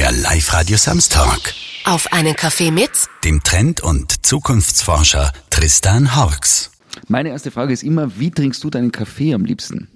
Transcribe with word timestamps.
Der 0.00 0.12
Live-Radio 0.12 0.78
Samstag. 0.78 1.52
Auf 1.84 2.10
einen 2.10 2.34
Kaffee 2.34 2.70
mit 2.70 2.90
Dem 3.22 3.42
Trend- 3.42 3.82
und 3.82 4.24
Zukunftsforscher 4.24 5.30
Tristan 5.50 6.16
Harks. 6.16 6.70
Meine 7.08 7.28
erste 7.28 7.50
Frage 7.50 7.74
ist 7.74 7.82
immer, 7.82 8.18
wie 8.18 8.30
trinkst 8.30 8.64
du 8.64 8.70
deinen 8.70 8.92
Kaffee 8.92 9.34
am 9.34 9.44
liebsten? 9.44 9.88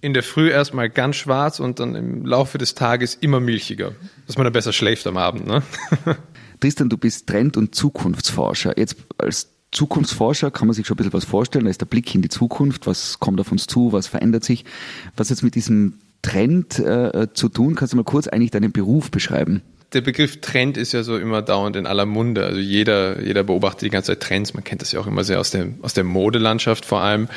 in 0.00 0.14
der 0.14 0.24
Früh 0.24 0.50
erstmal 0.50 0.90
ganz 0.90 1.14
schwarz 1.14 1.60
und 1.60 1.78
dann 1.78 1.94
im 1.94 2.26
Laufe 2.26 2.58
des 2.58 2.74
Tages 2.74 3.14
immer 3.14 3.38
milchiger, 3.38 3.92
dass 4.26 4.36
man 4.36 4.42
dann 4.42 4.52
besser 4.52 4.72
schläft 4.72 5.06
am 5.06 5.16
Abend. 5.16 5.46
Ne? 5.46 5.62
Tristan, 6.60 6.88
du 6.88 6.98
bist 6.98 7.28
Trend- 7.28 7.56
und 7.56 7.72
Zukunftsforscher. 7.72 8.76
Jetzt 8.76 8.96
als 9.16 9.48
Zukunftsforscher 9.70 10.50
kann 10.50 10.66
man 10.66 10.74
sich 10.74 10.88
schon 10.88 10.96
ein 10.96 10.98
bisschen 10.98 11.12
was 11.12 11.24
vorstellen. 11.24 11.66
Da 11.66 11.70
ist 11.70 11.80
der 11.80 11.86
Blick 11.86 12.12
in 12.16 12.22
die 12.22 12.28
Zukunft. 12.28 12.88
Was 12.88 13.20
kommt 13.20 13.40
auf 13.40 13.52
uns 13.52 13.68
zu? 13.68 13.92
Was 13.92 14.08
verändert 14.08 14.42
sich? 14.42 14.64
Was 15.16 15.28
jetzt 15.28 15.44
mit 15.44 15.54
diesem 15.54 16.00
Trend 16.22 16.78
äh, 16.78 17.28
zu 17.34 17.48
tun? 17.48 17.74
Kannst 17.74 17.92
du 17.92 17.96
mal 17.96 18.04
kurz 18.04 18.28
eigentlich 18.28 18.50
deinen 18.50 18.72
Beruf 18.72 19.10
beschreiben? 19.10 19.62
Der 19.92 20.00
Begriff 20.00 20.40
Trend 20.40 20.78
ist 20.78 20.92
ja 20.92 21.02
so 21.02 21.18
immer 21.18 21.42
dauernd 21.42 21.76
in 21.76 21.86
aller 21.86 22.06
Munde. 22.06 22.44
Also 22.44 22.58
jeder, 22.58 23.20
jeder 23.20 23.42
beobachtet 23.42 23.82
die 23.82 23.90
ganze 23.90 24.12
Zeit 24.12 24.20
Trends. 24.20 24.54
Man 24.54 24.64
kennt 24.64 24.80
das 24.80 24.92
ja 24.92 25.00
auch 25.00 25.06
immer 25.06 25.24
sehr 25.24 25.38
aus, 25.38 25.50
dem, 25.50 25.74
aus 25.82 25.92
der 25.92 26.04
Modelandschaft 26.04 26.86
vor 26.86 27.02
allem. 27.02 27.28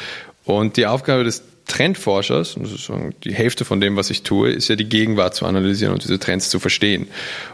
Und 0.46 0.78
die 0.78 0.86
Aufgabe 0.86 1.24
des 1.24 1.44
Trendforschers, 1.68 2.56
das 2.60 2.72
ist 2.72 2.92
die 3.24 3.34
Hälfte 3.34 3.66
von 3.66 3.82
dem, 3.82 3.96
was 3.96 4.10
ich 4.10 4.22
tue, 4.24 4.52
ist 4.52 4.68
ja 4.68 4.76
die 4.76 4.88
Gegenwart 4.88 5.36
zu 5.36 5.46
analysieren 5.46 5.94
und 5.94 6.04
diese 6.04 6.20
Trends 6.20 6.50
zu 6.50 6.60
verstehen. 6.60 7.08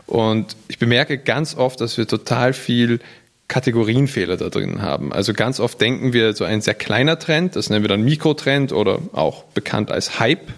Und 0.05 0.55
ich 0.67 0.77
bemerke 0.77 1.17
ganz 1.17 1.55
oft, 1.55 1.79
dass 1.79 1.97
wir 1.97 2.07
total 2.07 2.53
viel 2.53 2.99
Kategorienfehler 3.47 4.37
da 4.37 4.49
drin 4.49 4.81
haben. 4.81 5.11
Also 5.11 5.33
ganz 5.33 5.59
oft 5.59 5.79
denken 5.81 6.13
wir, 6.13 6.33
so 6.33 6.43
ein 6.43 6.61
sehr 6.61 6.73
kleiner 6.73 7.19
Trend, 7.19 7.55
das 7.55 7.69
nennen 7.69 7.83
wir 7.83 7.89
dann 7.89 8.03
Mikrotrend 8.03 8.71
oder 8.71 8.99
auch 9.13 9.43
bekannt 9.43 9.91
als 9.91 10.19
Hype, 10.19 10.51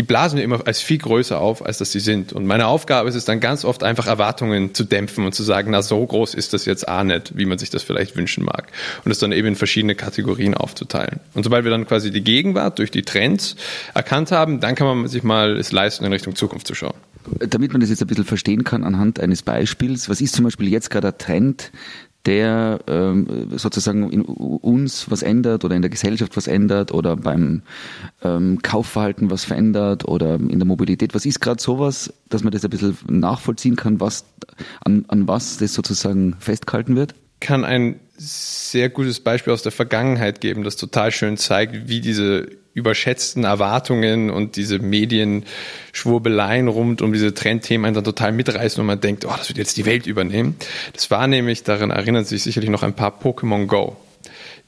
die 0.00 0.06
blasen 0.06 0.38
wir 0.38 0.44
immer 0.44 0.66
als 0.66 0.80
viel 0.80 0.96
größer 0.96 1.38
auf, 1.38 1.62
als 1.62 1.76
dass 1.76 1.92
sie 1.92 2.00
sind. 2.00 2.32
Und 2.32 2.46
meine 2.46 2.68
Aufgabe 2.68 3.10
ist 3.10 3.16
es 3.16 3.26
dann 3.26 3.38
ganz 3.38 3.66
oft 3.66 3.82
einfach 3.82 4.06
Erwartungen 4.06 4.72
zu 4.72 4.84
dämpfen 4.84 5.26
und 5.26 5.34
zu 5.34 5.42
sagen, 5.42 5.72
na 5.72 5.82
so 5.82 6.06
groß 6.06 6.32
ist 6.32 6.54
das 6.54 6.64
jetzt 6.64 6.88
auch 6.88 7.02
nicht, 7.02 7.36
wie 7.36 7.44
man 7.44 7.58
sich 7.58 7.68
das 7.68 7.82
vielleicht 7.82 8.16
wünschen 8.16 8.42
mag. 8.42 8.68
Und 9.04 9.10
es 9.10 9.18
dann 9.18 9.30
eben 9.30 9.48
in 9.48 9.56
verschiedene 9.56 9.94
Kategorien 9.94 10.54
aufzuteilen. 10.54 11.20
Und 11.34 11.42
sobald 11.42 11.64
wir 11.64 11.70
dann 11.70 11.86
quasi 11.86 12.10
die 12.10 12.24
Gegenwart 12.24 12.78
durch 12.78 12.90
die 12.90 13.02
Trends 13.02 13.56
erkannt 13.92 14.32
haben, 14.32 14.60
dann 14.60 14.74
kann 14.74 14.86
man 14.86 15.06
sich 15.06 15.22
mal 15.22 15.58
es 15.58 15.70
leisten, 15.70 16.06
in 16.06 16.12
Richtung 16.14 16.34
Zukunft 16.34 16.66
zu 16.66 16.74
schauen. 16.74 16.96
Damit 17.38 17.72
man 17.72 17.82
das 17.82 17.90
jetzt 17.90 18.00
ein 18.00 18.08
bisschen 18.08 18.24
verstehen 18.24 18.64
kann 18.64 18.84
anhand 18.84 19.20
eines 19.20 19.42
Beispiels, 19.42 20.08
was 20.08 20.22
ist 20.22 20.34
zum 20.34 20.46
Beispiel 20.46 20.70
jetzt 20.70 20.88
gerade 20.88 21.08
der 21.08 21.18
Trend, 21.18 21.72
der 22.26 22.80
ähm, 22.86 23.48
sozusagen 23.56 24.10
in 24.10 24.22
uns 24.22 25.10
was 25.10 25.22
ändert 25.22 25.64
oder 25.64 25.74
in 25.74 25.82
der 25.82 25.90
Gesellschaft 25.90 26.36
was 26.36 26.46
ändert 26.46 26.92
oder 26.92 27.16
beim 27.16 27.62
ähm, 28.22 28.60
Kaufverhalten 28.62 29.30
was 29.30 29.44
verändert 29.44 30.06
oder 30.06 30.34
in 30.34 30.58
der 30.58 30.66
Mobilität. 30.66 31.14
Was 31.14 31.24
ist 31.24 31.40
gerade 31.40 31.62
sowas, 31.62 32.12
dass 32.28 32.42
man 32.42 32.52
das 32.52 32.64
ein 32.64 32.70
bisschen 32.70 32.96
nachvollziehen 33.08 33.76
kann, 33.76 34.00
was 34.00 34.24
an, 34.84 35.04
an 35.08 35.28
was 35.28 35.56
das 35.58 35.72
sozusagen 35.72 36.36
festgehalten 36.38 36.94
wird? 36.96 37.14
Kann 37.40 37.64
ein 37.64 38.00
sehr 38.18 38.90
gutes 38.90 39.20
Beispiel 39.20 39.54
aus 39.54 39.62
der 39.62 39.72
Vergangenheit 39.72 40.42
geben, 40.42 40.62
das 40.62 40.76
total 40.76 41.10
schön 41.10 41.38
zeigt, 41.38 41.88
wie 41.88 42.02
diese 42.02 42.48
überschätzten 42.72 43.44
Erwartungen 43.44 44.30
und 44.30 44.56
diese 44.56 44.78
Medienschwurbeleien 44.78 46.68
rund 46.68 47.02
um 47.02 47.12
diese 47.12 47.34
Trendthemen 47.34 47.86
einen 47.86 47.94
dann 47.94 48.04
total 48.04 48.32
mitreißen 48.32 48.80
und 48.80 48.86
man 48.86 49.00
denkt, 49.00 49.24
oh, 49.24 49.34
das 49.36 49.48
wird 49.48 49.58
jetzt 49.58 49.76
die 49.76 49.86
Welt 49.86 50.06
übernehmen. 50.06 50.56
Das 50.92 51.10
war 51.10 51.26
nämlich, 51.26 51.64
daran 51.64 51.90
erinnern 51.90 52.24
sich 52.24 52.42
sicherlich 52.42 52.70
noch 52.70 52.82
ein 52.82 52.94
paar 52.94 53.18
Pokémon 53.20 53.66
Go. 53.66 53.96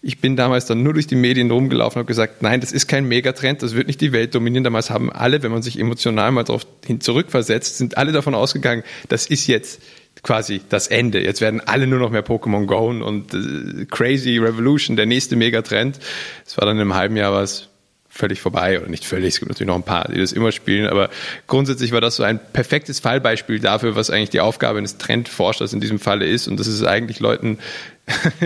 Ich 0.05 0.19
bin 0.19 0.35
damals 0.35 0.67
dann 0.67 0.83
nur 0.83 0.95
durch 0.95 1.07
die 1.07 1.15
Medien 1.15 1.49
rumgelaufen 1.49 1.99
und 1.99 2.01
habe 2.01 2.09
gesagt, 2.09 2.43
nein, 2.43 2.61
das 2.61 2.73
ist 2.73 2.89
kein 2.89 3.07
Megatrend, 3.07 3.63
das 3.63 3.77
wird 3.77 3.87
nicht 3.87 4.01
die 4.01 4.11
Welt 4.11 4.35
dominieren. 4.35 4.65
Damals 4.65 4.91
haben 4.91 5.13
alle, 5.13 5.45
wenn 5.45 5.53
man 5.53 5.63
sich 5.63 5.79
emotional 5.79 6.33
mal 6.33 6.43
darauf 6.43 6.67
hin 6.85 7.01
zurückversetzt, 7.01 7.79
sind 7.79 7.97
alle 7.97 8.11
davon 8.11 8.35
ausgegangen, 8.35 8.83
das 9.09 9.27
ist 9.27 9.47
jetzt 9.47 9.81
quasi 10.25 10.61
das 10.69 10.89
Ende. 10.89 11.23
Jetzt 11.23 11.41
werden 11.41 11.61
alle 11.61 11.87
nur 11.87 12.01
noch 12.01 12.11
mehr 12.11 12.25
Pokémon 12.25 12.67
Go 12.67 12.89
und 12.89 13.33
äh, 13.33 13.87
Crazy 13.87 14.39
Revolution, 14.39 14.97
der 14.97 15.07
nächste 15.07 15.37
Megatrend. 15.37 16.01
Es 16.45 16.59
war 16.59 16.67
dann 16.67 16.81
einem 16.81 16.95
halben 16.95 17.17
Jahr 17.17 17.33
was 17.33 17.69
völlig 18.15 18.41
vorbei 18.41 18.79
oder 18.79 18.91
nicht 18.91 19.07
völlig. 19.07 19.35
Es 19.35 19.41
gibt 19.41 19.49
natürlich 19.49 19.69
noch 19.69 19.77
ein 19.77 19.85
paar, 19.85 20.07
die 20.13 20.21
das 20.21 20.33
immer 20.33 20.53
spielen, 20.53 20.87
aber 20.87 21.09
grundsätzlich 21.47 21.93
war 21.93 22.03
das 22.03 22.17
so 22.17 22.23
ein 22.23 22.39
perfektes 22.53 23.01
Fallbeispiel 23.01 23.59
dafür, 23.59 23.97
was 23.97 24.11
eigentlich 24.11 24.29
die 24.29 24.41
Aufgabe 24.41 24.79
eines 24.79 24.99
Trendforschers 24.99 25.73
in 25.73 25.81
diesem 25.81 25.99
Falle 25.99 26.27
ist. 26.27 26.47
Und 26.47 26.61
das 26.61 26.67
ist 26.67 26.85
eigentlich 26.85 27.21
Leuten 27.21 27.59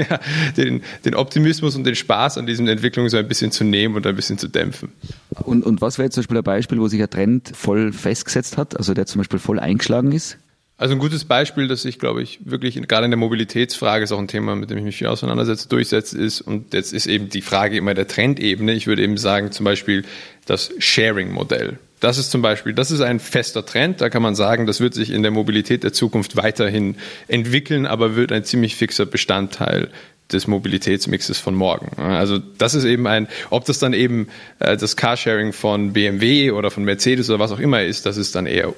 den, 0.56 0.82
den 1.04 1.14
Optimismus 1.16 1.74
und 1.74 1.82
den 1.82 1.96
Spaß 1.96 2.38
an 2.38 2.46
diesen 2.46 2.68
Entwicklungen 2.68 3.10
so 3.10 3.16
ein 3.16 3.26
bisschen 3.26 3.50
zu 3.50 3.64
nehmen 3.64 3.96
und 3.96 4.06
ein 4.06 4.14
bisschen 4.14 4.38
zu 4.38 4.46
dämpfen. 4.46 4.92
Und, 5.30 5.64
und 5.64 5.80
was 5.80 5.98
wäre 5.98 6.06
jetzt 6.06 6.14
zum 6.14 6.22
Beispiel 6.22 6.38
ein 6.38 6.44
Beispiel, 6.44 6.78
wo 6.78 6.86
sich 6.86 7.02
ein 7.02 7.10
Trend 7.10 7.52
voll 7.56 7.92
festgesetzt 7.92 8.56
hat, 8.58 8.76
also 8.76 8.94
der 8.94 9.06
zum 9.06 9.18
Beispiel 9.20 9.40
voll 9.40 9.58
eingeschlagen 9.58 10.12
ist? 10.12 10.38
Also 10.78 10.94
ein 10.94 10.98
gutes 10.98 11.24
Beispiel, 11.24 11.68
das 11.68 11.86
ich, 11.86 11.98
glaube 11.98 12.22
ich, 12.22 12.40
wirklich 12.44 12.74
gerade 12.86 13.06
in 13.06 13.10
der 13.10 13.18
Mobilitätsfrage 13.18 14.04
ist 14.04 14.12
auch 14.12 14.18
ein 14.18 14.28
Thema, 14.28 14.54
mit 14.56 14.68
dem 14.68 14.76
ich 14.76 14.84
mich 14.84 14.96
viel 14.96 15.06
auseinandersetze, 15.06 15.68
durchsetzt 15.70 16.12
ist. 16.12 16.42
Und 16.42 16.74
jetzt 16.74 16.92
ist 16.92 17.06
eben 17.06 17.30
die 17.30 17.40
Frage 17.40 17.78
immer 17.78 17.94
der 17.94 18.06
Trendebene. 18.06 18.74
Ich 18.74 18.86
würde 18.86 19.02
eben 19.02 19.16
sagen, 19.16 19.52
zum 19.52 19.64
Beispiel 19.64 20.04
das 20.44 20.72
Sharing-Modell. 20.78 21.78
Das 22.00 22.18
ist 22.18 22.30
zum 22.30 22.42
Beispiel, 22.42 22.74
das 22.74 22.90
ist 22.90 23.00
ein 23.00 23.20
fester 23.20 23.64
Trend. 23.64 24.02
Da 24.02 24.10
kann 24.10 24.20
man 24.22 24.34
sagen, 24.34 24.66
das 24.66 24.80
wird 24.80 24.92
sich 24.92 25.10
in 25.10 25.22
der 25.22 25.30
Mobilität 25.30 25.82
der 25.82 25.94
Zukunft 25.94 26.36
weiterhin 26.36 26.96
entwickeln, 27.26 27.86
aber 27.86 28.14
wird 28.14 28.30
ein 28.30 28.44
ziemlich 28.44 28.76
fixer 28.76 29.06
Bestandteil 29.06 29.88
des 30.30 30.46
Mobilitätsmixes 30.46 31.38
von 31.38 31.54
morgen. 31.54 31.98
Also 31.98 32.38
das 32.38 32.74
ist 32.74 32.84
eben 32.84 33.06
ein, 33.06 33.28
ob 33.48 33.64
das 33.64 33.78
dann 33.78 33.94
eben 33.94 34.28
äh, 34.58 34.76
das 34.76 34.96
Carsharing 34.96 35.52
von 35.52 35.92
BMW 35.94 36.50
oder 36.50 36.70
von 36.70 36.84
Mercedes 36.84 37.30
oder 37.30 37.38
was 37.38 37.52
auch 37.52 37.60
immer 37.60 37.82
ist, 37.82 38.04
das 38.04 38.16
ist 38.16 38.34
dann 38.34 38.46
eher 38.46 38.74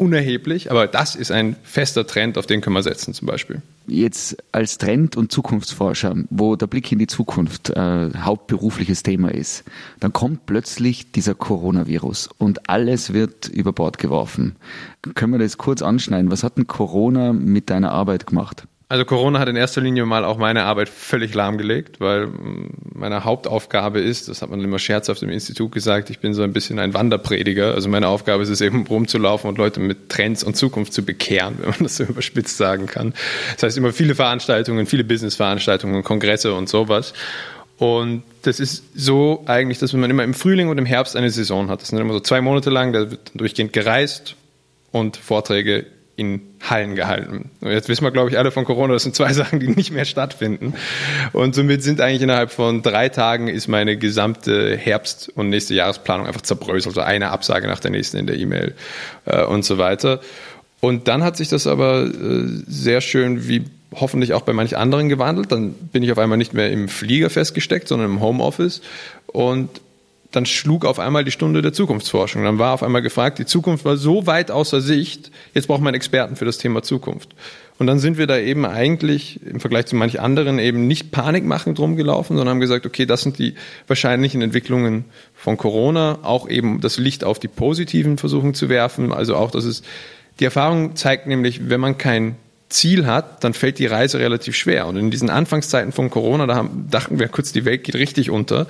unerheblich, 0.00 0.70
aber 0.70 0.86
das 0.86 1.14
ist 1.14 1.30
ein 1.30 1.56
fester 1.62 2.06
Trend, 2.06 2.38
auf 2.38 2.46
den 2.46 2.62
können 2.62 2.74
wir 2.74 2.82
setzen 2.82 3.12
zum 3.12 3.26
Beispiel. 3.26 3.60
Jetzt 3.86 4.36
als 4.50 4.78
Trend- 4.78 5.16
und 5.16 5.30
Zukunftsforscher, 5.30 6.14
wo 6.30 6.56
der 6.56 6.66
Blick 6.66 6.90
in 6.90 6.98
die 6.98 7.06
Zukunft 7.06 7.70
äh, 7.70 8.10
hauptberufliches 8.16 9.02
Thema 9.02 9.32
ist, 9.32 9.64
dann 10.00 10.12
kommt 10.12 10.46
plötzlich 10.46 11.12
dieser 11.12 11.34
Coronavirus 11.34 12.30
und 12.38 12.70
alles 12.70 13.12
wird 13.12 13.48
über 13.48 13.72
Bord 13.72 13.98
geworfen. 13.98 14.56
Können 15.14 15.32
wir 15.32 15.38
das 15.38 15.58
kurz 15.58 15.82
anschneiden? 15.82 16.30
Was 16.30 16.44
hat 16.44 16.56
denn 16.56 16.66
Corona 16.66 17.32
mit 17.32 17.68
deiner 17.68 17.92
Arbeit 17.92 18.26
gemacht? 18.26 18.64
Also 18.90 19.04
Corona 19.04 19.38
hat 19.38 19.48
in 19.48 19.54
erster 19.54 19.80
Linie 19.80 20.04
mal 20.04 20.24
auch 20.24 20.36
meine 20.36 20.64
Arbeit 20.64 20.88
völlig 20.88 21.32
lahmgelegt, 21.32 22.00
weil 22.00 22.26
mm, 22.26 22.70
meine 22.92 23.22
Hauptaufgabe 23.22 24.00
ist, 24.00 24.28
das 24.28 24.42
hat 24.42 24.50
man 24.50 24.60
immer 24.60 24.80
scherzhaft 24.80 25.22
im 25.22 25.30
Institut 25.30 25.70
gesagt, 25.70 26.10
ich 26.10 26.18
bin 26.18 26.34
so 26.34 26.42
ein 26.42 26.52
bisschen 26.52 26.80
ein 26.80 26.92
Wanderprediger. 26.92 27.72
Also 27.72 27.88
meine 27.88 28.08
Aufgabe 28.08 28.42
ist 28.42 28.48
es 28.48 28.60
eben 28.60 28.84
rumzulaufen 28.84 29.48
und 29.48 29.58
Leute 29.58 29.78
mit 29.78 30.08
Trends 30.08 30.42
und 30.42 30.56
Zukunft 30.56 30.92
zu 30.92 31.04
bekehren, 31.04 31.54
wenn 31.58 31.68
man 31.68 31.78
das 31.84 31.98
so 31.98 32.02
überspitzt 32.02 32.56
sagen 32.56 32.86
kann. 32.86 33.14
Das 33.54 33.62
heißt 33.62 33.78
immer 33.78 33.92
viele 33.92 34.16
Veranstaltungen, 34.16 34.86
viele 34.86 35.04
Businessveranstaltungen, 35.04 36.02
Kongresse 36.02 36.52
und 36.52 36.68
sowas. 36.68 37.12
Und 37.78 38.24
das 38.42 38.58
ist 38.58 38.82
so 38.96 39.44
eigentlich, 39.46 39.78
dass 39.78 39.92
man 39.92 40.10
immer 40.10 40.24
im 40.24 40.34
Frühling 40.34 40.68
und 40.68 40.78
im 40.78 40.86
Herbst 40.86 41.14
eine 41.14 41.30
Saison 41.30 41.70
hat. 41.70 41.80
Das 41.80 41.90
sind 41.90 41.98
immer 42.00 42.12
so 42.12 42.20
zwei 42.20 42.40
Monate 42.40 42.70
lang, 42.70 42.92
da 42.92 43.08
wird 43.08 43.30
durchgehend 43.34 43.72
gereist 43.72 44.34
und 44.90 45.16
Vorträge 45.16 45.86
in 46.20 46.42
Hallen 46.68 46.96
gehalten. 46.96 47.50
Und 47.62 47.70
jetzt 47.70 47.88
wissen 47.88 48.04
wir, 48.04 48.10
glaube 48.10 48.28
ich, 48.28 48.36
alle 48.36 48.50
von 48.50 48.66
Corona, 48.66 48.92
das 48.92 49.04
sind 49.04 49.16
zwei 49.16 49.32
Sachen, 49.32 49.58
die 49.58 49.68
nicht 49.68 49.90
mehr 49.90 50.04
stattfinden. 50.04 50.74
Und 51.32 51.54
somit 51.54 51.82
sind 51.82 52.02
eigentlich 52.02 52.20
innerhalb 52.20 52.50
von 52.50 52.82
drei 52.82 53.08
Tagen 53.08 53.48
ist 53.48 53.68
meine 53.68 53.96
gesamte 53.96 54.76
Herbst- 54.76 55.32
und 55.34 55.48
nächste 55.48 55.72
Jahresplanung 55.74 56.26
einfach 56.26 56.42
zerbröselt. 56.42 56.98
Also 56.98 57.00
eine 57.00 57.30
Absage 57.30 57.66
nach 57.68 57.80
der 57.80 57.90
nächsten 57.90 58.18
in 58.18 58.26
der 58.26 58.36
E-Mail 58.36 58.74
äh, 59.24 59.44
und 59.44 59.64
so 59.64 59.78
weiter. 59.78 60.20
Und 60.80 61.08
dann 61.08 61.24
hat 61.24 61.38
sich 61.38 61.48
das 61.48 61.66
aber 61.66 62.04
äh, 62.04 62.10
sehr 62.66 63.00
schön 63.00 63.48
wie 63.48 63.64
hoffentlich 63.94 64.34
auch 64.34 64.42
bei 64.42 64.52
manch 64.52 64.76
anderen 64.76 65.08
gewandelt. 65.08 65.50
Dann 65.50 65.72
bin 65.72 66.02
ich 66.02 66.12
auf 66.12 66.18
einmal 66.18 66.36
nicht 66.36 66.52
mehr 66.52 66.70
im 66.70 66.88
Flieger 66.88 67.30
festgesteckt, 67.30 67.88
sondern 67.88 68.10
im 68.10 68.20
Homeoffice. 68.20 68.82
Und 69.26 69.70
dann 70.30 70.46
schlug 70.46 70.84
auf 70.84 70.98
einmal 70.98 71.24
die 71.24 71.30
Stunde 71.30 71.60
der 71.60 71.72
Zukunftsforschung. 71.72 72.44
Dann 72.44 72.58
war 72.58 72.74
auf 72.74 72.82
einmal 72.82 73.02
gefragt, 73.02 73.38
die 73.38 73.46
Zukunft 73.46 73.84
war 73.84 73.96
so 73.96 74.26
weit 74.26 74.50
außer 74.50 74.80
Sicht, 74.80 75.30
jetzt 75.54 75.66
braucht 75.66 75.82
man 75.82 75.94
Experten 75.94 76.36
für 76.36 76.44
das 76.44 76.58
Thema 76.58 76.82
Zukunft. 76.82 77.34
Und 77.78 77.86
dann 77.86 77.98
sind 77.98 78.18
wir 78.18 78.26
da 78.26 78.38
eben 78.38 78.66
eigentlich 78.66 79.40
im 79.44 79.58
Vergleich 79.58 79.86
zu 79.86 79.96
manch 79.96 80.20
anderen 80.20 80.58
eben 80.58 80.86
nicht 80.86 81.10
panikmachend 81.10 81.78
rumgelaufen, 81.78 82.36
sondern 82.36 82.54
haben 82.54 82.60
gesagt, 82.60 82.86
okay, 82.86 83.06
das 83.06 83.22
sind 83.22 83.38
die 83.38 83.54
wahrscheinlichen 83.86 84.42
Entwicklungen 84.42 85.06
von 85.34 85.56
Corona, 85.56 86.18
auch 86.22 86.48
eben 86.48 86.80
das 86.80 86.98
Licht 86.98 87.24
auf 87.24 87.38
die 87.38 87.48
positiven 87.48 88.18
versuchen 88.18 88.54
zu 88.54 88.68
werfen. 88.68 89.12
Also 89.12 89.34
auch, 89.34 89.50
dass 89.50 89.64
es, 89.64 89.82
die 90.38 90.44
Erfahrung 90.44 90.94
zeigt 90.94 91.26
nämlich, 91.26 91.70
wenn 91.70 91.80
man 91.80 91.96
kein 91.96 92.36
Ziel 92.70 93.06
hat, 93.06 93.42
dann 93.44 93.52
fällt 93.52 93.78
die 93.78 93.86
Reise 93.86 94.18
relativ 94.18 94.56
schwer. 94.56 94.86
Und 94.86 94.96
in 94.96 95.10
diesen 95.10 95.28
Anfangszeiten 95.28 95.92
von 95.92 96.08
Corona, 96.08 96.46
da 96.46 96.54
haben, 96.54 96.86
dachten 96.88 97.18
wir 97.18 97.28
kurz, 97.28 97.52
die 97.52 97.64
Welt 97.64 97.84
geht 97.84 97.96
richtig 97.96 98.30
unter. 98.30 98.66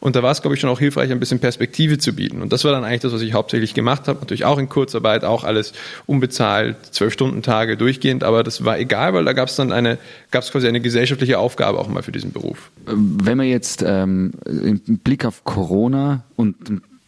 Und 0.00 0.16
da 0.16 0.22
war 0.22 0.32
es, 0.32 0.40
glaube 0.40 0.54
ich, 0.54 0.60
schon 0.60 0.70
auch 0.70 0.78
hilfreich, 0.78 1.12
ein 1.12 1.20
bisschen 1.20 1.38
Perspektive 1.38 1.98
zu 1.98 2.14
bieten. 2.14 2.40
Und 2.40 2.52
das 2.52 2.64
war 2.64 2.72
dann 2.72 2.82
eigentlich 2.82 3.02
das, 3.02 3.12
was 3.12 3.20
ich 3.20 3.34
hauptsächlich 3.34 3.74
gemacht 3.74 4.08
habe. 4.08 4.20
Natürlich 4.20 4.46
auch 4.46 4.58
in 4.58 4.70
Kurzarbeit, 4.70 5.24
auch 5.24 5.44
alles 5.44 5.74
unbezahlt, 6.06 6.76
zwölf 6.90 7.12
Stunden 7.12 7.42
Tage 7.42 7.76
durchgehend. 7.76 8.24
Aber 8.24 8.42
das 8.42 8.64
war 8.64 8.78
egal, 8.78 9.12
weil 9.12 9.24
da 9.24 9.34
gab 9.34 9.48
es 9.48 9.56
dann 9.56 9.70
eine, 9.70 9.98
gab 10.30 10.42
es 10.42 10.50
quasi 10.50 10.66
eine 10.66 10.80
gesellschaftliche 10.80 11.38
Aufgabe 11.38 11.78
auch 11.78 11.88
mal 11.88 12.02
für 12.02 12.12
diesen 12.12 12.32
Beruf. 12.32 12.70
Wenn 12.86 13.36
man 13.36 13.46
jetzt 13.46 13.84
ähm, 13.86 14.32
im 14.46 14.80
Blick 14.98 15.26
auf 15.26 15.44
Corona 15.44 16.24
und 16.36 16.56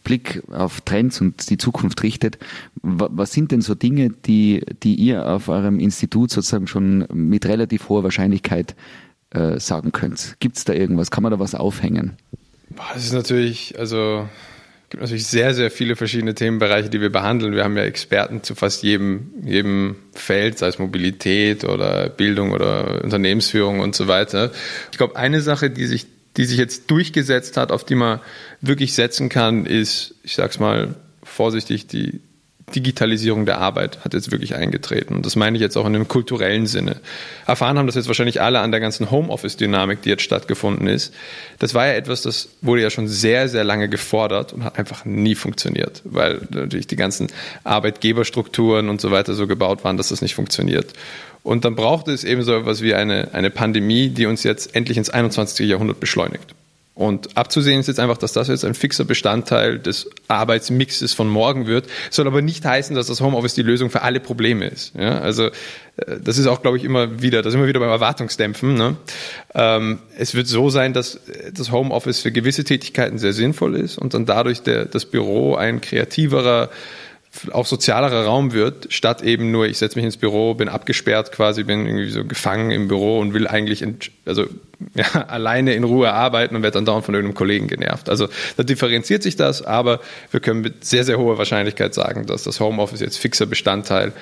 Blick 0.05 0.41
auf 0.49 0.79
Trends 0.79 1.19
und 1.19 1.49
die 1.49 1.57
Zukunft 1.57 2.01
richtet, 2.03 2.37
was 2.81 3.33
sind 3.33 3.51
denn 3.51 3.59
so 3.59 3.75
Dinge, 3.75 4.11
die, 4.25 4.63
die 4.83 4.95
ihr 4.95 5.27
auf 5.27 5.49
eurem 5.49 5.79
Institut 5.79 6.31
sozusagen 6.31 6.67
schon 6.67 7.05
mit 7.13 7.45
relativ 7.45 7.89
hoher 7.89 8.03
Wahrscheinlichkeit 8.03 8.75
äh, 9.31 9.59
sagen 9.59 9.91
könnt? 9.91 10.37
Gibt 10.39 10.55
es 10.55 10.63
da 10.63 10.71
irgendwas? 10.71 11.11
Kann 11.11 11.23
man 11.23 11.33
da 11.33 11.39
was 11.39 11.55
aufhängen? 11.55 12.13
Es 12.95 13.05
ist 13.05 13.13
natürlich, 13.13 13.77
also 13.77 14.29
gibt 14.89 15.01
natürlich 15.01 15.27
sehr, 15.27 15.53
sehr 15.53 15.71
viele 15.71 15.95
verschiedene 15.95 16.35
Themenbereiche, 16.35 16.89
die 16.89 17.01
wir 17.01 17.11
behandeln. 17.11 17.53
Wir 17.53 17.63
haben 17.63 17.75
ja 17.75 17.83
Experten 17.83 18.43
zu 18.43 18.55
fast 18.55 18.83
jedem, 18.83 19.31
jedem 19.43 19.95
Feld, 20.13 20.57
sei 20.57 20.67
es 20.67 20.79
Mobilität 20.79 21.65
oder 21.65 22.07
Bildung 22.09 22.51
oder 22.51 23.03
Unternehmensführung 23.03 23.79
und 23.79 23.95
so 23.95 24.07
weiter. 24.07 24.51
Ich 24.91 24.97
glaube, 24.97 25.15
eine 25.15 25.41
Sache, 25.41 25.69
die 25.69 25.85
sich, 25.85 26.05
die 26.37 26.45
sich 26.45 26.57
jetzt 26.57 26.91
durchgesetzt 26.91 27.57
hat, 27.57 27.71
auf 27.71 27.83
die 27.83 27.95
man 27.95 28.19
wirklich 28.61 28.93
setzen 28.93 29.29
kann, 29.29 29.65
ist, 29.65 30.15
ich 30.23 30.35
sag's 30.35 30.59
mal 30.59 30.95
vorsichtig, 31.23 31.87
die 31.87 32.21
Digitalisierung 32.73 33.45
der 33.45 33.59
Arbeit 33.59 34.03
hat 34.03 34.13
jetzt 34.13 34.31
wirklich 34.31 34.55
eingetreten. 34.55 35.15
Und 35.15 35.25
das 35.25 35.35
meine 35.35 35.55
ich 35.55 35.61
jetzt 35.61 35.77
auch 35.77 35.85
in 35.85 35.95
einem 35.95 36.07
kulturellen 36.07 36.65
Sinne. 36.65 36.97
Erfahren 37.45 37.77
haben 37.77 37.85
das 37.85 37.95
jetzt 37.95 38.07
wahrscheinlich 38.07 38.41
alle 38.41 38.59
an 38.59 38.71
der 38.71 38.79
ganzen 38.79 39.11
Homeoffice-Dynamik, 39.11 40.01
die 40.01 40.09
jetzt 40.09 40.23
stattgefunden 40.23 40.87
ist. 40.87 41.13
Das 41.59 41.75
war 41.75 41.85
ja 41.85 41.93
etwas, 41.93 42.23
das 42.23 42.49
wurde 42.61 42.81
ja 42.81 42.89
schon 42.89 43.07
sehr, 43.07 43.49
sehr 43.49 43.63
lange 43.63 43.87
gefordert 43.87 44.51
und 44.51 44.63
hat 44.63 44.79
einfach 44.79 45.05
nie 45.05 45.35
funktioniert, 45.35 46.01
weil 46.05 46.41
natürlich 46.49 46.87
die 46.87 46.95
ganzen 46.95 47.27
Arbeitgeberstrukturen 47.63 48.89
und 48.89 48.99
so 48.99 49.11
weiter 49.11 49.35
so 49.35 49.45
gebaut 49.45 49.83
waren, 49.83 49.97
dass 49.97 50.09
das 50.09 50.23
nicht 50.23 50.33
funktioniert. 50.33 50.93
Und 51.43 51.63
dann 51.63 51.75
brauchte 51.75 52.11
es 52.11 52.23
eben 52.23 52.41
so 52.41 52.55
etwas 52.55 52.81
wie 52.81 52.95
eine, 52.95 53.33
eine 53.33 53.51
Pandemie, 53.51 54.09
die 54.09 54.25
uns 54.25 54.41
jetzt 54.41 54.75
endlich 54.75 54.97
ins 54.97 55.11
21. 55.11 55.67
Jahrhundert 55.69 55.99
beschleunigt. 55.99 56.55
Und 56.95 57.35
abzusehen 57.35 57.81
ist 57.81 57.87
jetzt 57.87 57.99
einfach, 57.99 58.17
dass 58.17 58.31
das 58.31 58.47
jetzt 58.47 58.63
ein 58.63 58.73
fixer 58.73 59.03
Bestandteil 59.03 59.79
des 59.79 60.09
Arbeitsmixes 60.29 61.13
von 61.13 61.27
morgen 61.27 61.67
wird. 61.67 61.87
Soll 62.09 62.25
aber 62.25 62.41
nicht 62.41 62.63
heißen, 62.63 62.95
dass 62.95 63.07
das 63.07 63.19
Homeoffice 63.19 63.53
die 63.53 63.63
Lösung 63.63 63.89
für 63.89 64.01
alle 64.01 64.21
Probleme 64.21 64.67
ist. 64.67 64.95
Ja, 64.95 65.19
also 65.19 65.47
äh, 65.47 65.51
das 66.23 66.37
ist 66.37 66.47
auch, 66.47 66.61
glaube 66.61 66.77
ich, 66.77 66.85
immer 66.85 67.21
wieder, 67.21 67.41
das 67.41 67.51
ist 67.51 67.55
immer 67.55 67.67
wieder 67.67 67.81
beim 67.81 67.89
Erwartungsdämpfen. 67.89 68.75
Ne? 68.75 68.95
Ähm, 69.53 69.99
es 70.17 70.35
wird 70.35 70.47
so 70.47 70.69
sein, 70.69 70.93
dass 70.93 71.19
das 71.53 71.69
Homeoffice 71.69 72.21
für 72.21 72.31
gewisse 72.31 72.63
Tätigkeiten 72.63 73.17
sehr 73.17 73.33
sinnvoll 73.33 73.75
ist 73.75 73.97
und 73.97 74.13
dann 74.13 74.25
dadurch 74.25 74.61
der, 74.61 74.85
das 74.85 75.05
Büro 75.05 75.55
ein 75.55 75.81
kreativerer 75.81 76.69
auch 77.51 77.65
sozialerer 77.65 78.25
Raum 78.25 78.53
wird, 78.53 78.87
statt 78.89 79.21
eben 79.21 79.51
nur, 79.51 79.65
ich 79.67 79.77
setze 79.77 79.97
mich 79.97 80.05
ins 80.05 80.17
Büro, 80.17 80.53
bin 80.53 80.69
abgesperrt 80.69 81.31
quasi, 81.31 81.63
bin 81.63 81.85
irgendwie 81.85 82.09
so 82.09 82.23
gefangen 82.23 82.71
im 82.71 82.87
Büro 82.87 83.19
und 83.19 83.33
will 83.33 83.47
eigentlich 83.47 83.85
also 84.25 84.45
ja, 84.95 85.05
alleine 85.27 85.73
in 85.73 85.83
Ruhe 85.83 86.11
arbeiten 86.11 86.55
und 86.55 86.63
werde 86.63 86.75
dann 86.75 86.85
dauernd 86.85 87.05
von 87.05 87.13
irgendeinem 87.13 87.37
Kollegen 87.37 87.67
genervt. 87.67 88.09
Also 88.09 88.27
da 88.57 88.63
differenziert 88.63 89.23
sich 89.23 89.35
das, 89.35 89.61
aber 89.61 89.99
wir 90.31 90.39
können 90.39 90.61
mit 90.61 90.85
sehr, 90.85 91.03
sehr 91.03 91.17
hoher 91.17 91.37
Wahrscheinlichkeit 91.37 91.93
sagen, 91.93 92.25
dass 92.25 92.43
das 92.43 92.59
Homeoffice 92.59 93.01
jetzt 93.01 93.17
fixer 93.17 93.45
Bestandteil 93.45 94.13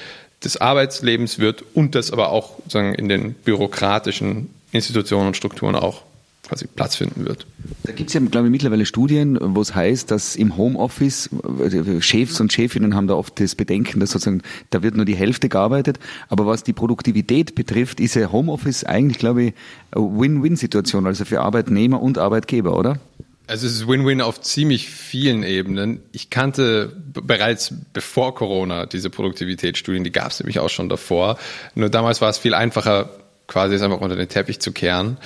des 0.44 0.58
Arbeitslebens 0.58 1.40
wird 1.40 1.64
und 1.74 1.96
das 1.96 2.12
aber 2.12 2.30
auch 2.30 2.58
sozusagen 2.58 2.94
in 2.96 3.10
den 3.10 3.34
bürokratischen 3.34 4.50
Institutionen 4.72 5.28
und 5.28 5.38
Strukturen 5.38 5.76
auch 5.76 6.04
quasi 6.44 6.68
Platz 6.68 6.96
finden 6.98 7.26
wird. 7.26 7.48
Da 7.84 7.94
gibt 7.94 8.10
es 8.10 8.14
ja, 8.14 8.20
glaube 8.20 8.48
ich, 8.48 8.52
mittlerweile 8.52 8.86
Studien, 8.86 9.38
wo 9.40 9.62
es 9.62 9.74
heißt, 9.74 10.12
dass 10.12 10.36
im 10.36 10.58
Homeoffice 10.58 11.30
äh, 11.60 12.02
Chefs 12.02 12.40
und 12.42 12.52
Chefinnen 12.52 12.96
haben 12.96 13.08
da 13.08 13.16
oft 13.16 13.40
das 13.40 13.56
Bedenken, 13.56 14.00
dass 14.00 14.12
sozusagen 14.12 14.42
da 14.70 14.84
wird 14.84 14.96
nur 14.96 15.06
die 15.06 15.16
Hälfte 15.16 15.48
gearbeitet. 15.50 16.00
Aber 16.28 16.46
was 16.46 16.64
die 16.64 16.74
Produktivität 16.74 17.56
betrifft, 17.56 18.00
ist 18.00 18.16
ja 18.16 18.32
Homeoffice 18.32 18.84
eigentlich, 18.84 19.20
glaube 19.20 19.44
ich, 19.44 19.54
eine 19.92 20.06
Win-Win-Situation, 20.20 21.08
also 21.08 21.24
für 21.26 21.42
Arbeitnehmer 21.42 22.02
und 22.02 22.18
Arbeitgeber, 22.18 22.78
oder? 22.78 23.00
Also 23.48 23.68
es 23.68 23.74
ist 23.74 23.88
Win-Win 23.88 24.22
auf 24.22 24.42
ziemlich 24.42 24.90
vielen 24.90 25.44
Ebenen. 25.44 26.02
Ich 26.12 26.30
kannte 26.30 26.96
bereits 27.14 27.74
bevor 27.94 28.36
Corona 28.36 28.86
diese 28.86 29.10
Produktivitätsstudien, 29.10 30.04
die 30.04 30.12
gab 30.12 30.32
es 30.32 30.40
nämlich 30.40 30.60
auch 30.60 30.70
schon 30.70 30.90
davor. 30.90 31.38
Nur 31.76 31.90
damals 31.90 32.22
war 32.22 32.30
es 32.30 32.38
viel 32.38 32.54
einfacher, 32.54 33.10
quasi 33.48 33.76
es 33.76 33.82
einfach 33.82 34.00
unter 34.00 34.16
den 34.16 34.30
Teppich 34.30 34.60
zu 34.60 34.72
kehren 34.72 35.18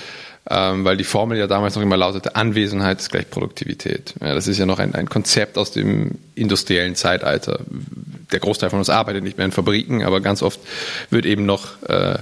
ähm, 0.50 0.84
weil 0.84 0.96
die 0.96 1.04
Formel 1.04 1.36
ja 1.36 1.46
damals 1.46 1.74
noch 1.74 1.82
immer 1.82 1.96
lautete, 1.96 2.34
Anwesenheit 2.34 3.00
ist 3.00 3.10
gleich 3.10 3.28
Produktivität. 3.28 4.14
Ja, 4.20 4.34
das 4.34 4.48
ist 4.48 4.58
ja 4.58 4.66
noch 4.66 4.78
ein, 4.78 4.94
ein 4.94 5.08
Konzept 5.08 5.58
aus 5.58 5.72
dem 5.72 6.12
industriellen 6.34 6.94
Zeitalter. 6.94 7.60
Der 8.32 8.40
Großteil 8.40 8.70
von 8.70 8.78
uns 8.78 8.88
arbeitet 8.88 9.24
nicht 9.24 9.36
mehr 9.36 9.46
in 9.46 9.52
Fabriken, 9.52 10.04
aber 10.04 10.20
ganz 10.20 10.42
oft 10.42 10.60
wird 11.10 11.26
eben 11.26 11.44
noch 11.44 11.82
äh, 11.82 12.18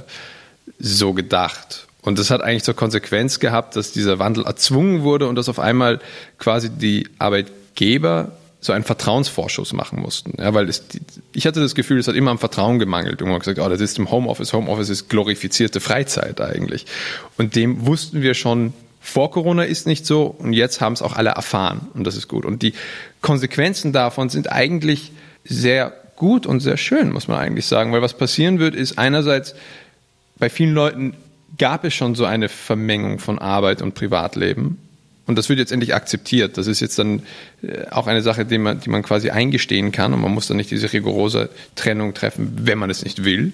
so 0.78 1.12
gedacht. 1.12 1.86
Und 2.02 2.18
das 2.18 2.30
hat 2.30 2.40
eigentlich 2.40 2.64
zur 2.64 2.74
Konsequenz 2.74 3.40
gehabt, 3.40 3.76
dass 3.76 3.92
dieser 3.92 4.18
Wandel 4.18 4.44
erzwungen 4.44 5.02
wurde 5.02 5.28
und 5.28 5.36
dass 5.36 5.48
auf 5.48 5.58
einmal 5.58 6.00
quasi 6.38 6.70
die 6.70 7.08
Arbeitgeber 7.18 8.32
so 8.60 8.72
einen 8.72 8.84
Vertrauensvorschuss 8.84 9.72
machen 9.72 10.00
mussten. 10.00 10.34
Ja, 10.38 10.54
weil 10.54 10.68
es, 10.68 10.84
ich 11.32 11.46
hatte 11.46 11.60
das 11.60 11.74
Gefühl, 11.74 11.98
es 11.98 12.08
hat 12.08 12.14
immer 12.14 12.30
am 12.30 12.38
Vertrauen 12.38 12.78
gemangelt. 12.78 13.20
Irgendwann 13.20 13.40
gesagt, 13.40 13.58
oh, 13.58 13.68
das 13.68 13.80
ist 13.80 13.98
im 13.98 14.10
Homeoffice. 14.10 14.52
Homeoffice 14.52 14.88
ist 14.88 15.08
glorifizierte 15.08 15.80
Freizeit 15.80 16.40
eigentlich. 16.40 16.86
Und 17.36 17.54
dem 17.54 17.86
wussten 17.86 18.22
wir 18.22 18.34
schon 18.34 18.72
vor 19.06 19.30
Corona 19.30 19.62
ist 19.62 19.86
nicht 19.86 20.04
so 20.04 20.24
und 20.24 20.52
jetzt 20.52 20.80
haben 20.80 20.94
es 20.94 21.00
auch 21.00 21.14
alle 21.14 21.30
erfahren 21.30 21.88
und 21.94 22.04
das 22.04 22.16
ist 22.16 22.26
gut. 22.26 22.44
Und 22.44 22.62
die 22.62 22.74
Konsequenzen 23.20 23.92
davon 23.92 24.30
sind 24.30 24.50
eigentlich 24.50 25.12
sehr 25.44 25.92
gut 26.16 26.44
und 26.44 26.58
sehr 26.58 26.76
schön, 26.76 27.12
muss 27.12 27.28
man 27.28 27.38
eigentlich 27.38 27.66
sagen, 27.66 27.92
weil 27.92 28.02
was 28.02 28.14
passieren 28.14 28.58
wird, 28.58 28.74
ist 28.74 28.98
einerseits 28.98 29.54
bei 30.38 30.50
vielen 30.50 30.74
Leuten 30.74 31.14
gab 31.56 31.84
es 31.84 31.94
schon 31.94 32.16
so 32.16 32.24
eine 32.24 32.48
Vermengung 32.48 33.20
von 33.20 33.38
Arbeit 33.38 33.80
und 33.80 33.94
Privatleben 33.94 34.78
und 35.26 35.36
das 35.36 35.48
wird 35.48 35.58
jetzt 35.58 35.72
endlich 35.72 35.94
akzeptiert. 35.94 36.56
Das 36.56 36.68
ist 36.68 36.80
jetzt 36.80 36.98
dann 36.98 37.22
äh, 37.62 37.88
auch 37.90 38.06
eine 38.06 38.22
Sache, 38.22 38.44
die 38.44 38.58
man, 38.58 38.80
die 38.80 38.90
man 38.90 39.02
quasi 39.02 39.30
eingestehen 39.30 39.90
kann 39.90 40.12
und 40.12 40.20
man 40.20 40.32
muss 40.32 40.46
dann 40.46 40.56
nicht 40.56 40.70
diese 40.70 40.92
rigorose 40.92 41.50
Trennung 41.74 42.14
treffen, 42.14 42.52
wenn 42.62 42.78
man 42.78 42.90
es 42.90 43.02
nicht 43.02 43.24
will. 43.24 43.52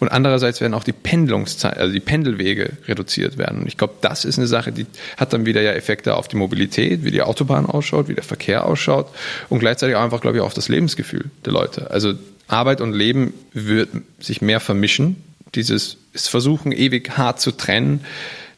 Und 0.00 0.08
andererseits 0.08 0.60
werden 0.60 0.74
auch 0.74 0.84
die 0.84 0.92
Pendlungszeit, 0.92 1.78
also 1.78 1.92
die 1.92 2.00
Pendelwege 2.00 2.72
reduziert 2.86 3.38
werden. 3.38 3.60
Und 3.62 3.66
ich 3.66 3.78
glaube, 3.78 3.94
das 4.02 4.24
ist 4.26 4.38
eine 4.38 4.46
Sache, 4.46 4.70
die 4.70 4.86
hat 5.16 5.32
dann 5.32 5.46
wieder 5.46 5.62
ja 5.62 5.72
Effekte 5.72 6.16
auf 6.16 6.28
die 6.28 6.36
Mobilität, 6.36 7.04
wie 7.04 7.10
die 7.10 7.22
Autobahn 7.22 7.64
ausschaut, 7.64 8.08
wie 8.08 8.14
der 8.14 8.24
Verkehr 8.24 8.66
ausschaut 8.66 9.08
und 9.48 9.60
gleichzeitig 9.60 9.96
auch 9.96 10.02
einfach, 10.02 10.20
glaube 10.20 10.36
ich, 10.36 10.42
auf 10.42 10.54
das 10.54 10.68
Lebensgefühl 10.68 11.30
der 11.46 11.54
Leute. 11.54 11.90
Also 11.90 12.14
Arbeit 12.48 12.82
und 12.82 12.92
Leben 12.92 13.32
wird 13.54 13.88
sich 14.20 14.42
mehr 14.42 14.60
vermischen. 14.60 15.16
Dieses 15.54 15.96
versuchen, 16.14 16.72
ewig 16.72 17.16
hart 17.16 17.40
zu 17.40 17.52
trennen 17.52 18.00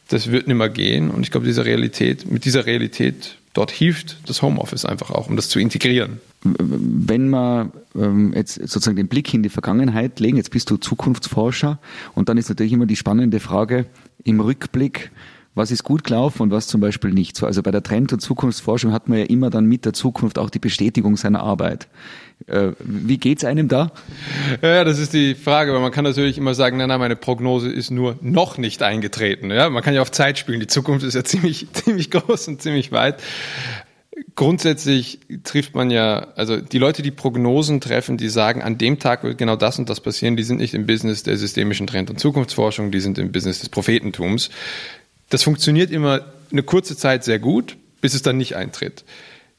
das 0.09 0.31
wird 0.31 0.47
nicht 0.47 0.57
mehr 0.57 0.69
gehen. 0.69 1.11
Und 1.11 1.23
ich 1.23 1.31
glaube, 1.31 1.47
diese 1.47 1.65
Realität, 1.65 2.31
mit 2.31 2.45
dieser 2.45 2.67
Realität 2.67 3.37
dort 3.55 3.71
hilft 3.71 4.19
das 4.29 4.43
Homeoffice 4.43 4.85
einfach 4.85 5.11
auch, 5.11 5.29
um 5.29 5.37
das 5.37 5.49
zu 5.49 5.59
integrieren. 5.59 6.21
Wenn 6.43 7.31
wir 7.31 7.73
ähm, 7.97 8.33
jetzt 8.35 8.55
sozusagen 8.55 8.97
den 8.97 9.09
Blick 9.09 9.33
in 9.35 9.43
die 9.43 9.49
Vergangenheit 9.49 10.21
legen, 10.21 10.37
jetzt 10.37 10.51
bist 10.51 10.71
du 10.71 10.77
Zukunftsforscher 10.77 11.79
und 12.15 12.29
dann 12.29 12.39
ist 12.39 12.49
natürlich 12.49 12.73
immer 12.73 12.87
die 12.87 12.97
spannende 12.97 13.41
Frage 13.41 13.87
im 14.25 14.41
Rückblick, 14.41 15.11
was 15.57 15.71
ist 15.71 15.83
gut 15.83 16.05
gelaufen 16.05 16.43
und 16.43 16.51
was 16.53 16.69
zum 16.69 16.81
Beispiel 16.81 17.11
nicht 17.11 17.35
so. 17.35 17.47
Also 17.47 17.63
bei 17.63 17.71
der 17.71 17.83
Trend- 17.83 18.13
und 18.13 18.21
Zukunftsforschung 18.21 18.93
hat 18.93 19.09
man 19.09 19.19
ja 19.19 19.25
immer 19.25 19.49
dann 19.49 19.65
mit 19.65 19.87
der 19.87 19.95
Zukunft 19.95 20.39
auch 20.39 20.51
die 20.51 20.59
Bestätigung 20.59 21.17
seiner 21.17 21.43
Arbeit. 21.43 21.89
Äh, 22.47 22.73
wie 22.79 23.17
geht's 23.17 23.43
einem 23.43 23.67
da? 23.67 23.91
Ja, 24.61 24.85
das 24.85 24.99
ist 24.99 25.15
die 25.15 25.35
Frage, 25.35 25.73
weil 25.73 25.81
man 25.81 25.93
kann 25.93 26.05
natürlich 26.05 26.37
immer 26.37 26.53
sagen, 26.53 26.77
nein, 26.77 26.89
nein, 26.89 27.01
meine 27.01 27.17
Prognose 27.17 27.71
ist 27.73 27.91
nur 27.91 28.19
noch 28.21 28.59
nicht 28.59 28.83
eingetreten. 28.83 29.51
Ja, 29.51 29.71
man 29.71 29.83
kann 29.83 29.95
ja 29.95 30.03
auf 30.03 30.13
Zeit 30.13 30.39
spielen. 30.39 30.61
Die 30.61 30.67
Zukunft 30.67 31.07
ist 31.07 31.15
ja 31.15 31.25
ziemlich, 31.25 31.67
ziemlich 31.73 32.11
groß 32.11 32.49
und 32.49 32.61
ziemlich 32.61 32.93
weit. 32.93 33.23
Grundsätzlich 34.35 35.21
trifft 35.45 35.75
man 35.75 35.91
ja, 35.91 36.29
also 36.37 36.59
die 36.59 36.79
Leute, 36.79 37.03
die 37.03 37.11
Prognosen 37.11 37.81
treffen, 37.81 38.19
die 38.19 38.29
sagen, 38.29 38.63
an 38.63 38.77
dem 38.77 38.99
Tag 38.99 39.25
wird 39.25 39.39
genau 39.39 39.57
das 39.57 39.79
und 39.79 39.89
das 39.89 40.01
passieren, 40.01 40.37
die 40.37 40.43
sind 40.43 40.59
nicht 40.59 40.75
im 40.75 40.87
Business 40.87 41.23
der 41.23 41.37
systemischen 41.37 41.87
Trend- 41.87 42.11
und 42.11 42.19
Zukunftsforschung, 42.19 42.91
die 42.91 43.01
sind 43.01 43.19
im 43.19 43.33
Business 43.33 43.61
des 43.61 43.71
Prophetentums. 43.71 44.51
Das 45.29 45.43
funktioniert 45.43 45.91
immer 45.91 46.25
eine 46.53 46.63
kurze 46.63 46.97
Zeit 46.97 47.25
sehr 47.25 47.39
gut, 47.39 47.77
bis 48.01 48.15
es 48.15 48.23
dann 48.23 48.37
nicht 48.37 48.57
eintritt. 48.57 49.05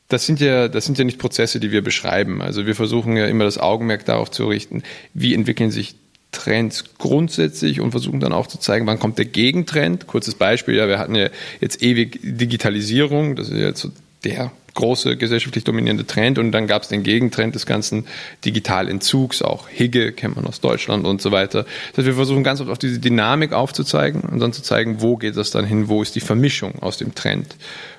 Das 0.08 0.26
sind 0.26 0.40
ja, 0.40 0.70
das 0.70 0.86
sind 0.86 0.98
ja 0.98 1.04
nicht 1.04 1.20
Prozesse, 1.20 1.60
die 1.60 1.72
wir 1.72 1.84
beschreiben. 1.84 2.42
Also 2.42 2.66
wir 2.66 2.76
versuchen 2.76 3.18
ja 3.18 3.28
immer 3.28 3.44
das 3.44 3.58
Augenmerk 3.58 4.06
darauf 4.06 4.32
zu 4.32 4.48
richten, 4.48 4.84
wie 5.14 5.34
entwickeln 5.34 5.72
sich 5.72 5.96
Trends 6.32 6.86
grundsätzlich 6.98 7.82
und 7.82 7.92
versuchen 7.92 8.20
dann 8.20 8.34
auch 8.34 8.48
zu 8.48 8.58
zeigen, 8.58 8.86
wann 8.86 9.00
kommt 9.00 9.18
der 9.18 9.26
Gegentrend. 9.26 10.08
Kurzes 10.08 10.36
Beispiel, 10.36 10.76
ja, 10.76 10.88
wir 10.88 11.00
hatten 11.00 11.16
ja 11.16 11.30
jetzt 11.60 11.82
ewig 11.82 12.20
Digitalisierung, 12.22 13.36
das 13.36 13.50
ist 13.50 13.58
jetzt 13.58 13.82
so 13.82 13.92
der 14.24 14.52
große 14.78 15.18
gesellschaftlich 15.18 15.64
dominierende 15.64 16.06
Trend 16.06 16.38
und 16.38 16.52
dann 16.52 16.68
gab 16.68 16.84
es 16.84 16.88
den 16.88 17.02
Gegentrend 17.02 17.56
des 17.56 17.66
ganzen 17.66 18.06
Digitalentzugs, 18.46 19.42
auch 19.42 19.68
Higge 19.68 20.12
kennt 20.12 20.36
man 20.36 20.46
aus 20.46 20.62
Deutschland 20.62 21.06
und 21.06 21.20
so 21.20 21.32
weiter. 21.32 21.64
Das 21.64 21.98
heißt, 21.98 22.06
wir 22.06 22.14
versuchen 22.14 22.44
ganz 22.44 22.62
oft 22.62 22.70
auf 22.70 22.78
diese 22.78 23.00
Dynamik 23.00 23.54
aufzuzeigen 23.54 24.22
und 24.22 24.40
dann 24.40 24.54
zu 24.54 24.62
zeigen, 24.62 25.02
wo 25.02 25.18
geht 25.18 25.36
das 25.36 25.50
dann 25.50 25.66
hin, 25.66 25.90
wo 25.90 26.04
ist 26.04 26.16
die 26.16 26.20
Vermischung 26.20 26.76
aus 26.80 26.98
dem 26.98 27.16
Trend 27.16 27.56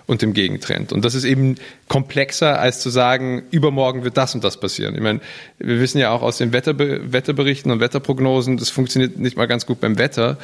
und 0.07 0.23
dem 0.23 0.35
Gegentrend. 0.35 0.93
Und 0.93 1.05
das 1.05 1.17
ist 1.17 1.25
eben 1.25 1.57
komplexer, 1.89 2.61
als 2.61 2.81
zu 2.81 2.91
sagen, 2.91 3.43
übermorgen 3.51 4.05
wird 4.05 4.17
das 4.17 4.37
und 4.37 4.45
das 4.45 4.61
passieren. 4.61 4.95
Ich 4.95 5.03
meine, 5.03 5.21
wir 5.59 5.81
wissen 5.81 5.99
ja 5.99 6.13
auch 6.13 6.23
aus 6.23 6.39
den 6.39 6.53
Wetterbe 6.53 7.13
Wetterberichten 7.13 7.73
und 7.73 7.81
Wetterprognosen, 7.81 8.57
das 8.57 8.71
funktioniert 8.71 9.19
nicht 9.19 9.37
mal 9.37 9.47
ganz 9.47 9.67
gut 9.67 9.81
beim 9.81 9.99
Wetter. 9.99 10.39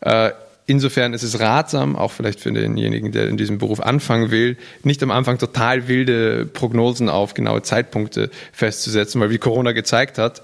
Äh, 0.00 0.30
insofern 0.66 1.12
ist 1.12 1.22
es 1.22 1.40
ratsam, 1.40 1.96
auch 1.96 2.12
vielleicht 2.12 2.40
für 2.40 2.52
denjenigen, 2.52 3.12
der 3.12 3.28
in 3.28 3.36
diesem 3.36 3.58
Beruf 3.58 3.80
anfangen 3.80 4.30
will, 4.30 4.56
nicht 4.82 5.02
am 5.02 5.10
Anfang 5.10 5.38
total 5.38 5.88
wilde 5.88 6.46
Prognosen 6.46 7.08
auf 7.08 7.34
genaue 7.34 7.62
Zeitpunkte 7.62 8.30
festzusetzen, 8.52 9.20
weil 9.20 9.30
wie 9.30 9.38
Corona 9.38 9.72
gezeigt 9.72 10.18
hat, 10.18 10.42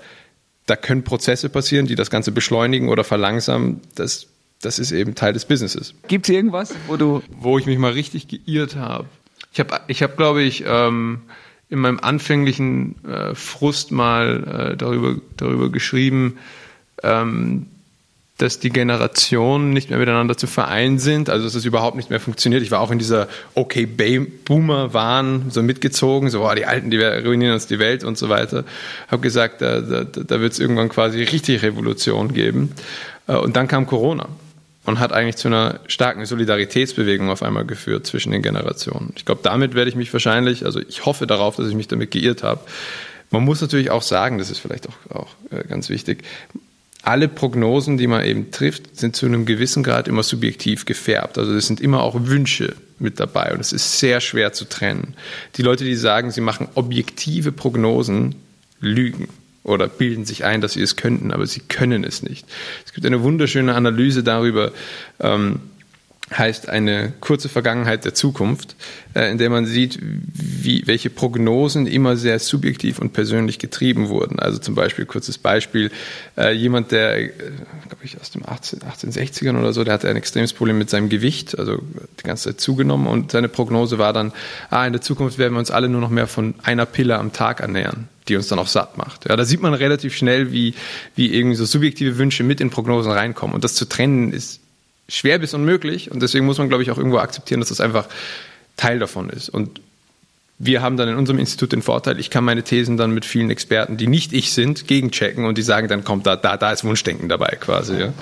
da 0.67 0.77
können 0.77 1.03
Prozesse 1.03 1.49
passieren, 1.49 1.87
die 1.87 1.97
das 1.97 2.11
Ganze 2.11 2.33
beschleunigen 2.33 2.89
oder 2.89 3.03
verlangsamen. 3.03 3.81
Das, 3.97 4.29
das 4.63 4.79
ist 4.79 4.93
eben 4.93 5.15
Teil 5.15 5.33
des 5.33 5.45
Businesses. 5.45 5.95
Gibt 6.07 6.29
es 6.29 6.35
irgendwas, 6.35 6.75
wo 6.87 6.97
du. 6.97 7.23
Wo 7.31 7.59
ich 7.59 7.67
mich 7.67 7.79
mal 7.79 7.93
richtig 7.93 8.29
geirrt 8.29 8.77
habe. 8.77 9.07
Ich 9.53 9.59
habe, 9.59 9.81
ich 9.89 10.03
hab, 10.03 10.17
glaube 10.17 10.43
ich, 10.43 10.65
ähm, 10.67 11.23
in 11.71 11.79
meinem 11.81 11.99
anfänglichen 11.99 13.05
äh, 13.05 13.35
Frust 13.35 13.91
mal 13.91 14.73
äh, 14.73 14.77
darüber, 14.77 15.21
darüber 15.37 15.71
geschrieben, 15.71 16.39
ähm, 17.03 17.67
dass 18.41 18.59
die 18.59 18.71
Generationen 18.71 19.71
nicht 19.71 19.91
mehr 19.91 19.99
miteinander 19.99 20.37
zu 20.37 20.47
vereinen 20.47 20.99
sind, 20.99 21.29
also 21.29 21.45
dass 21.45 21.55
es 21.55 21.67
überhaupt 21.67 21.97
nicht 21.97 22.09
mehr 22.09 22.21
funktioniert. 22.21 22.63
Ich 22.63 22.71
war 22.71 22.81
auch 22.81 22.91
in 22.91 22.99
dieser 22.99 23.29
okay 23.55 23.87
Boomer 23.87 24.95
Wahn 24.95 25.51
so 25.51 25.63
mitgezogen, 25.63 26.31
so 26.31 26.49
oh, 26.49 26.55
die 26.55 26.65
Alten, 26.65 26.91
die 26.91 26.99
ruinieren 26.99 27.53
uns 27.53 27.67
die 27.67 27.79
Welt 27.79 28.03
und 28.03 28.17
so 28.17 28.31
weiter. 28.31 28.65
Habe 29.09 29.21
gesagt, 29.21 29.61
da, 29.61 29.81
da, 29.81 30.05
da 30.05 30.41
wird 30.41 30.55
es 30.55 30.59
irgendwann 30.59 30.89
quasi 30.89 31.23
richtig 31.23 31.63
Revolution 31.63 32.33
geben. 32.33 32.73
Äh, 33.27 33.37
und 33.37 33.57
dann 33.57 33.69
kam 33.69 33.87
Corona 33.87 34.29
und 34.87 35.01
hat 35.01 35.13
eigentlich 35.13 35.37
zu 35.37 35.49
einer 35.49 35.81
starken 35.87 36.25
Solidaritätsbewegung 36.25 37.29
auf 37.29 37.43
einmal 37.43 37.67
geführt 37.67 38.07
zwischen 38.07 38.33
den 38.33 38.41
Generationen. 38.41 39.13
Ich 39.17 39.27
glaube, 39.27 39.43
damit 39.45 39.75
werde 39.75 39.91
ich 39.91 39.97
mich 39.97 40.11
wahrscheinlich, 40.13 40.65
also 40.65 40.81
ich 40.81 41.05
hoffe 41.05 41.27
darauf, 41.27 41.57
dass 41.57 41.69
ich 41.69 41.75
mich 41.75 41.89
damit 41.89 42.11
geirrt 42.11 42.43
habe. 42.43 42.61
Man 43.31 43.45
muss 43.45 43.61
natürlich 43.61 43.91
auch 43.91 44.03
sagen, 44.03 44.39
das 44.39 44.51
ist 44.51 44.59
vielleicht 44.59 44.89
auch, 44.89 45.15
auch 45.15 45.29
äh, 45.51 45.63
ganz 45.69 45.91
wichtig, 45.91 46.25
alle 47.03 47.29
Prognosen, 47.29 47.97
die 47.97 48.07
man 48.07 48.25
eben 48.25 48.51
trifft, 48.51 48.97
sind 48.99 49.17
zu 49.17 49.27
einem 49.27 49.47
gewissen 49.47 49.83
Grad 49.83 50.09
immer 50.09 50.23
subjektiv 50.23 50.85
gefärbt. 50.85 51.39
Also 51.39 51.55
es 51.55 51.67
sind 51.67 51.81
immer 51.81 52.03
auch 52.03 52.27
Wünsche 52.27 52.75
mit 52.99 53.19
dabei 53.19 53.53
und 53.55 53.61
es 53.61 53.73
ist 53.73 53.99
sehr 53.99 54.21
schwer 54.21 54.53
zu 54.53 54.67
trennen. 54.67 55.15
Die 55.57 55.63
Leute, 55.63 55.85
die 55.85 55.97
sagen, 55.97 56.31
sie 56.31 56.43
machen 56.43 56.69
objektive 56.75 57.53
Prognosen, 57.53 58.35
lügen 58.81 59.29
oder 59.63 59.89
bilden 59.89 60.25
sich 60.25 60.45
ein, 60.45 60.61
dass 60.61 60.75
sie 60.75 60.83
es 60.83 60.97
könnten, 60.97 61.33
aber 61.33 61.47
sie 61.47 61.61
können 61.61 62.05
es 62.05 62.23
nicht. 62.23 62.47
Es 62.85 62.93
gibt 62.93 63.07
eine 63.07 63.23
wunderschöne 63.23 63.75
Analyse 63.75 64.23
darüber, 64.23 64.73
ähm, 65.21 65.61
heißt 66.37 66.69
eine 66.69 67.13
kurze 67.21 67.49
Vergangenheit 67.49 68.05
der 68.05 68.15
Zukunft, 68.15 68.77
äh, 69.15 69.31
in 69.31 69.39
der 69.39 69.51
man 69.51 69.67
sieht, 69.67 69.99
wie, 70.01 70.87
welche 70.87 71.11
Prognosen 71.11 71.87
immer 71.87 72.17
sehr 72.17 72.39
subjektiv 72.39 73.01
und 73.01 73.13
persönlich 73.13 73.59
getrieben 73.59 74.09
wurden. 74.09 74.39
Also 74.39 74.59
zum 74.59 74.75
Beispiel, 74.75 75.07
kurzes 75.07 75.39
Beispiel, 75.39 75.91
äh, 76.37 76.53
jemand, 76.53 76.93
der, 76.93 77.19
äh, 77.19 77.29
glaube 77.89 78.05
ich, 78.05 78.21
aus 78.21 78.31
dem 78.31 78.47
18, 78.47 78.81
1860ern 78.81 79.59
oder 79.59 79.73
so, 79.73 79.83
der 79.83 79.95
hatte 79.95 80.09
ein 80.09 80.17
extremes 80.17 80.53
Problem 80.53 80.79
mit 80.79 80.89
seinem 80.89 81.09
Gewicht, 81.09 81.59
also 81.59 81.83
die 82.21 82.25
ganze 82.25 82.51
Zeit 82.51 82.61
zugenommen 82.61 83.09
und 83.09 83.33
seine 83.33 83.49
Prognose 83.49 83.99
war 83.99 84.13
dann, 84.13 84.33
ah, 84.71 84.87
in 84.87 84.93
der 84.93 85.03
Zukunft 85.03 85.39
werden 85.39 85.55
wir 85.55 85.59
uns 85.59 85.73
alle 85.73 85.89
nur 85.89 86.01
noch 86.01 86.11
mehr 86.11 86.29
von 86.29 86.55
einer 86.63 86.87
Pille 86.87 87.19
am 87.19 87.33
Tag 87.33 87.61
ernähren 87.61 88.09
die 88.29 88.37
uns 88.37 88.47
dann 88.47 88.61
auch 88.61 88.69
satt 88.69 88.97
macht. 88.97 89.29
Ja, 89.29 89.35
da 89.35 89.45
sieht 89.45 89.61
man 89.61 89.75
relativ 89.75 90.15
schnell, 90.15 90.53
wie, 90.53 90.75
wie 91.17 91.35
irgendwie 91.35 91.57
so 91.57 91.65
subjektive 91.65 92.17
Wünsche 92.17 92.45
mit 92.45 92.61
in 92.61 92.71
Prognosen 92.71 93.11
reinkommen. 93.11 93.57
Und 93.57 93.65
das 93.65 93.75
zu 93.75 93.89
trennen 93.89 94.33
ist 94.33 94.61
schwer 95.11 95.39
bis 95.39 95.53
unmöglich. 95.53 96.11
Und 96.11 96.23
deswegen 96.23 96.47
muss 96.47 96.59
man, 96.59 96.69
glaube 96.69 96.83
ich, 96.83 96.91
auch 96.91 96.99
irgendwo 96.99 97.19
akzeptieren, 97.19 97.61
dass 97.61 97.69
das 97.69 97.81
einfach 97.81 98.07
Teil 98.77 98.99
davon 98.99 99.29
ist. 99.29 99.49
Und 99.49 99.81
wir 100.59 100.83
haben 100.83 100.97
dann 100.97 101.09
in 101.09 101.17
unserem 101.17 101.39
Institut 101.39 101.73
den 101.73 101.83
Vorteil, 101.83 102.21
ich 102.21 102.31
kann 102.31 102.45
meine 102.45 102.63
Thesen 102.63 102.97
dann 102.97 103.13
mit 103.13 103.25
vielen 103.25 103.51
Experten, 103.51 103.97
die 103.97 104.07
nicht 104.07 104.33
ich 104.33 104.53
sind, 104.53 104.87
gegenchecken 104.87 105.47
und 105.47 105.57
die 105.57 105.63
sagen, 105.63 105.89
dann 105.89 106.05
kommt 106.05 106.27
da, 106.27 106.37
da, 106.37 106.57
da 106.57 106.71
ist 106.71 106.85
Wunschdenken 106.85 107.29
dabei 107.29 107.57
quasi. 107.59 107.99
Ja. 107.99 108.13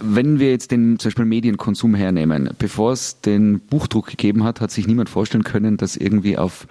Wenn 0.00 0.38
wir 0.38 0.50
jetzt 0.50 0.70
den 0.70 0.98
zum 0.98 1.10
Beispiel 1.10 1.24
Medienkonsum 1.24 1.94
hernehmen, 1.94 2.50
bevor 2.58 2.92
es 2.92 3.20
den 3.20 3.60
Buchdruck 3.60 4.06
gegeben 4.06 4.44
hat, 4.44 4.60
hat 4.60 4.70
sich 4.70 4.86
niemand 4.86 5.08
vorstellen 5.08 5.44
können, 5.44 5.76
dass 5.76 5.96
irgendwie 5.96 6.38
auf 6.38 6.66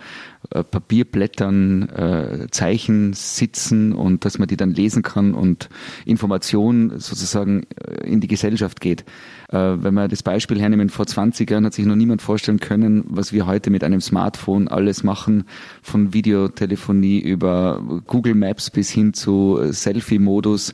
äh, 0.52 0.64
Papierblättern 0.64 1.90
äh, 1.90 2.48
Zeichen 2.52 3.14
sitzen 3.14 3.94
und 3.94 4.26
dass 4.26 4.40
man 4.40 4.48
die 4.48 4.58
dann 4.58 4.72
lesen 4.72 5.04
kann 5.04 5.34
und 5.34 5.70
Information 6.06 7.00
sozusagen 7.00 7.64
äh, 7.76 8.08
in 8.08 8.22
die 8.22 8.28
Gesellschaft 8.28 8.82
geht. 8.82 9.02
Äh, 9.50 9.58
wenn 9.58 9.94
wir 9.94 10.08
das 10.08 10.24
Beispiel 10.24 10.60
hernehmen, 10.60 10.90
vor 10.90 11.06
20 11.06 11.50
Jahren 11.50 11.66
hat 11.66 11.74
sich 11.74 11.86
noch 11.86 11.96
niemand 11.96 12.22
vorstellen 12.22 12.60
können, 12.60 13.04
was 13.10 13.34
wir 13.34 13.46
heute 13.48 13.70
mit 13.70 13.84
einem 13.84 14.02
Smartphone 14.02 14.68
alles 14.68 15.04
machen, 15.04 15.44
von 15.82 16.14
Videotelefonie 16.14 17.20
über 17.20 18.02
Google 18.08 18.36
Maps 18.36 18.70
bis 18.70 18.90
hin 18.90 19.14
zu 19.14 19.60
Selfie-Modus. 19.72 20.74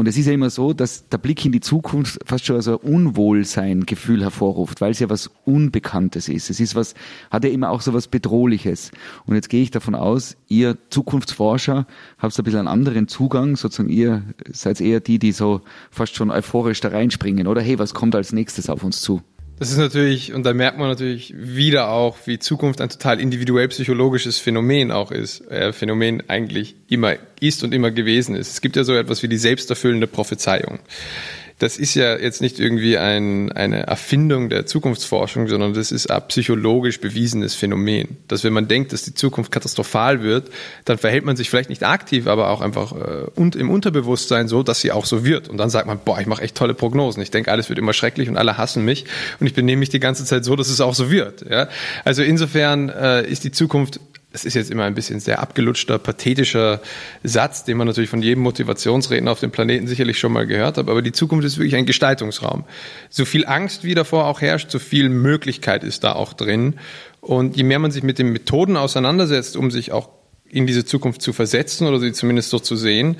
Und 0.00 0.06
es 0.06 0.16
ist 0.16 0.24
ja 0.24 0.32
immer 0.32 0.48
so, 0.48 0.72
dass 0.72 1.10
der 1.10 1.18
Blick 1.18 1.44
in 1.44 1.52
die 1.52 1.60
Zukunft 1.60 2.20
fast 2.24 2.46
schon 2.46 2.58
so 2.62 2.80
ein 2.80 2.90
Unwohlsein-Gefühl 2.90 4.22
hervorruft, 4.22 4.80
weil 4.80 4.92
es 4.92 4.98
ja 4.98 5.10
was 5.10 5.30
Unbekanntes 5.44 6.30
ist. 6.30 6.48
Es 6.48 6.58
ist 6.58 6.74
was, 6.74 6.94
hat 7.30 7.44
ja 7.44 7.50
immer 7.50 7.68
auch 7.68 7.82
so 7.82 7.92
was 7.92 8.08
Bedrohliches. 8.08 8.92
Und 9.26 9.34
jetzt 9.34 9.50
gehe 9.50 9.62
ich 9.62 9.70
davon 9.70 9.94
aus, 9.94 10.38
ihr 10.48 10.78
Zukunftsforscher 10.88 11.86
habt 12.16 12.38
ein 12.38 12.44
bisschen 12.44 12.60
einen 12.60 12.68
anderen 12.68 13.08
Zugang, 13.08 13.56
sozusagen 13.56 13.90
ihr 13.90 14.22
seid 14.50 14.80
eher 14.80 15.00
die, 15.00 15.18
die 15.18 15.32
so 15.32 15.60
fast 15.90 16.16
schon 16.16 16.30
euphorisch 16.30 16.80
da 16.80 16.88
reinspringen, 16.88 17.46
oder? 17.46 17.60
Hey, 17.60 17.78
was 17.78 17.92
kommt 17.92 18.14
als 18.14 18.32
nächstes 18.32 18.70
auf 18.70 18.82
uns 18.82 19.02
zu? 19.02 19.20
Das 19.60 19.70
ist 19.70 19.76
natürlich, 19.76 20.32
und 20.32 20.46
da 20.46 20.54
merkt 20.54 20.78
man 20.78 20.88
natürlich 20.88 21.34
wieder 21.36 21.90
auch, 21.90 22.16
wie 22.24 22.38
Zukunft 22.38 22.80
ein 22.80 22.88
total 22.88 23.20
individuell 23.20 23.68
psychologisches 23.68 24.38
Phänomen 24.38 24.90
auch 24.90 25.12
ist. 25.12 25.46
Äh, 25.50 25.74
Phänomen 25.74 26.22
eigentlich 26.28 26.76
immer 26.88 27.16
ist 27.40 27.62
und 27.62 27.74
immer 27.74 27.90
gewesen 27.90 28.34
ist. 28.36 28.52
Es 28.52 28.62
gibt 28.62 28.76
ja 28.76 28.84
so 28.84 28.94
etwas 28.94 29.22
wie 29.22 29.28
die 29.28 29.36
selbsterfüllende 29.36 30.06
Prophezeiung 30.06 30.78
das 31.60 31.76
ist 31.76 31.94
ja 31.94 32.16
jetzt 32.16 32.40
nicht 32.40 32.58
irgendwie 32.58 32.96
ein, 32.96 33.52
eine 33.52 33.86
Erfindung 33.86 34.48
der 34.48 34.64
Zukunftsforschung, 34.64 35.46
sondern 35.46 35.74
das 35.74 35.92
ist 35.92 36.10
ein 36.10 36.22
psychologisch 36.28 37.00
bewiesenes 37.00 37.54
Phänomen. 37.54 38.16
Dass 38.28 38.44
wenn 38.44 38.54
man 38.54 38.66
denkt, 38.66 38.94
dass 38.94 39.02
die 39.02 39.12
Zukunft 39.12 39.52
katastrophal 39.52 40.22
wird, 40.22 40.50
dann 40.86 40.96
verhält 40.96 41.26
man 41.26 41.36
sich 41.36 41.50
vielleicht 41.50 41.68
nicht 41.68 41.84
aktiv, 41.84 42.26
aber 42.26 42.48
auch 42.48 42.62
einfach 42.62 42.92
äh, 42.92 43.26
und 43.34 43.56
im 43.56 43.68
Unterbewusstsein 43.68 44.48
so, 44.48 44.62
dass 44.62 44.80
sie 44.80 44.90
auch 44.90 45.04
so 45.04 45.22
wird. 45.22 45.50
Und 45.50 45.58
dann 45.58 45.68
sagt 45.68 45.86
man, 45.86 46.00
boah, 46.02 46.18
ich 46.18 46.26
mache 46.26 46.42
echt 46.42 46.56
tolle 46.56 46.72
Prognosen. 46.72 47.22
Ich 47.22 47.30
denke, 47.30 47.52
alles 47.52 47.68
wird 47.68 47.78
immer 47.78 47.92
schrecklich 47.92 48.30
und 48.30 48.38
alle 48.38 48.56
hassen 48.56 48.82
mich. 48.82 49.04
Und 49.38 49.46
ich 49.46 49.52
benehme 49.52 49.80
mich 49.80 49.90
die 49.90 50.00
ganze 50.00 50.24
Zeit 50.24 50.46
so, 50.46 50.56
dass 50.56 50.70
es 50.70 50.80
auch 50.80 50.94
so 50.94 51.10
wird. 51.10 51.44
Ja? 51.48 51.68
Also 52.06 52.22
insofern 52.22 52.88
äh, 52.88 53.28
ist 53.28 53.44
die 53.44 53.52
Zukunft 53.52 54.00
das 54.32 54.44
ist 54.44 54.54
jetzt 54.54 54.70
immer 54.70 54.84
ein 54.84 54.94
bisschen 54.94 55.18
sehr 55.18 55.40
abgelutschter, 55.40 55.98
pathetischer 55.98 56.80
Satz, 57.24 57.64
den 57.64 57.76
man 57.76 57.86
natürlich 57.86 58.10
von 58.10 58.22
jedem 58.22 58.42
Motivationsredner 58.44 59.30
auf 59.30 59.40
dem 59.40 59.50
Planeten 59.50 59.88
sicherlich 59.88 60.18
schon 60.18 60.32
mal 60.32 60.46
gehört 60.46 60.78
hat, 60.78 60.88
aber 60.88 61.02
die 61.02 61.12
Zukunft 61.12 61.44
ist 61.44 61.58
wirklich 61.58 61.74
ein 61.74 61.86
Gestaltungsraum. 61.86 62.64
So 63.08 63.24
viel 63.24 63.44
Angst 63.46 63.82
wie 63.82 63.94
davor 63.94 64.26
auch 64.26 64.40
herrscht, 64.40 64.70
so 64.70 64.78
viel 64.78 65.08
Möglichkeit 65.08 65.82
ist 65.82 66.04
da 66.04 66.12
auch 66.12 66.32
drin. 66.32 66.74
Und 67.20 67.56
je 67.56 67.64
mehr 67.64 67.80
man 67.80 67.90
sich 67.90 68.02
mit 68.02 68.18
den 68.18 68.30
Methoden 68.30 68.76
auseinandersetzt, 68.76 69.56
um 69.56 69.70
sich 69.70 69.92
auch 69.92 70.08
in 70.48 70.66
diese 70.66 70.84
Zukunft 70.84 71.22
zu 71.22 71.32
versetzen 71.32 71.86
oder 71.86 71.98
sie 71.98 72.12
zumindest 72.12 72.50
so 72.50 72.58
zu 72.58 72.76
sehen, 72.76 73.16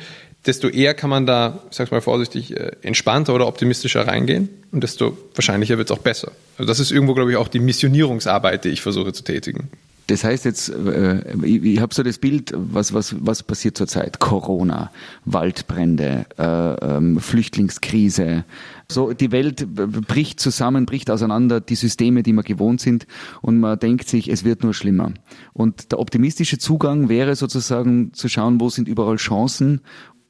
desto 0.46 0.68
eher 0.68 0.94
kann 0.94 1.10
man 1.10 1.26
da, 1.26 1.62
ich 1.70 1.76
sag's 1.76 1.90
mal 1.90 2.00
vorsichtig, 2.00 2.56
äh, 2.56 2.72
entspannter 2.82 3.34
oder 3.34 3.46
optimistischer 3.46 4.06
reingehen 4.06 4.48
und 4.72 4.82
desto 4.82 5.16
wahrscheinlicher 5.34 5.76
wird 5.76 5.90
es 5.90 5.96
auch 5.96 6.02
besser. 6.02 6.32
Also 6.56 6.66
das 6.68 6.80
ist 6.80 6.92
irgendwo, 6.92 7.14
glaube 7.14 7.30
ich, 7.30 7.36
auch 7.36 7.48
die 7.48 7.60
Missionierungsarbeit, 7.60 8.64
die 8.64 8.70
ich 8.70 8.80
versuche 8.80 9.12
zu 9.12 9.22
tätigen. 9.22 9.70
Das 10.10 10.24
heißt 10.24 10.44
jetzt, 10.44 10.70
äh, 10.70 11.36
ich, 11.44 11.62
ich 11.62 11.80
habe 11.80 11.94
so 11.94 12.02
das 12.02 12.18
Bild, 12.18 12.52
was, 12.54 12.92
was, 12.92 13.14
was 13.20 13.44
passiert 13.44 13.76
zurzeit? 13.76 14.18
Corona, 14.18 14.90
Waldbrände, 15.24 16.26
äh, 16.36 16.44
ähm, 16.44 17.20
Flüchtlingskrise. 17.20 18.44
So, 18.88 19.12
die 19.12 19.30
Welt 19.30 19.72
bricht 19.72 20.40
zusammen, 20.40 20.84
bricht 20.84 21.10
auseinander, 21.10 21.60
die 21.60 21.76
Systeme, 21.76 22.24
die 22.24 22.32
wir 22.32 22.42
gewohnt 22.42 22.80
sind, 22.80 23.06
und 23.40 23.60
man 23.60 23.78
denkt 23.78 24.08
sich, 24.08 24.28
es 24.28 24.42
wird 24.42 24.64
nur 24.64 24.74
schlimmer. 24.74 25.12
Und 25.52 25.92
der 25.92 26.00
optimistische 26.00 26.58
Zugang 26.58 27.08
wäre 27.08 27.36
sozusagen 27.36 28.12
zu 28.12 28.28
schauen, 28.28 28.60
wo 28.60 28.68
sind 28.68 28.88
überall 28.88 29.16
Chancen, 29.16 29.80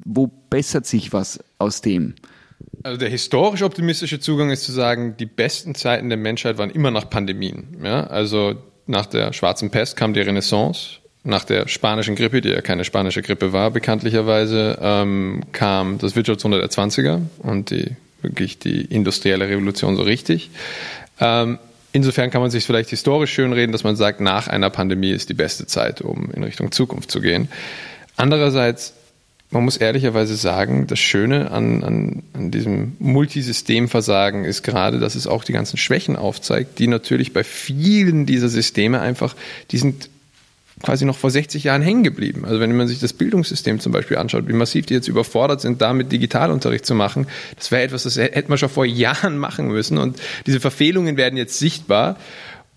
wo 0.05 0.27
bessert 0.27 0.85
sich 0.85 1.15
was 1.15 1.43
aus 1.59 1.81
dem. 1.81 2.17
Also 2.83 2.99
der 2.99 3.09
historisch 3.09 3.63
optimistische 3.63 4.21
Zugang 4.21 4.51
ist 4.51 4.65
zu 4.65 4.73
sagen, 4.73 5.17
die 5.19 5.25
besten 5.25 5.75
Zeiten 5.75 6.11
der 6.11 6.19
Menschheit 6.19 6.59
waren 6.59 6.69
immer 6.69 6.91
nach 6.91 7.09
Pandemien. 7.09 7.79
Ja? 7.83 8.05
Also 8.05 8.57
nach 8.91 9.07
der 9.07 9.33
schwarzen 9.33 9.71
Pest 9.71 9.97
kam 9.97 10.13
die 10.15 10.21
Renaissance. 10.21 10.99
Nach 11.23 11.45
der 11.45 11.69
spanischen 11.69 12.17
Grippe, 12.17 12.41
die 12.41 12.49
ja 12.49 12.61
keine 12.61 12.85
spanische 12.85 13.23
Grippe 13.23 13.53
war, 13.53 13.71
bekanntlicherweise, 13.71 14.79
ähm, 14.81 15.43
kam 15.53 15.99
das 15.99 16.17
Wirtschaftswunder 16.17 16.59
der 16.59 16.71
20er 16.71 17.21
und 17.39 17.71
die, 17.71 17.97
wirklich 18.23 18.59
die 18.59 18.81
industrielle 18.83 19.49
Revolution 19.49 19.97
so 19.97 20.03
richtig. 20.03 20.51
Ähm, 21.21 21.59
insofern 21.93 22.31
kann 22.31 22.41
man 22.41 22.51
sich 22.51 22.65
vielleicht 22.65 22.91
historisch 22.91 23.33
schönreden, 23.33 23.71
dass 23.71 23.85
man 23.85 23.97
sagt, 23.97 24.21
nach 24.21 24.49
einer 24.49 24.71
Pandemie 24.71 25.11
ist 25.11 25.29
die 25.29 25.35
beste 25.35 25.67
Zeit, 25.67 26.01
um 26.01 26.31
in 26.33 26.43
Richtung 26.43 26.73
Zukunft 26.73 27.11
zu 27.11 27.21
gehen. 27.21 27.49
Andererseits 28.17 28.95
man 29.51 29.65
muss 29.65 29.77
ehrlicherweise 29.77 30.37
sagen, 30.37 30.87
das 30.87 31.01
Schöne 31.01 31.51
an, 31.51 31.83
an, 31.83 32.23
an 32.35 32.51
diesem 32.51 32.93
Multisystemversagen 33.01 34.45
ist 34.45 34.63
gerade, 34.63 35.01
dass 35.01 35.17
es 35.17 35.27
auch 35.27 35.43
die 35.43 35.53
ganzen 35.53 35.77
Schwächen 35.77 36.15
aufzeigt, 36.17 36.79
die 36.79 36.87
natürlich 36.87 37.33
bei 37.33 37.43
vielen 37.43 38.27
dieser 38.27 38.49
Systeme 38.49 39.01
einfach, 39.01 39.35
die 39.73 39.79
sind 39.79 40.09
quasi 40.83 41.05
noch 41.05 41.17
vor 41.17 41.31
60 41.31 41.65
Jahren 41.65 41.83
hängen 41.83 42.05
geblieben. 42.05 42.45
Also 42.45 42.61
wenn 42.61 42.75
man 42.77 42.87
sich 42.87 43.01
das 43.01 43.13
Bildungssystem 43.13 43.81
zum 43.81 43.93
Beispiel 43.93 44.17
anschaut, 44.17 44.49
wie 44.49 44.53
massiv 44.53 44.87
die 44.87 44.95
jetzt 44.95 45.09
überfordert 45.09 45.61
sind, 45.61 45.83
damit 45.83 46.13
Digitalunterricht 46.13 46.87
zu 46.87 46.95
machen, 46.95 47.27
das 47.57 47.71
wäre 47.71 47.83
etwas, 47.83 48.05
das 48.05 48.17
hätte 48.17 48.49
man 48.49 48.57
schon 48.57 48.69
vor 48.69 48.87
Jahren 48.87 49.37
machen 49.37 49.69
müssen. 49.69 49.99
Und 49.99 50.21
diese 50.47 50.61
Verfehlungen 50.61 51.17
werden 51.17 51.37
jetzt 51.37 51.59
sichtbar 51.59 52.17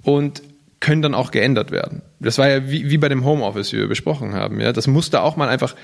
und 0.01 0.41
können 0.79 1.01
dann 1.01 1.13
auch 1.13 1.31
geändert 1.31 1.71
werden. 1.71 2.01
Das 2.19 2.37
war 2.37 2.49
ja 2.49 2.69
wie, 2.69 2.89
wie 2.89 2.97
bei 2.97 3.07
dem 3.07 3.23
Homeoffice, 3.23 3.71
wie 3.71 3.77
wir 3.77 3.87
besprochen 3.87 4.33
haben. 4.33 4.59
Ja, 4.59 4.73
das 4.73 4.87
musste 4.87 5.21
auch 5.21 5.37
mal 5.37 5.47
einfach 5.47 5.75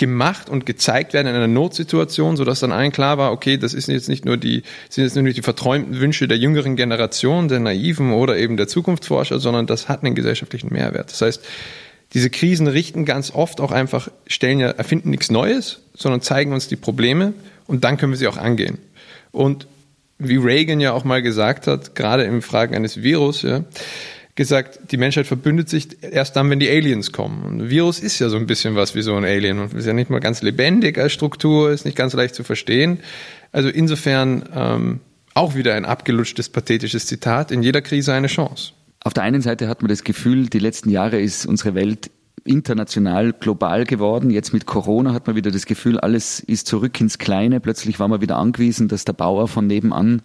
gemacht 0.00 0.48
und 0.48 0.64
gezeigt 0.64 1.12
werden 1.12 1.28
in 1.28 1.34
einer 1.34 1.46
Notsituation, 1.46 2.38
sodass 2.38 2.60
dann 2.60 2.72
allen 2.72 2.90
klar 2.90 3.18
war, 3.18 3.32
okay, 3.32 3.58
das 3.58 3.74
ist 3.74 3.86
jetzt 3.86 4.08
nicht 4.08 4.24
nur 4.24 4.38
die, 4.38 4.62
sind 4.88 5.04
jetzt 5.04 5.14
nur 5.14 5.30
die 5.30 5.42
verträumten 5.42 6.00
Wünsche 6.00 6.26
der 6.26 6.38
jüngeren 6.38 6.74
Generation, 6.74 7.48
der 7.48 7.60
Naiven 7.60 8.12
oder 8.12 8.38
eben 8.38 8.56
der 8.56 8.66
Zukunftsforscher, 8.66 9.38
sondern 9.38 9.66
das 9.66 9.90
hat 9.90 10.02
einen 10.02 10.14
gesellschaftlichen 10.14 10.72
Mehrwert. 10.72 11.12
Das 11.12 11.20
heißt, 11.20 11.44
diese 12.14 12.30
Krisen 12.30 12.66
richten 12.66 13.04
ganz 13.04 13.30
oft 13.30 13.60
auch 13.60 13.72
einfach, 13.72 14.10
stellen 14.26 14.58
ja, 14.58 14.70
erfinden 14.70 15.10
nichts 15.10 15.30
Neues, 15.30 15.82
sondern 15.94 16.22
zeigen 16.22 16.54
uns 16.54 16.66
die 16.66 16.76
Probleme 16.76 17.34
und 17.66 17.84
dann 17.84 17.98
können 17.98 18.12
wir 18.12 18.16
sie 18.16 18.26
auch 18.26 18.38
angehen. 18.38 18.78
Und 19.32 19.66
wie 20.18 20.36
Reagan 20.36 20.80
ja 20.80 20.94
auch 20.94 21.04
mal 21.04 21.20
gesagt 21.20 21.66
hat, 21.66 21.94
gerade 21.94 22.24
in 22.24 22.40
Fragen 22.40 22.74
eines 22.74 23.02
Virus, 23.02 23.42
ja, 23.42 23.64
gesagt, 24.40 24.90
die 24.90 24.96
Menschheit 24.96 25.26
verbündet 25.26 25.68
sich 25.68 26.02
erst 26.02 26.34
dann, 26.34 26.48
wenn 26.48 26.60
die 26.60 26.70
Aliens 26.70 27.12
kommen. 27.12 27.42
Und 27.42 27.60
ein 27.60 27.68
Virus 27.68 28.00
ist 28.00 28.18
ja 28.20 28.30
so 28.30 28.38
ein 28.38 28.46
bisschen 28.46 28.74
was 28.74 28.94
wie 28.94 29.02
so 29.02 29.14
ein 29.14 29.26
Alien 29.26 29.58
und 29.58 29.74
ist 29.74 29.84
ja 29.84 29.92
nicht 29.92 30.08
mal 30.08 30.18
ganz 30.18 30.40
lebendig 30.40 30.96
als 30.96 31.12
Struktur, 31.12 31.70
ist 31.70 31.84
nicht 31.84 31.94
ganz 31.94 32.14
leicht 32.14 32.34
zu 32.34 32.42
verstehen. 32.42 33.00
Also 33.52 33.68
insofern 33.68 34.48
ähm, 34.54 35.00
auch 35.34 35.56
wieder 35.56 35.74
ein 35.74 35.84
abgelutschtes, 35.84 36.48
pathetisches 36.48 37.04
Zitat. 37.04 37.50
In 37.50 37.62
jeder 37.62 37.82
Krise 37.82 38.14
eine 38.14 38.28
Chance. 38.28 38.72
Auf 39.04 39.12
der 39.12 39.24
einen 39.24 39.42
Seite 39.42 39.68
hat 39.68 39.82
man 39.82 39.90
das 39.90 40.04
Gefühl, 40.04 40.48
die 40.48 40.58
letzten 40.58 40.88
Jahre 40.88 41.20
ist 41.20 41.44
unsere 41.44 41.74
Welt 41.74 42.10
international, 42.42 43.34
global 43.34 43.84
geworden. 43.84 44.30
Jetzt 44.30 44.54
mit 44.54 44.64
Corona 44.64 45.12
hat 45.12 45.26
man 45.26 45.36
wieder 45.36 45.50
das 45.50 45.66
Gefühl, 45.66 46.00
alles 46.00 46.40
ist 46.40 46.66
zurück 46.66 46.98
ins 46.98 47.18
Kleine. 47.18 47.60
Plötzlich 47.60 48.00
war 48.00 48.08
man 48.08 48.22
wieder 48.22 48.38
angewiesen, 48.38 48.88
dass 48.88 49.04
der 49.04 49.12
Bauer 49.12 49.48
von 49.48 49.66
nebenan 49.66 50.22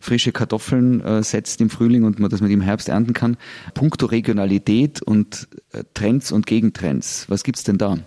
frische 0.00 0.32
Kartoffeln 0.32 1.00
äh, 1.02 1.22
setzt 1.22 1.60
im 1.60 1.70
Frühling 1.70 2.04
und 2.04 2.18
man 2.18 2.30
das 2.30 2.40
mit 2.40 2.50
im 2.50 2.62
Herbst 2.62 2.88
ernten 2.88 3.12
kann. 3.12 3.36
Punkto 3.74 4.06
Regionalität 4.06 5.02
und 5.02 5.48
äh, 5.72 5.84
Trends 5.94 6.32
und 6.32 6.46
Gegentrends. 6.46 7.26
Was 7.28 7.44
gibt's 7.44 7.62
denn 7.64 7.78
da? 7.78 7.98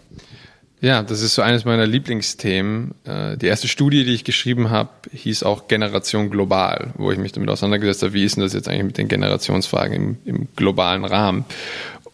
Ja, 0.82 1.02
das 1.02 1.22
ist 1.22 1.36
so 1.36 1.42
eines 1.42 1.64
meiner 1.64 1.88
Lieblingsthemen. 1.88 2.94
Äh, 3.06 3.38
die 3.38 3.46
erste 3.46 3.70
Studie, 3.70 4.04
die 4.04 4.14
ich 4.14 4.26
geschrieben 4.26 4.70
habe, 4.70 4.90
hieß 5.14 5.44
auch 5.44 5.70
Generation 5.70 6.30
Global, 6.30 6.94
wo 6.98 7.12
ich 7.12 7.18
mich 7.18 7.32
damit 7.32 7.50
auseinandergesetzt 7.50 8.04
habe, 8.04 8.14
wie 8.14 8.26
ist 8.26 8.36
denn 8.36 8.44
das 8.44 8.52
jetzt 8.52 8.68
eigentlich 8.68 8.84
mit 8.84 8.98
den 8.98 9.08
Generationsfragen 9.08 9.96
im, 9.96 10.18
im 10.26 10.48
globalen 10.58 11.06
Rahmen. 11.06 11.46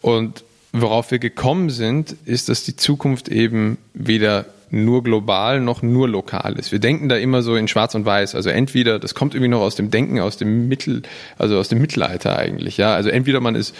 Und 0.02 0.44
worauf 0.72 1.10
wir 1.10 1.18
gekommen 1.18 1.70
sind, 1.70 2.14
ist, 2.26 2.48
dass 2.48 2.62
die 2.62 2.76
Zukunft 2.76 3.28
eben 3.28 3.78
weder 3.92 4.46
nur 4.70 5.02
global 5.02 5.60
noch 5.60 5.82
nur 5.82 6.08
lokal 6.08 6.58
ist. 6.58 6.72
Wir 6.72 6.78
denken 6.78 7.08
da 7.08 7.16
immer 7.16 7.42
so 7.42 7.56
in 7.56 7.68
Schwarz 7.68 7.94
und 7.94 8.04
Weiß. 8.04 8.34
Also 8.34 8.50
entweder, 8.50 8.98
das 8.98 9.14
kommt 9.14 9.34
irgendwie 9.34 9.48
noch 9.48 9.60
aus 9.60 9.74
dem 9.74 9.90
Denken, 9.90 10.20
aus 10.20 10.36
dem 10.36 10.68
Mittel, 10.68 11.02
also 11.38 11.58
aus 11.58 11.68
dem 11.68 11.80
Mittelalter 11.80 12.38
eigentlich. 12.38 12.76
Ja, 12.76 12.94
also 12.94 13.08
entweder 13.08 13.40
man 13.40 13.54
ist 13.54 13.74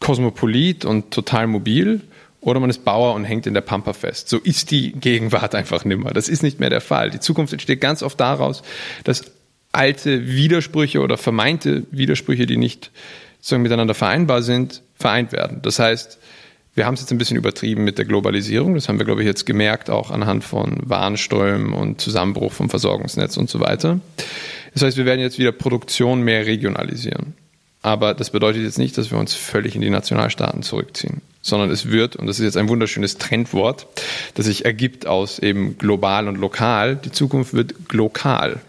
kosmopolit 0.00 0.84
und 0.84 1.10
total 1.10 1.46
mobil 1.46 2.00
oder 2.40 2.60
man 2.60 2.68
ist 2.68 2.84
Bauer 2.84 3.14
und 3.14 3.24
hängt 3.24 3.46
in 3.46 3.54
der 3.54 3.62
Pampa 3.62 3.92
fest. 3.92 4.28
So 4.28 4.38
ist 4.38 4.70
die 4.70 4.92
Gegenwart 4.92 5.54
einfach 5.54 5.84
nimmer. 5.84 6.10
Das 6.12 6.28
ist 6.28 6.42
nicht 6.42 6.60
mehr 6.60 6.70
der 6.70 6.82
Fall. 6.82 7.10
Die 7.10 7.20
Zukunft 7.20 7.52
entsteht 7.52 7.80
ganz 7.80 8.02
oft 8.02 8.20
daraus, 8.20 8.62
dass 9.04 9.32
alte 9.72 10.28
Widersprüche 10.28 11.00
oder 11.00 11.16
vermeinte 11.16 11.84
Widersprüche, 11.90 12.46
die 12.46 12.56
nicht 12.56 12.90
sozusagen 13.38 13.62
miteinander 13.62 13.94
vereinbar 13.94 14.42
sind, 14.42 14.82
vereint 14.94 15.32
werden. 15.32 15.60
Das 15.62 15.78
heißt, 15.78 16.18
wir 16.74 16.86
haben 16.86 16.94
es 16.94 17.00
jetzt 17.00 17.12
ein 17.12 17.18
bisschen 17.18 17.36
übertrieben 17.36 17.84
mit 17.84 17.98
der 17.98 18.04
Globalisierung. 18.04 18.74
Das 18.74 18.88
haben 18.88 18.98
wir, 18.98 19.04
glaube 19.04 19.22
ich, 19.22 19.26
jetzt 19.26 19.46
gemerkt, 19.46 19.90
auch 19.90 20.10
anhand 20.10 20.42
von 20.42 20.78
Warenströmen 20.82 21.72
und 21.72 22.00
Zusammenbruch 22.00 22.52
vom 22.52 22.68
Versorgungsnetz 22.68 23.36
und 23.36 23.48
so 23.48 23.60
weiter. 23.60 24.00
Das 24.72 24.82
heißt, 24.82 24.96
wir 24.96 25.04
werden 25.04 25.20
jetzt 25.20 25.38
wieder 25.38 25.52
Produktion 25.52 26.22
mehr 26.22 26.46
regionalisieren. 26.46 27.34
Aber 27.84 28.14
das 28.14 28.30
bedeutet 28.30 28.62
jetzt 28.62 28.78
nicht, 28.78 28.96
dass 28.96 29.10
wir 29.10 29.18
uns 29.18 29.34
völlig 29.34 29.76
in 29.76 29.82
die 29.82 29.90
Nationalstaaten 29.90 30.62
zurückziehen, 30.62 31.20
sondern 31.42 31.70
es 31.70 31.90
wird, 31.90 32.16
und 32.16 32.26
das 32.26 32.38
ist 32.38 32.44
jetzt 32.44 32.56
ein 32.56 32.70
wunderschönes 32.70 33.18
Trendwort, 33.18 33.86
das 34.34 34.46
sich 34.46 34.64
ergibt 34.64 35.06
aus 35.06 35.38
eben 35.38 35.76
global 35.76 36.26
und 36.26 36.36
lokal, 36.36 36.96
die 36.96 37.12
Zukunft 37.12 37.52
wird 37.52 37.88
glokal. 37.88 38.60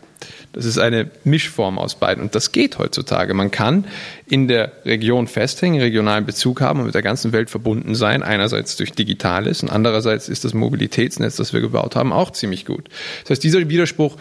Das 0.56 0.64
ist 0.64 0.78
eine 0.78 1.12
Mischform 1.26 1.78
aus 1.78 1.96
beiden. 1.96 2.24
Und 2.24 2.34
das 2.34 2.54
geht 2.54 2.80
heutzutage. 2.80 3.34
Man 3.34 3.52
kann 3.52 3.86
in 4.26 4.48
der 4.48 4.72
Region 4.86 5.28
festhängen, 5.28 5.82
regionalen 5.82 6.26
Bezug 6.26 6.62
haben 6.62 6.80
und 6.80 6.86
mit 6.86 6.96
der 6.96 7.02
ganzen 7.02 7.34
Welt 7.34 7.50
verbunden 7.50 7.94
sein. 7.94 8.24
Einerseits 8.24 8.78
durch 8.78 8.94
Digitales 8.94 9.64
und 9.64 9.70
andererseits 9.70 10.30
ist 10.30 10.46
das 10.46 10.54
Mobilitätsnetz, 10.54 11.36
das 11.36 11.52
wir 11.52 11.60
gebaut 11.60 11.98
haben, 11.98 12.14
auch 12.14 12.32
ziemlich 12.32 12.66
gut. 12.66 12.88
Das 13.24 13.32
heißt, 13.32 13.44
dieser 13.44 13.68
Widerspruch 13.68 14.16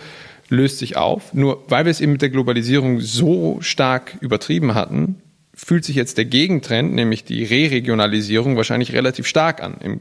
löst 0.49 0.79
sich 0.79 0.97
auf. 0.97 1.33
Nur 1.35 1.63
weil 1.69 1.85
wir 1.85 1.91
es 1.91 2.01
eben 2.01 2.13
mit 2.13 2.23
der 2.23 2.31
Globalisierung 2.31 3.01
so 3.01 3.59
stark 3.61 4.17
übertrieben 4.21 4.75
hatten, 4.75 5.21
fühlt 5.55 5.85
sich 5.85 5.95
jetzt 5.95 6.19
der 6.19 6.25
Gegentrend, 6.25 6.95
nämlich 6.95 7.23
die 7.23 7.45
Re-Regionalisierung, 7.45 8.57
wahrscheinlich 8.57 8.93
relativ 8.93 9.29
stark 9.29 9.63
an 9.63 9.77
im, 9.81 10.01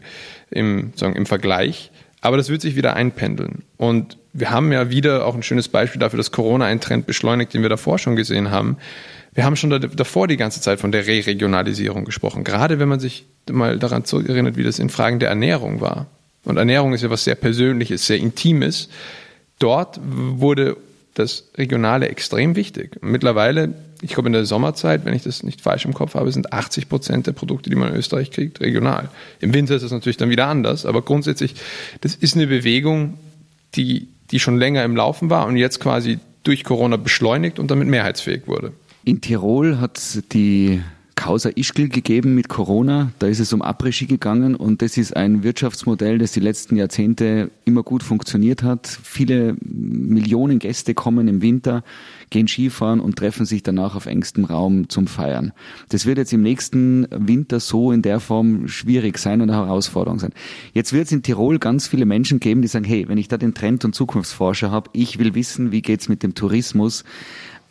im, 0.50 0.94
sagen, 0.96 1.16
im 1.16 1.28
Vergleich. 1.28 1.92
Aber 2.24 2.38
das 2.38 2.48
wird 2.48 2.62
sich 2.62 2.78
wieder 2.78 2.96
einpendeln. 2.96 3.64
Und 3.76 4.18
wir 4.32 4.50
haben 4.50 4.72
ja 4.72 4.90
wieder 4.90 5.26
auch 5.26 5.36
ein 5.36 5.44
schönes 5.44 5.68
Beispiel 5.68 6.00
dafür, 6.00 6.16
dass 6.16 6.32
Corona 6.32 6.64
einen 6.64 6.80
Trend 6.80 7.06
beschleunigt, 7.06 7.54
den 7.54 7.64
wir 7.64 7.70
davor 7.70 8.00
schon 8.00 8.16
gesehen 8.16 8.50
haben. 8.50 8.78
Wir 9.34 9.44
haben 9.44 9.58
schon 9.58 9.70
davor 9.70 10.30
die 10.30 10.38
ganze 10.38 10.62
Zeit 10.62 10.80
von 10.80 10.94
der 10.94 11.06
Re-Regionalisierung 11.06 12.06
gesprochen. 12.06 12.46
Gerade 12.46 12.80
wenn 12.80 12.88
man 12.88 13.02
sich 13.02 13.26
mal 13.52 13.78
daran 13.78 14.06
zurückerinnert, 14.06 14.56
wie 14.56 14.64
das 14.64 14.80
in 14.80 14.90
Fragen 14.90 15.20
der 15.20 15.28
Ernährung 15.28 15.82
war. 15.82 16.06
Und 16.46 16.56
Ernährung 16.56 16.94
ist 16.94 17.02
ja 17.02 17.10
was 17.10 17.26
sehr 17.26 17.36
Persönliches, 17.36 18.08
sehr 18.08 18.20
Intimes. 18.20 18.88
Dort 19.60 20.00
wurde 20.02 20.78
das 21.16 21.50
Regionale 21.58 22.08
extrem 22.08 22.56
wichtig. 22.56 23.00
Mittlerweile, 23.02 23.74
ich 24.04 24.14
glaube 24.14 24.30
in 24.30 24.34
der 24.34 24.46
Sommerzeit, 24.46 25.06
wenn 25.06 25.14
ich 25.14 25.24
das 25.24 25.44
nicht 25.44 25.62
falsch 25.62 25.86
im 25.86 25.94
Kopf 25.94 26.16
habe, 26.16 26.32
sind 26.32 26.54
80 26.54 26.90
Prozent 26.90 27.28
der 27.28 27.32
Produkte, 27.32 27.70
die 27.70 27.76
man 27.76 27.90
in 27.90 27.96
Österreich 27.96 28.32
kriegt, 28.32 28.62
regional. 28.62 29.10
Im 29.40 29.54
Winter 29.54 29.76
ist 29.76 29.82
das 29.82 29.92
natürlich 29.92 30.18
dann 30.18 30.30
wieder 30.30 30.48
anders, 30.48 30.86
aber 30.86 31.02
grundsätzlich, 31.02 31.56
das 32.02 32.16
ist 32.16 32.36
eine 32.36 32.48
Bewegung, 32.48 33.18
die 33.76 34.08
die 34.32 34.40
schon 34.40 34.58
länger 34.58 34.84
im 34.84 34.96
Laufen 34.96 35.30
war 35.30 35.46
und 35.46 35.58
jetzt 35.58 35.80
quasi 35.80 36.20
durch 36.44 36.64
Corona 36.64 36.98
beschleunigt 36.98 37.60
und 37.60 37.70
damit 37.70 37.88
mehrheitsfähig 37.88 38.48
wurde. 38.48 38.74
In 39.06 39.22
Tirol 39.22 39.80
hat 39.80 40.00
die 40.34 40.82
Causa 41.24 41.52
Ischgl 41.56 41.88
gegeben 41.88 42.36
mit 42.36 42.50
Corona. 42.50 43.14
Da 43.20 43.28
ist 43.28 43.40
es 43.40 43.54
um 43.54 43.62
Après-Ski 43.62 44.08
gegangen 44.08 44.56
und 44.56 44.82
das 44.82 44.98
ist 44.98 45.16
ein 45.16 45.42
Wirtschaftsmodell, 45.42 46.18
das 46.18 46.34
die 46.34 46.42
letzten 46.42 46.76
Jahrzehnte 46.76 47.50
immer 47.64 47.82
gut 47.82 48.04
funktioniert 48.04 48.62
hat. 48.62 48.88
Viele 48.88 49.56
Millionen 49.62 50.60
Gäste 50.60 50.94
kommen 50.94 51.30
im 51.30 51.42
Winter, 51.42 51.86
gehen 52.30 52.50
Skifahren 52.50 53.00
und 53.00 53.16
treffen 53.16 53.46
sich 53.46 53.64
danach 53.64 53.96
auf 53.96 54.06
engstem 54.06 54.44
Raum 54.44 54.90
zum 54.90 55.08
Feiern. 55.08 55.54
Das 55.88 56.06
wird 56.06 56.18
jetzt 56.18 56.34
im 56.34 56.42
nächsten 56.42 57.08
Winter 57.10 57.62
so 57.62 57.94
in 57.94 58.02
der 58.02 58.20
Form 58.20 58.68
schwierig 58.68 59.18
sein 59.18 59.40
und 59.40 59.50
eine 59.50 59.66
Herausforderung 59.66 60.20
sein. 60.20 60.34
Jetzt 60.74 60.92
wird 60.92 61.06
es 61.06 61.14
in 61.14 61.24
Tirol 61.24 61.58
ganz 61.58 61.88
viele 61.88 62.06
Menschen 62.06 62.42
geben, 62.42 62.62
die 62.62 62.68
sagen, 62.68 62.84
hey, 62.84 63.08
wenn 63.08 63.18
ich 63.18 63.30
da 63.30 63.38
den 63.38 63.54
Trend- 63.54 63.86
und 63.86 63.96
Zukunftsforscher 63.96 64.72
habe, 64.72 64.90
ich 64.92 65.20
will 65.20 65.36
wissen, 65.36 65.72
wie 65.72 65.82
geht's 65.82 66.10
mit 66.10 66.22
dem 66.22 66.36
Tourismus, 66.36 67.06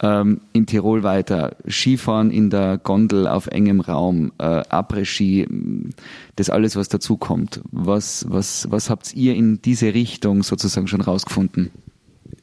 ähm, 0.03 0.41
in 0.53 0.67
Tirol 0.67 1.03
weiter. 1.03 1.57
Skifahren 1.69 2.31
in 2.31 2.51
der 2.51 2.79
Gondel 2.79 3.27
auf 3.27 3.47
engem 3.47 3.81
Raum, 3.81 4.33
äh, 4.39 4.45
Après-Ski, 4.45 5.47
das 6.37 6.51
alles, 6.51 6.77
was 6.77 6.89
dazukommt. 6.89 7.61
Was, 7.71 8.27
was, 8.29 8.67
was 8.71 8.91
habt 8.91 9.15
ihr 9.15 9.35
in 9.35 9.63
diese 9.63 9.95
Richtung 9.95 10.43
sozusagen 10.43 10.89
schon 10.89 11.01
rausgefunden? 11.01 11.71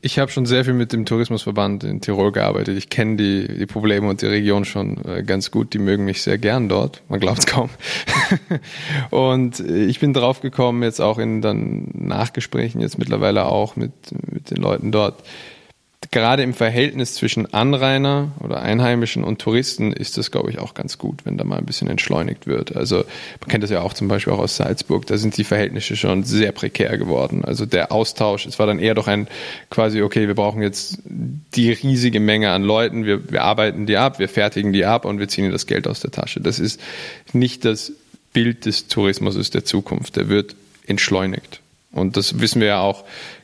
Ich 0.02 0.18
habe 0.18 0.32
schon 0.32 0.46
sehr 0.46 0.64
viel 0.64 0.74
mit 0.74 0.94
dem 0.94 1.06
Tourismusverband 1.06 1.84
in 1.84 2.00
Tirol 2.00 2.32
gearbeitet. 2.32 2.78
Ich 2.78 2.90
kenne 2.90 3.18
die, 3.18 3.48
die 3.48 3.66
Probleme 3.66 4.08
und 4.08 4.22
die 4.22 4.28
Region 4.28 4.64
schon 4.64 5.04
äh, 5.04 5.24
ganz 5.24 5.52
gut. 5.52 5.74
Die 5.74 5.80
mögen 5.80 6.06
mich 6.06 6.22
sehr 6.22 6.38
gern 6.38 6.70
dort. 6.70 7.02
Man 7.10 7.20
glaubt 7.20 7.40
es 7.40 7.46
kaum. 7.46 7.70
und 9.10 9.60
ich 9.60 10.00
bin 10.00 10.14
drauf 10.14 10.40
gekommen, 10.40 10.84
jetzt 10.84 11.02
auch 11.02 11.20
in 11.20 11.42
dann 11.42 11.90
Nachgesprächen, 11.94 12.80
jetzt 12.80 12.98
mittlerweile 12.98 13.46
auch 13.46 13.76
mit, 13.76 13.92
mit 14.32 14.52
den 14.52 14.58
Leuten 14.58 14.94
dort, 14.94 15.22
gerade 16.12 16.44
im 16.44 16.54
Verhältnis 16.54 17.16
zwischen 17.16 17.54
Anrainer 17.54 18.32
oder 18.40 18.62
Einheimischen 18.62 19.24
und 19.24 19.40
Touristen 19.40 19.92
ist 19.92 20.18
das, 20.18 20.32
glaube 20.32 20.50
ich, 20.50 20.58
auch 20.58 20.74
ganz 20.74 20.98
gut, 20.98 21.26
wenn 21.26 21.38
da 21.38 21.44
mal 21.44 21.58
ein 21.58 21.66
bisschen 21.66 21.90
entschleunigt 21.90 22.48
wird. 22.48 22.76
Also 22.76 23.04
man 23.42 23.50
kennt 23.50 23.64
das 23.64 23.70
ja 23.70 23.82
auch 23.82 23.94
zum 23.94 24.08
Beispiel 24.08 24.32
auch 24.32 24.40
aus 24.40 24.56
Salzburg, 24.56 25.06
da 25.08 25.18
sind 25.18 25.38
die 25.38 25.44
Verhältnisse 25.44 25.98
schon 25.98 26.24
sehr 26.24 26.54
prekär 26.54 26.98
geworden. 26.98 27.44
Also 27.44 27.66
der 27.66 27.92
Austausch, 27.92 28.46
es 28.46 28.60
war 28.60 28.66
dann 28.66 28.80
eher 28.80 28.96
doch 28.96 29.08
ein 29.08 29.28
quasi, 29.70 30.02
okay, 30.02 30.28
wir 30.28 30.36
brauchen 30.36 30.62
jetzt 30.62 31.00
die 31.04 31.72
riesige 31.72 32.22
Menge 32.22 32.52
an 32.52 32.64
Leuten, 32.64 33.06
wir, 33.06 33.30
wir 33.30 33.44
arbeiten 33.44 33.86
die 33.86 33.98
ab, 33.98 34.20
wir 34.20 34.30
fertigen 34.30 34.72
die 34.72 34.86
ab 34.86 35.04
und 35.04 35.20
wir 35.20 35.28
ziehen 35.28 35.52
das 35.52 35.68
Geld 35.68 35.86
aus 35.86 36.00
der 36.00 36.12
Tasche. 36.12 36.40
Das 36.40 36.60
ist 36.60 36.80
nicht 37.34 37.66
das 37.66 37.92
Bild 38.32 38.66
des 38.66 38.88
Tourismus 38.88 39.50
der 39.50 39.66
Zukunft, 39.66 40.16
der 40.16 40.30
wird 40.30 40.56
entschleunigt. 40.88 41.60
Und 41.92 42.18
das 42.18 42.40
wissen 42.40 42.62
wir 42.62 42.68
ja 42.68 42.82
auch 42.82 43.04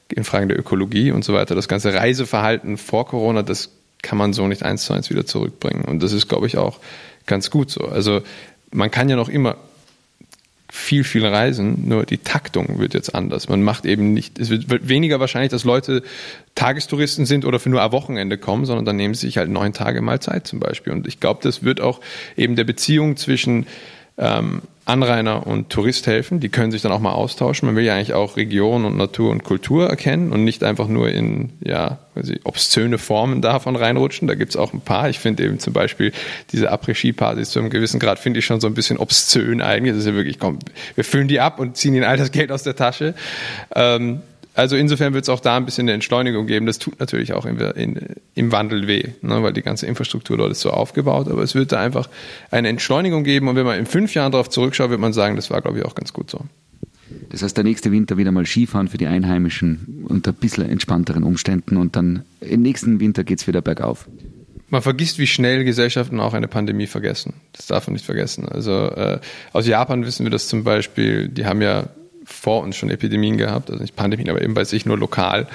in 0.10 0.24
Fragen 0.24 0.50
der 0.50 0.60
Ökologie 0.60 1.12
und 1.12 1.24
so 1.24 1.34
weiter. 1.34 1.56
Das 1.56 1.68
ganze 1.68 1.94
Reiseverhalten 1.94 2.78
vor 2.78 3.08
Corona, 3.08 3.41
das 3.41 3.70
kann 4.02 4.18
man 4.18 4.34
so 4.34 4.48
nicht 4.48 4.63
eins 4.63 4.86
zu 4.86 4.94
eins 4.94 5.10
wieder 5.10 5.26
zurückbringen. 5.26 5.84
Und 5.86 6.04
das 6.04 6.13
ist, 6.13 6.28
glaube 6.28 6.48
ich, 6.48 6.58
auch 6.58 6.80
ganz 7.26 7.50
gut 7.50 7.72
so. 7.72 7.86
Also 7.86 8.22
man 8.72 8.91
kann 8.91 9.10
ja 9.10 9.15
noch 9.15 9.30
immer 9.30 9.58
viel, 10.76 11.04
viel 11.04 11.26
reisen, 11.26 11.88
nur 11.88 12.06
die 12.06 12.18
Taktung 12.18 12.80
wird 12.80 12.94
jetzt 12.94 13.15
anders. 13.15 13.48
Man 13.48 13.63
macht 13.63 13.86
eben 13.86 14.13
nicht, 14.13 14.38
es 14.39 14.50
wird 14.50 14.89
weniger 14.89 15.20
wahrscheinlich, 15.20 15.52
dass 15.52 15.63
Leute 15.63 16.04
Tagestouristen 16.54 17.26
sind 17.26 17.46
oder 17.46 17.60
für 17.60 17.70
nur 17.70 17.82
ein 17.82 17.91
Wochenende 17.91 18.38
kommen, 18.38 18.65
sondern 18.65 18.84
dann 18.84 18.98
nehmen 18.98 19.13
sie 19.13 19.28
sich 19.28 19.38
halt 19.38 19.50
neun 19.50 19.74
Tage 19.74 20.02
mal 20.02 20.20
Zeit 20.20 20.48
zum 20.48 20.60
Beispiel. 20.60 20.91
Und 20.91 21.08
ich 21.08 21.20
glaube, 21.20 21.39
das 21.44 21.63
wird 21.63 21.82
auch 21.82 22.02
eben 22.36 22.56
der 22.56 22.65
Beziehung 22.65 23.15
zwischen 23.15 23.68
ähm, 24.18 24.63
Anrainer 24.86 25.48
und 25.48 25.71
Tourist 25.71 26.06
helfen. 26.06 26.39
Die 26.39 26.50
können 26.50 26.71
sich 26.71 26.84
dann 26.84 26.91
auch 26.91 27.00
mal 27.00 27.12
austauschen. 27.12 27.65
Man 27.65 27.76
will 27.76 27.84
ja 27.84 27.95
eigentlich 27.95 28.13
auch 28.13 28.38
Region 28.38 28.86
und 28.86 28.95
Natur 28.98 29.32
und 29.32 29.43
Kultur 29.43 29.89
erkennen 29.89 30.32
und 30.32 30.43
nicht 30.43 30.63
einfach 30.63 30.88
nur 30.88 31.10
in 31.10 31.54
ja, 31.63 31.98
quasi 32.13 32.39
obszöne 32.43 33.00
Formen 33.00 33.41
davon 33.41 33.76
reinrutschen. 33.76 34.28
Da 34.28 34.36
gibt's 34.36 34.56
auch 34.56 34.74
ein 34.74 34.82
paar. 34.82 35.10
Ich 35.10 35.17
finde 35.17 35.43
eben 35.43 35.58
zum 35.58 35.74
Beispiel 35.74 36.12
diese 36.52 36.71
Après-Ski-Partys 36.71 37.50
zu 37.50 37.60
einem 37.60 37.71
gewissen 37.71 38.00
Grad 38.00 38.19
finde 38.19 38.39
ich 38.39 38.45
schon 38.45 38.62
so 38.62 38.67
ein 38.67 38.76
bisschen 38.76 38.98
obszön 38.98 39.60
eigentlich. 39.60 39.93
Das 39.93 40.02
ist 40.02 40.08
ja 40.08 40.13
wirklich, 40.13 40.38
komm, 40.38 40.60
wir 40.93 41.04
füllen 41.04 41.28
die 41.28 41.39
ab 41.39 41.60
und 41.60 41.76
ziehen 41.76 41.95
ihnen 41.95 42.04
all 42.04 42.17
das 42.17 42.32
Geld 42.32 42.52
aus 42.52 42.62
der 42.62 42.76
Tasche. 42.76 43.15
Ähm, 43.74 44.21
also 44.56 44.78
insofern 44.78 45.13
wird 45.13 45.24
es 45.24 45.30
auch 45.30 45.41
da 45.41 45.58
ein 45.58 45.65
bisschen 45.65 45.84
eine 45.84 45.94
Entschleunigung 45.94 46.48
geben. 46.48 46.65
Das 46.65 46.80
tut 46.80 47.00
natürlich 47.00 47.34
auch 47.34 47.46
in, 47.46 47.60
in, 47.60 48.00
im 48.36 48.52
Wandel 48.54 48.88
weh, 48.88 49.10
ne, 49.22 49.44
weil 49.44 49.52
die 49.52 49.62
ganze 49.62 49.86
Infrastruktur 49.86 50.38
dort 50.38 50.52
ist 50.52 50.62
so 50.62 50.72
aufgebaut. 50.72 51.28
Aber 51.28 51.44
es 51.44 51.56
wird 51.56 51.74
da 51.74 51.80
einfach 51.82 52.10
eine 52.52 52.70
Entschleunigung 52.70 53.26
geben. 53.26 53.50
Und 53.50 53.58
wenn 53.58 53.65
man 53.65 53.78
in 53.78 53.86
fünf 53.86 54.13
Jahren 54.13 54.32
darauf 54.32 54.50
zurückschaut, 54.50 54.89
wird 54.89 55.02
man 55.02 55.12
sagen, 55.12 55.36
das 55.36 55.52
war, 55.52 55.62
glaube 55.62 55.80
ich, 55.80 55.86
auch 55.86 55.94
ganz 55.94 56.13
gut 56.13 56.32
so. 56.32 56.39
Das 57.30 57.44
heißt, 57.44 57.58
der 57.58 57.65
nächste 57.65 57.91
Winter 57.91 58.18
wieder 58.18 58.32
mal 58.32 58.46
Skifahren 58.46 58.88
für 58.88 58.98
die 58.98 59.08
Einheimischen 59.08 60.06
unter 60.08 60.32
ein 60.32 60.36
bisschen 60.36 60.70
entspannteren 60.70 61.24
Umständen 61.24 61.76
und 61.76 61.96
dann 61.98 62.24
im 62.39 62.62
nächsten 62.62 63.00
Winter 63.00 63.24
geht 63.24 63.39
es 63.39 63.48
wieder 63.48 63.62
bergauf. 63.62 64.08
Man 64.70 64.82
vergisst, 64.82 65.20
wie 65.20 65.28
schnell 65.28 65.63
Gesellschaften 65.63 66.20
auch 66.20 66.34
eine 66.34 66.48
Pandemie 66.48 66.88
vergessen. 66.88 67.34
Das 67.54 67.68
darf 67.68 67.88
man 67.88 67.94
nicht 67.94 68.06
vergessen. 68.06 68.48
Also 68.48 68.72
äh, 68.72 69.20
aus 69.54 69.68
Japan 69.68 70.06
wissen 70.06 70.26
wir 70.26 70.32
das 70.32 70.48
zum 70.48 70.63
Beispiel, 70.63 71.28
die 71.28 71.46
haben 71.46 71.62
ja 71.62 71.89
vor 72.26 72.62
uns 72.62 72.76
schon 72.76 72.90
Epidemien 72.90 73.38
gehabt, 73.38 73.70
also 73.70 73.82
nicht 73.82 73.96
Pandemien, 73.96 74.30
aber 74.30 74.42
eben 74.42 74.54
bei 74.54 74.66
sich 74.66 74.86
nur 74.86 74.98
lokal. 74.98 75.48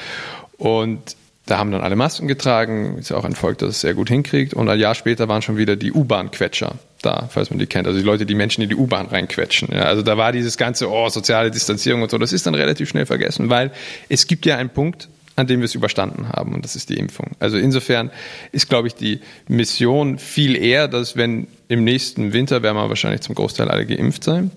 Und 0.56 1.16
da 1.46 1.58
haben 1.58 1.72
dann 1.72 1.80
alle 1.80 1.96
Masken 1.96 2.28
getragen, 2.28 2.96
ist 2.98 3.10
ja 3.10 3.16
auch 3.16 3.24
ein 3.24 3.34
Volk, 3.34 3.58
das 3.58 3.70
es 3.70 3.80
sehr 3.80 3.94
gut 3.94 4.08
hinkriegt. 4.08 4.54
Und 4.54 4.68
ein 4.68 4.78
Jahr 4.78 4.94
später 4.94 5.26
waren 5.28 5.42
schon 5.42 5.56
wieder 5.56 5.74
die 5.74 5.92
U-Bahn-Quetscher 5.92 6.76
da, 7.02 7.28
falls 7.30 7.50
man 7.50 7.58
die 7.58 7.66
kennt. 7.66 7.86
Also 7.86 7.98
die 7.98 8.04
Leute, 8.04 8.26
die 8.26 8.34
Menschen 8.34 8.62
in 8.62 8.68
die 8.68 8.76
U-Bahn 8.76 9.06
reinquetschen. 9.06 9.68
Ja, 9.72 9.82
also 9.82 10.02
da 10.02 10.16
war 10.16 10.32
dieses 10.32 10.56
ganze, 10.56 10.90
oh, 10.90 11.08
soziale 11.08 11.50
Distanzierung 11.50 12.02
und 12.02 12.10
so, 12.10 12.18
das 12.18 12.32
ist 12.32 12.46
dann 12.46 12.54
relativ 12.54 12.88
schnell 12.88 13.06
vergessen, 13.06 13.48
weil 13.48 13.72
es 14.08 14.26
gibt 14.26 14.46
ja 14.46 14.56
einen 14.56 14.70
Punkt, 14.70 15.08
an 15.36 15.46
dem 15.46 15.60
wir 15.60 15.64
es 15.64 15.74
überstanden 15.74 16.28
haben 16.28 16.54
und 16.54 16.64
das 16.64 16.76
ist 16.76 16.90
die 16.90 16.98
Impfung. 16.98 17.32
Also 17.38 17.56
insofern 17.56 18.10
ist, 18.52 18.68
glaube 18.68 18.88
ich, 18.88 18.94
die 18.94 19.20
Mission 19.48 20.18
viel 20.18 20.56
eher, 20.56 20.86
dass 20.86 21.16
wenn 21.16 21.46
im 21.68 21.84
nächsten 21.84 22.32
Winter 22.32 22.62
werden 22.62 22.76
wir 22.76 22.88
wahrscheinlich 22.88 23.22
zum 23.22 23.34
Großteil 23.34 23.68
alle 23.68 23.86
geimpft 23.86 24.22
sein, 24.24 24.50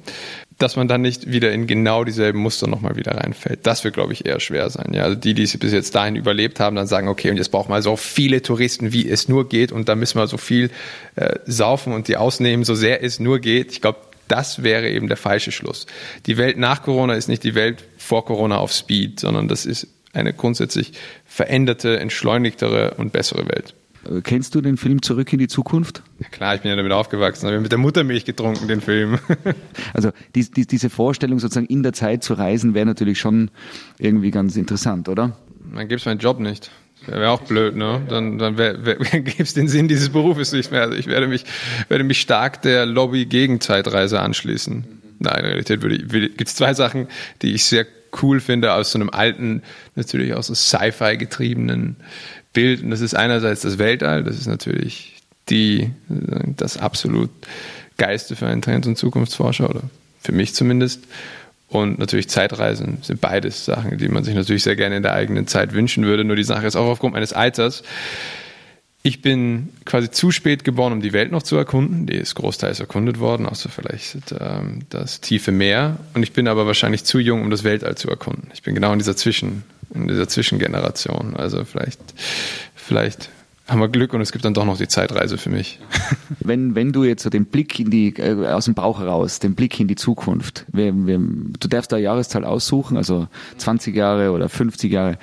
dass 0.64 0.78
man 0.78 0.88
dann 0.88 1.02
nicht 1.02 1.32
wieder 1.32 1.52
in 1.52 1.68
genau 1.68 2.04
dieselben 2.04 2.40
Muster 2.40 2.68
nochmal 2.68 2.96
wieder 2.96 3.16
reinfällt. 3.16 3.60
Das 3.64 3.84
wird, 3.84 3.94
glaube 3.94 4.14
ich, 4.14 4.26
eher 4.26 4.40
schwer 4.40 4.70
sein. 4.70 4.94
Ja, 4.94 5.04
also 5.04 5.16
die, 5.16 5.34
die 5.34 5.44
es 5.44 5.58
bis 5.58 5.74
jetzt 5.74 5.94
dahin 5.94 6.16
überlebt 6.16 6.60
haben, 6.60 6.76
dann 6.76 6.88
sagen, 6.88 7.10
okay, 7.10 7.30
und 7.30 7.38
jetzt 7.38 7.50
brauchen 7.50 7.70
wir 7.70 7.82
so 7.82 7.98
viele 7.98 8.42
Touristen, 8.42 8.94
wie 8.94 9.08
es 9.08 9.28
nur 9.28 9.50
geht, 9.50 9.72
und 9.72 9.90
da 9.90 9.96
müssen 9.96 10.18
wir 10.18 10.28
so 10.28 10.38
viel 10.38 10.72
äh, 11.16 11.36
saufen 11.46 11.94
und 11.94 12.08
die 12.08 12.18
ausnehmen, 12.18 12.64
so 12.64 12.76
sehr 12.76 13.04
es 13.04 13.20
nur 13.20 13.40
geht. 13.40 13.74
Ich 13.74 13.82
glaube, 13.82 14.00
das 14.28 14.64
wäre 14.64 14.90
eben 14.90 15.10
der 15.10 15.18
falsche 15.18 15.52
Schluss. 15.52 15.86
Die 16.26 16.38
Welt 16.38 16.58
nach 16.58 16.82
Corona 16.82 17.14
ist 17.16 17.28
nicht 17.28 17.44
die 17.44 17.56
Welt 17.56 17.84
vor 17.98 18.26
Corona 18.26 18.58
auf 18.58 18.72
Speed, 18.72 19.20
sondern 19.20 19.50
das 19.50 19.66
ist 19.66 19.88
eine 20.14 20.34
grundsätzlich 20.34 20.94
veränderte, 21.26 22.00
entschleunigtere 22.00 22.94
und 22.96 23.12
bessere 23.12 23.48
Welt. 23.50 23.76
Äh, 24.10 24.22
kennst 24.22 24.56
du 24.56 24.62
den 24.62 24.78
Film 24.78 25.02
Zurück 25.02 25.32
in 25.34 25.40
die 25.40 25.48
Zukunft? 25.48 26.04
Ja, 26.20 26.28
klar, 26.30 26.56
ich 26.56 26.62
bin 26.62 26.70
ja 26.70 26.76
damit 26.76 26.92
aufgewachsen. 26.92 27.46
Ich 27.48 27.52
habe 27.52 27.62
mit 27.62 27.72
der 27.72 27.80
Muttermilch 27.80 28.26
getrunken, 28.26 28.68
den 28.68 28.82
Film. 28.82 29.20
also 29.94 30.12
die, 30.36 30.50
die, 30.50 30.66
diese 30.66 30.90
Vorstellung, 30.90 31.40
sozusagen 31.40 31.68
in 31.68 31.84
der 31.84 31.94
Zeit 31.94 32.24
zu 32.24 32.34
reisen, 32.34 32.74
wäre 32.74 32.86
natürlich 32.86 33.20
schon 33.20 33.52
irgendwie 34.00 34.32
ganz 34.32 34.56
interessant, 34.56 35.10
oder? 35.10 35.38
Dann 35.74 35.88
gibt's 35.88 36.06
meinen 36.06 36.20
Job 36.20 36.40
nicht. 36.40 36.72
Wäre 37.06 37.32
auch 37.32 37.42
blöd, 37.42 37.76
ne? 37.76 38.02
Dann, 38.08 38.38
dann 38.38 38.56
gäbe 38.56 39.34
es 39.38 39.54
den 39.56 39.68
Sinn 39.68 39.88
dieses 39.88 40.10
Berufes 40.10 40.54
nicht 40.54 40.72
mehr. 40.72 40.84
Also 40.84 40.96
ich 40.96 41.08
werde 41.08 41.28
mich, 41.28 41.44
werde 41.90 42.04
mich 42.04 42.22
stark 42.22 42.62
der 42.62 42.86
Lobby 42.86 43.26
gegen 43.26 43.60
Zeitreise 43.60 44.22
anschließen. 44.22 44.86
Nein, 45.20 45.40
in 45.40 45.46
Realität 45.46 45.82
würde 45.82 45.96
ich, 45.96 46.38
gibt 46.38 46.48
es 46.48 46.56
zwei 46.56 46.74
Sachen, 46.74 47.08
die 47.42 47.54
ich 47.54 47.66
sehr 47.66 47.86
cool 48.22 48.40
finde 48.40 48.74
aus 48.74 48.92
so 48.92 49.00
einem 49.00 49.10
alten, 49.10 49.64
natürlich 49.96 50.34
auch 50.34 50.44
so 50.44 50.54
Sci-Fi 50.54 51.18
getriebenen 51.18 51.98
Bild. 52.54 52.84
Und 52.84 52.92
das 52.92 53.02
ist 53.02 53.16
einerseits 53.16 53.62
das 53.62 53.78
Weltall, 53.78 54.24
das 54.24 54.38
ist 54.38 54.48
natürlich 54.48 55.16
die, 55.50 55.92
das 56.08 56.78
absolut 56.78 57.30
Geiste 57.98 58.36
für 58.36 58.48
einen 58.48 58.62
Trend- 58.62 58.88
und 58.88 58.98
Zukunftsforscher 58.98 59.70
oder 59.70 59.82
für 60.22 60.32
mich 60.32 60.56
zumindest. 60.56 61.04
Und 61.68 61.98
natürlich 61.98 62.30
Zeitreisen 62.30 63.00
sind 63.02 63.20
beides 63.20 63.66
Sachen, 63.66 63.98
die 63.98 64.08
man 64.08 64.24
sich 64.24 64.36
natürlich 64.36 64.64
sehr 64.64 64.76
gerne 64.76 64.96
in 64.96 65.04
der 65.04 65.14
eigenen 65.14 65.48
Zeit 65.48 65.74
wünschen 65.74 66.06
würde. 66.06 66.24
Nur 66.24 66.36
die 66.36 66.44
Sache 66.44 66.68
ist 66.68 66.76
auch 66.76 66.86
aufgrund 66.86 67.14
meines 67.14 67.34
Alters. 67.34 67.84
Ich 69.02 69.22
bin 69.22 69.70
quasi 69.84 70.12
zu 70.12 70.32
spät 70.32 70.64
geboren, 70.64 70.94
um 70.94 71.02
die 71.02 71.12
Welt 71.12 71.32
noch 71.32 71.44
zu 71.44 71.58
erkunden. 71.58 72.06
Die 72.06 72.16
ist 72.16 72.36
großteils 72.36 72.80
erkundet 72.80 73.20
worden, 73.20 73.48
außer 73.48 73.70
vielleicht 73.70 74.34
ähm, 74.40 74.84
das 74.90 75.20
tiefe 75.20 75.52
Meer. 75.52 75.98
Und 76.14 76.24
ich 76.24 76.32
bin 76.32 76.48
aber 76.48 76.68
wahrscheinlich 76.68 77.04
zu 77.04 77.20
jung, 77.20 77.42
um 77.42 77.50
das 77.50 77.64
Weltall 77.66 77.96
zu 77.96 78.10
erkunden. 78.10 78.50
Ich 78.54 78.62
bin 78.62 78.76
genau 78.76 78.94
in 78.94 79.00
dieser 79.00 79.18
Zwischen, 79.18 79.64
in 79.94 80.08
dieser 80.08 80.28
Zwischengeneration. 80.28 81.36
Also 81.36 81.64
vielleicht, 81.66 82.00
vielleicht 82.76 83.30
haben 83.68 83.80
wir 83.80 83.88
Glück 83.88 84.14
und 84.14 84.22
es 84.22 84.32
gibt 84.32 84.44
dann 84.44 84.54
doch 84.54 84.66
noch 84.66 84.78
die 84.78 84.88
Zeitreise 84.88 85.38
für 85.38 85.50
mich. 85.50 85.80
Wenn, 86.40 86.76
wenn 86.76 86.92
du 86.92 87.04
jetzt 87.06 87.24
so 87.24 87.30
den 87.30 87.46
Blick 87.46 87.80
in 87.80 87.90
die, 87.90 88.10
äh, 88.18 88.48
aus 88.48 88.66
dem 88.66 88.74
Bauch 88.74 89.00
heraus, 89.00 89.40
den 89.40 89.56
Blick 89.56 89.80
in 89.80 89.88
die 89.88 89.96
Zukunft, 89.96 90.66
wir, 90.74 90.94
wir, 91.08 91.18
du 91.18 91.68
darfst 91.70 91.92
da 91.92 91.98
Jahreszahl 91.98 92.44
aussuchen, 92.44 92.98
also 92.98 93.28
20 93.58 93.96
Jahre 93.96 94.32
oder 94.32 94.50
50 94.50 94.92
Jahre, 94.92 95.18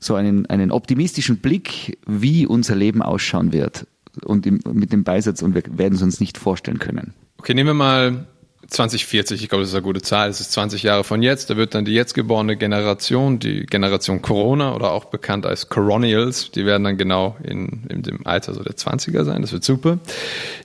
so 0.00 0.16
einen, 0.16 0.46
einen 0.46 0.72
optimistischen 0.72 1.38
Blick, 1.38 1.98
wie 2.06 2.46
unser 2.46 2.74
Leben 2.74 3.02
ausschauen 3.02 3.52
wird. 3.52 3.86
Und 4.22 4.46
im, 4.46 4.60
mit 4.72 4.92
dem 4.92 5.04
Beisatz, 5.04 5.42
und 5.42 5.54
wir 5.54 5.62
werden 5.78 5.94
es 5.94 6.02
uns 6.02 6.20
nicht 6.20 6.38
vorstellen 6.38 6.78
können. 6.78 7.14
Okay, 7.38 7.54
nehmen 7.54 7.70
wir 7.70 7.74
mal 7.74 8.26
2040, 8.68 9.42
ich 9.42 9.48
glaube, 9.48 9.62
das 9.62 9.70
ist 9.70 9.74
eine 9.74 9.82
gute 9.82 10.02
Zahl, 10.02 10.28
das 10.28 10.40
ist 10.40 10.52
20 10.52 10.82
Jahre 10.82 11.04
von 11.04 11.22
jetzt, 11.22 11.50
da 11.50 11.56
wird 11.56 11.74
dann 11.74 11.84
die 11.84 11.92
jetzt 11.92 12.14
geborene 12.14 12.56
Generation, 12.56 13.38
die 13.38 13.66
Generation 13.66 14.22
Corona 14.22 14.74
oder 14.74 14.92
auch 14.92 15.06
bekannt 15.06 15.46
als 15.46 15.68
Coronials, 15.68 16.50
die 16.50 16.66
werden 16.66 16.84
dann 16.84 16.96
genau 16.96 17.36
in, 17.42 17.84
in 17.88 18.02
dem 18.02 18.26
Alter 18.26 18.54
so 18.54 18.62
der 18.62 18.74
20er 18.74 19.24
sein, 19.24 19.42
das 19.42 19.52
wird 19.52 19.64
super. 19.64 19.98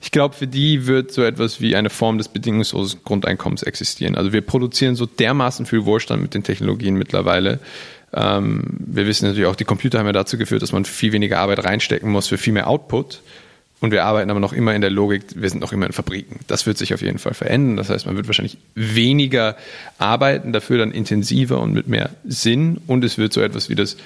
Ich 0.02 0.10
glaube, 0.10 0.34
für 0.34 0.46
die 0.46 0.86
wird 0.86 1.12
so 1.12 1.22
etwas 1.22 1.60
wie 1.60 1.76
eine 1.76 1.90
Form 1.90 2.18
des 2.18 2.28
bedingungslosen 2.28 3.00
Grundeinkommens 3.04 3.62
existieren. 3.62 4.16
Also 4.16 4.32
wir 4.32 4.40
produzieren 4.40 4.96
so 4.96 5.06
dermaßen 5.06 5.66
viel 5.66 5.84
Wohlstand 5.84 6.22
mit 6.22 6.34
den 6.34 6.42
Technologien 6.42 6.94
mittlerweile, 6.94 7.60
ähm, 8.12 8.64
wir 8.78 9.06
wissen 9.06 9.26
natürlich 9.26 9.48
auch, 9.48 9.56
die 9.56 9.64
Computer 9.64 9.98
haben 9.98 10.06
ja 10.06 10.12
dazu 10.12 10.36
geführt, 10.36 10.62
dass 10.62 10.72
man 10.72 10.84
viel 10.84 11.12
weniger 11.12 11.38
Arbeit 11.38 11.64
reinstecken 11.64 12.10
muss 12.10 12.28
für 12.28 12.38
viel 12.38 12.52
mehr 12.52 12.68
Output. 12.68 13.20
Und 13.80 13.92
wir 13.92 14.04
arbeiten 14.04 14.30
aber 14.30 14.40
noch 14.40 14.52
immer 14.52 14.74
in 14.74 14.82
der 14.82 14.90
Logik, 14.90 15.22
wir 15.34 15.48
sind 15.48 15.60
noch 15.60 15.72
immer 15.72 15.86
in 15.86 15.92
Fabriken. 15.92 16.40
Das 16.46 16.66
wird 16.66 16.76
sich 16.76 16.92
auf 16.92 17.00
jeden 17.00 17.18
Fall 17.18 17.32
verändern. 17.32 17.76
Das 17.78 17.88
heißt, 17.88 18.04
man 18.04 18.16
wird 18.16 18.26
wahrscheinlich 18.26 18.58
weniger 18.74 19.56
arbeiten, 19.98 20.52
dafür 20.52 20.78
dann 20.78 20.92
intensiver 20.92 21.60
und 21.60 21.72
mit 21.72 21.88
mehr 21.88 22.10
Sinn. 22.24 22.78
Und 22.86 23.04
es 23.04 23.16
wird 23.16 23.32
so 23.32 23.40
etwas 23.40 23.70
wie 23.70 23.74
das 23.74 23.96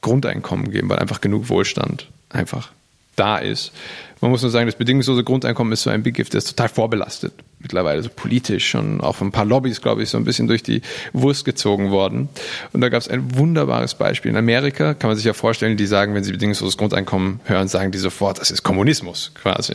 Grundeinkommen 0.00 0.70
geben, 0.70 0.88
weil 0.88 1.00
einfach 1.00 1.20
genug 1.20 1.48
Wohlstand 1.48 2.06
einfach 2.28 2.70
da 3.16 3.38
ist. 3.38 3.72
Man 4.20 4.30
muss 4.30 4.42
nur 4.42 4.50
sagen, 4.50 4.66
das 4.66 4.76
bedingungslose 4.76 5.24
Grundeinkommen 5.24 5.72
ist 5.72 5.82
so 5.82 5.90
ein 5.90 6.04
Begriff, 6.04 6.30
der 6.30 6.38
ist 6.38 6.48
total 6.48 6.68
vorbelastet 6.68 7.32
mittlerweile 7.60 8.02
so 8.02 8.08
politisch 8.14 8.68
schon 8.68 9.00
auch 9.00 9.16
von 9.16 9.28
ein 9.28 9.32
paar 9.32 9.44
Lobbys, 9.44 9.80
glaube 9.80 10.02
ich, 10.02 10.08
so 10.08 10.16
ein 10.16 10.24
bisschen 10.24 10.48
durch 10.48 10.62
die 10.62 10.80
Wurst 11.12 11.44
gezogen 11.44 11.90
worden. 11.90 12.28
Und 12.72 12.80
da 12.80 12.88
gab 12.88 13.00
es 13.00 13.08
ein 13.08 13.36
wunderbares 13.36 13.94
Beispiel. 13.94 14.30
In 14.30 14.36
Amerika 14.36 14.94
kann 14.94 15.08
man 15.08 15.16
sich 15.16 15.26
ja 15.26 15.34
vorstellen, 15.34 15.76
die 15.76 15.86
sagen, 15.86 16.14
wenn 16.14 16.24
sie 16.24 16.32
bedingungsloses 16.32 16.78
Grundeinkommen 16.78 17.40
hören, 17.44 17.68
sagen 17.68 17.92
die 17.92 17.98
sofort, 17.98 18.40
das 18.40 18.50
ist 18.50 18.62
Kommunismus 18.62 19.32
quasi. 19.34 19.74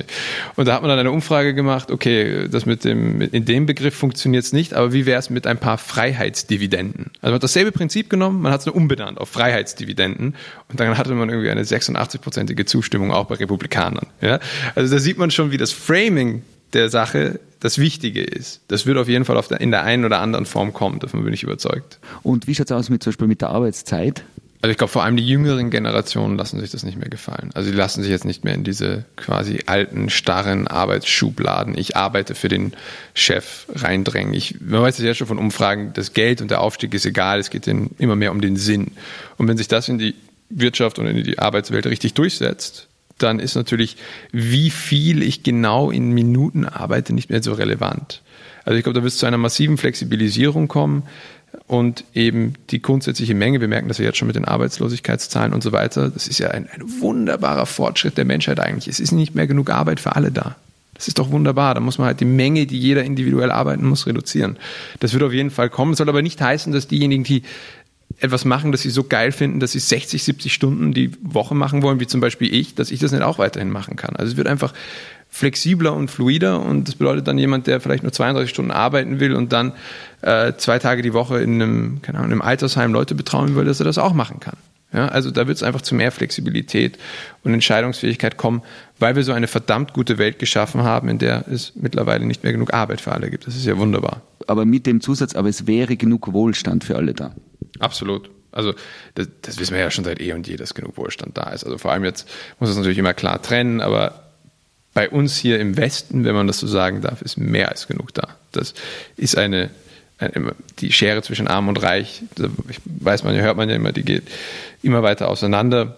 Und 0.56 0.68
da 0.68 0.74
hat 0.74 0.82
man 0.82 0.90
dann 0.90 1.00
eine 1.00 1.12
Umfrage 1.12 1.54
gemacht, 1.54 1.92
okay, 1.92 2.48
das 2.50 2.66
mit 2.66 2.84
dem, 2.84 3.22
in 3.22 3.46
dem 3.46 3.66
Begriff 3.66 3.96
funktioniert 3.96 4.44
es 4.44 4.54
nicht, 4.54 4.74
aber 4.74 4.92
wie 4.92 5.06
wäre 5.06 5.20
es 5.20 5.30
mit 5.30 5.46
ein 5.46 5.58
paar 5.58 5.78
Freiheitsdividenden? 5.78 7.12
Also 7.22 7.28
man 7.28 7.34
hat 7.36 7.44
dasselbe 7.44 7.72
Prinzip 7.72 8.10
genommen, 8.10 8.42
man 8.42 8.52
hat 8.52 8.62
es 8.62 8.66
nur 8.66 8.76
umbenannt 8.76 9.20
auf 9.20 9.30
Freiheitsdividenden 9.30 10.36
und 10.70 10.80
dann 10.80 10.98
hatte 10.98 11.14
man 11.14 11.30
irgendwie 11.30 11.52
eine 11.52 11.64
86-prozentige 11.64 12.66
Zustimmung 12.66 13.12
auch 13.12 13.26
bei 13.26 13.36
Republikanern. 13.36 14.08
Ja? 14.22 14.40
Also 14.74 14.94
da 14.94 15.00
sieht 15.00 15.18
man 15.18 15.30
schon, 15.30 15.52
wie 15.52 15.58
das 15.58 15.72
Framing 15.72 16.42
der 16.74 16.90
Sache 16.90 17.40
das 17.60 17.78
Wichtige 17.78 18.22
ist. 18.22 18.62
Das 18.68 18.86
wird 18.86 18.98
auf 18.98 19.08
jeden 19.08 19.26
Fall 19.26 19.38
auf 19.38 19.48
der, 19.48 19.62
in 19.62 19.72
der 19.72 19.84
einen 19.84 20.06
oder 20.06 20.20
anderen 20.20 20.46
Form 20.46 20.74
kommen, 20.74 21.00
davon 21.00 21.24
bin 21.24 21.34
ich 21.34 21.44
überzeugt. 21.44 22.00
Und 22.22 22.48
wie 22.48 22.56
schaut 22.56 22.68
es 22.68 22.72
aus 22.72 22.90
mit 22.90 23.04
zum 23.04 23.12
Beispiel 23.12 23.28
mit 23.28 23.42
der 23.42 23.50
Arbeitszeit? 23.50 24.24
Also 24.66 24.72
ich 24.72 24.78
glaube, 24.78 24.92
vor 24.92 25.04
allem 25.04 25.16
die 25.16 25.28
jüngeren 25.28 25.70
Generationen 25.70 26.38
lassen 26.38 26.60
sich 26.60 26.72
das 26.72 26.82
nicht 26.82 26.98
mehr 26.98 27.08
gefallen. 27.08 27.52
Also 27.54 27.70
die 27.70 27.78
lassen 27.78 28.02
sich 28.02 28.10
jetzt 28.10 28.26
nicht 28.26 28.44
mehr 28.44 28.56
in 28.56 28.64
diese 28.64 29.06
quasi 29.16 29.60
alten, 29.68 30.10
starren 30.10 30.68
Arbeitsschubladen. 30.68 31.78
Ich 31.78 31.96
arbeite 31.96 32.34
für 32.34 32.48
den 32.48 32.74
Chef 33.14 33.68
reindrängen. 33.76 34.34
Ich, 34.34 34.60
man 34.62 34.82
weiß 34.82 34.98
es 34.98 35.06
ja 35.06 35.14
schon 35.14 35.28
von 35.28 35.38
Umfragen, 35.38 35.92
das 35.94 36.14
Geld 36.14 36.42
und 36.42 36.50
der 36.50 36.62
Aufstieg 36.62 36.96
ist 36.96 37.06
egal, 37.06 37.40
es 37.40 37.52
geht 37.52 37.68
immer 37.68 38.16
mehr 38.16 38.32
um 38.32 38.42
den 38.42 38.58
Sinn. 38.58 38.94
Und 39.38 39.48
wenn 39.48 39.58
sich 39.58 39.68
das 39.68 39.88
in 39.88 40.00
die 40.00 40.16
Wirtschaft 40.50 40.98
und 40.98 41.06
in 41.06 41.24
die 41.24 41.38
Arbeitswelt 41.38 41.86
richtig 41.86 42.16
durchsetzt, 42.16 42.88
dann 43.18 43.40
ist 43.40 43.56
natürlich, 43.56 43.98
wie 44.32 44.70
viel 44.70 45.24
ich 45.24 45.44
genau 45.44 45.92
in 45.92 46.12
Minuten 46.12 46.66
arbeite, 46.66 47.14
nicht 47.14 47.30
mehr 47.30 47.42
so 47.42 47.54
relevant. 47.54 48.22
Also 48.66 48.78
ich 48.78 48.84
glaube, 48.84 49.00
da 49.00 49.04
wird 49.04 49.14
es 49.14 49.20
zu 49.20 49.26
einer 49.26 49.38
massiven 49.38 49.78
Flexibilisierung 49.78 50.68
kommen 50.68 51.04
und 51.68 52.04
eben 52.14 52.54
die 52.72 52.82
grundsätzliche 52.82 53.36
Menge. 53.36 53.62
Wir 53.62 53.68
merken 53.68 53.88
das 53.88 53.98
ja 53.98 54.06
jetzt 54.06 54.18
schon 54.18 54.28
mit 54.28 54.36
den 54.36 54.46
Arbeitslosigkeitszahlen 54.46 55.54
und 55.54 55.64
so 55.64 55.72
weiter. 55.72 56.10
Das 56.10 56.28
ist 56.28 56.40
ja 56.40 56.50
ein, 56.50 56.68
ein 56.74 56.82
wunderbarer 57.00 57.66
Fortschritt 57.66 58.18
der 58.18 58.26
Menschheit 58.26 58.60
eigentlich. 58.60 58.88
Es 58.88 59.00
ist 59.00 59.12
nicht 59.12 59.36
mehr 59.36 59.48
genug 59.48 59.70
Arbeit 59.70 60.00
für 60.00 60.16
alle 60.16 60.32
da. 60.32 60.56
Das 60.96 61.08
ist 61.08 61.20
doch 61.20 61.32
wunderbar. 61.32 61.74
Da 61.74 61.82
muss 61.82 61.98
man 61.98 62.08
halt 62.08 62.22
die 62.22 62.26
Menge, 62.26 62.66
die 62.66 62.80
jeder 62.80 63.04
individuell 63.04 63.52
arbeiten 63.52 63.86
muss, 63.86 64.08
reduzieren. 64.08 64.58
Das 65.00 65.14
wird 65.14 65.24
auf 65.24 65.34
jeden 65.34 65.52
Fall 65.52 65.70
kommen. 65.70 65.92
Das 65.92 65.98
soll 65.98 66.10
aber 66.10 66.22
nicht 66.22 66.42
heißen, 66.42 66.72
dass 66.72 66.88
diejenigen, 66.88 67.24
die 67.24 67.44
etwas 68.20 68.46
machen, 68.46 68.72
das 68.72 68.82
sie 68.82 68.90
so 68.90 69.04
geil 69.04 69.32
finden, 69.32 69.60
dass 69.60 69.74
sie 69.74 69.80
60, 69.80 70.24
70 70.24 70.54
Stunden 70.54 70.94
die 70.94 71.12
Woche 71.22 71.54
machen 71.54 71.82
wollen, 71.82 72.00
wie 72.00 72.08
zum 72.08 72.22
Beispiel 72.22 72.54
ich, 72.54 72.76
dass 72.76 72.92
ich 72.92 73.00
das 73.00 73.12
nicht 73.12 73.24
auch 73.24 73.40
weiterhin 73.40 73.72
machen 73.72 73.96
kann. 73.96 74.16
Also 74.16 74.32
es 74.32 74.38
wird 74.38 74.48
einfach 74.48 74.74
flexibler 75.30 75.94
und 75.94 76.10
fluider 76.10 76.62
und 76.62 76.88
das 76.88 76.96
bedeutet 76.96 77.28
dann 77.28 77.38
jemand, 77.38 77.68
der 77.68 77.82
vielleicht 77.82 78.04
nur 78.04 78.14
32 78.14 78.50
Stunden 78.50 78.72
arbeiten 78.72 79.20
will 79.20 79.34
und 79.34 79.52
dann 79.52 79.74
äh, 80.22 80.54
zwei 80.56 80.80
Tage 80.80 81.02
die 81.02 81.14
Woche 81.14 81.42
in 81.42 81.62
einem, 81.62 82.02
keine 82.02 82.20
Ahnung, 82.20 82.32
in 82.32 82.34
einem 82.34 82.42
Altersheim 82.42 82.94
Leute 82.94 83.16
betrauen 83.16 83.56
will, 83.56 83.66
dass 83.66 83.80
er 83.80 83.86
das 83.86 83.98
auch 83.98 84.14
machen 84.14 84.40
kann. 84.40 84.56
Ja, 84.94 85.10
also 85.10 85.30
da 85.30 85.46
wird 85.46 85.58
es 85.58 85.64
einfach 85.64 85.82
zu 85.82 85.94
mehr 85.94 86.12
Flexibilität 86.12 86.98
und 87.44 87.54
Entscheidungsfähigkeit 87.54 88.38
kommen, 88.38 88.62
weil 88.98 89.18
wir 89.18 89.24
so 89.24 89.34
eine 89.34 89.48
verdammt 89.48 89.92
gute 89.92 90.18
Welt 90.18 90.40
geschaffen 90.40 90.84
haben, 90.84 91.10
in 91.10 91.18
der 91.18 91.44
es 91.50 91.74
mittlerweile 91.76 92.26
nicht 92.26 92.44
mehr 92.44 92.54
genug 92.54 92.74
Arbeit 92.74 93.02
für 93.02 93.12
alle 93.12 93.30
gibt. 93.30 93.46
Das 93.46 93.58
ist 93.58 93.66
ja 93.66 93.78
wunderbar. 93.78 94.22
Aber 94.48 94.64
mit 94.64 94.86
dem 94.86 95.02
Zusatz, 95.02 95.36
aber 95.36 95.50
es 95.50 95.68
wäre 95.68 95.98
genug 95.98 96.32
Wohlstand 96.32 96.86
für 96.86 96.96
alle 96.96 97.14
da. 97.14 97.36
Absolut. 97.80 98.30
Also 98.52 98.74
das, 99.16 99.28
das 99.42 99.60
wissen 99.60 99.74
wir 99.74 99.82
ja 99.82 99.92
schon 99.92 100.06
seit 100.06 100.22
eh 100.22 100.34
und 100.34 100.48
je, 100.48 100.56
dass 100.56 100.74
genug 100.74 100.98
Wohlstand 100.98 101.38
da 101.38 101.52
ist. 101.52 101.66
Also 101.66 101.78
vor 101.78 101.92
allem 101.92 102.06
jetzt 102.06 102.28
muss 102.60 102.70
es 102.70 102.78
natürlich 102.78 102.98
immer 102.98 103.14
klar 103.14 103.42
trennen, 103.42 103.82
aber 103.82 104.24
bei 104.94 105.10
uns 105.10 105.36
hier 105.36 105.60
im 105.60 105.76
Westen, 105.76 106.24
wenn 106.24 106.36
man 106.36 106.48
das 106.48 106.60
so 106.60 106.68
sagen 106.68 107.02
darf, 107.02 107.22
ist 107.22 107.38
mehr 107.38 107.70
als 107.70 107.88
genug 107.88 108.14
da. 108.14 108.30
Das 108.54 108.74
ist 109.18 109.38
eine, 109.38 109.70
eine 110.20 110.56
die 110.80 110.94
Schere 110.94 111.22
zwischen 111.22 111.50
Arm 111.50 111.68
und 111.68 111.84
Reich, 111.84 112.24
ich 112.70 112.80
weiß 112.86 113.24
man, 113.24 113.36
hört 113.36 113.58
man 113.58 113.70
ja 113.70 113.76
immer, 113.76 113.92
die 113.92 114.04
geht 114.04 114.24
immer 114.82 115.04
weiter 115.04 115.28
auseinander. 115.28 115.98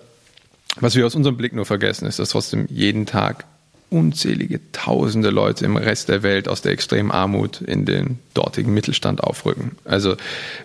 Was 0.79 0.95
wir 0.95 1.05
aus 1.05 1.13
unserem 1.13 1.37
Blick 1.37 1.53
nur 1.53 1.65
vergessen, 1.65 2.07
ist, 2.07 2.17
dass 2.17 2.29
trotzdem 2.29 2.65
jeden 2.69 3.05
Tag 3.05 3.45
unzählige 3.89 4.59
tausende 4.71 5.29
Leute 5.29 5.65
im 5.65 5.77
Rest 5.77 6.09
der 6.09 6.23
Welt 6.23 6.47
aus 6.47 6.61
der 6.61 6.73
extremen 6.73 7.11
Armut 7.11 7.61
in 7.61 7.85
den 7.85 8.19
dortigen 8.33 8.73
Mittelstand 8.73 9.23
aufrücken. 9.23 9.71
Also 9.85 10.17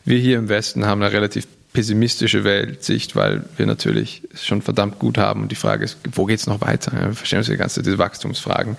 wir 0.05 0.19
hier 0.19 0.39
im 0.39 0.49
Westen 0.49 0.87
haben 0.87 1.03
eine 1.03 1.13
relativ 1.13 1.47
pessimistische 1.73 2.45
Weltsicht, 2.45 3.17
weil 3.17 3.45
wir 3.57 3.67
natürlich 3.67 4.23
schon 4.35 4.61
verdammt 4.61 4.99
gut 4.99 5.17
haben. 5.17 5.43
Und 5.43 5.53
die 5.53 5.57
Frage 5.57 5.85
ist, 5.85 5.97
wo 6.13 6.27
geht 6.27 6.39
es 6.39 6.47
noch 6.47 6.61
weiter? 6.61 6.93
Wir 6.93 7.15
verstehen 7.15 7.39
uns 7.39 7.47
die 7.47 7.57
ganze 7.57 7.83
diese 7.83 7.99
Wachstumsfragen. 7.99 8.77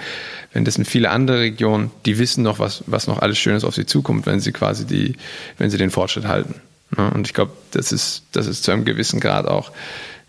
Wenn 0.52 0.66
das 0.66 0.78
in 0.78 0.86
viele 0.86 1.10
andere 1.10 1.40
Regionen, 1.40 1.90
die 2.06 2.20
wissen 2.20 2.44
noch, 2.44 2.60
was, 2.60 2.84
was 2.86 3.08
noch 3.08 3.20
alles 3.20 3.40
Schönes 3.40 3.64
auf 3.64 3.74
sie 3.74 3.86
zukommt, 3.86 4.26
wenn 4.26 4.40
sie 4.40 4.52
quasi 4.52 4.86
die, 4.86 5.16
wenn 5.58 5.72
sie 5.72 5.78
den 5.78 5.90
Fortschritt 5.90 6.28
halten. 6.28 6.56
Und 6.96 7.26
ich 7.26 7.34
glaube, 7.34 7.54
das 7.72 7.92
ist, 7.92 8.24
das 8.34 8.46
ist 8.46 8.64
zu 8.64 8.72
einem 8.72 8.86
gewissen 8.86 9.20
Grad 9.20 9.48
auch 9.48 9.72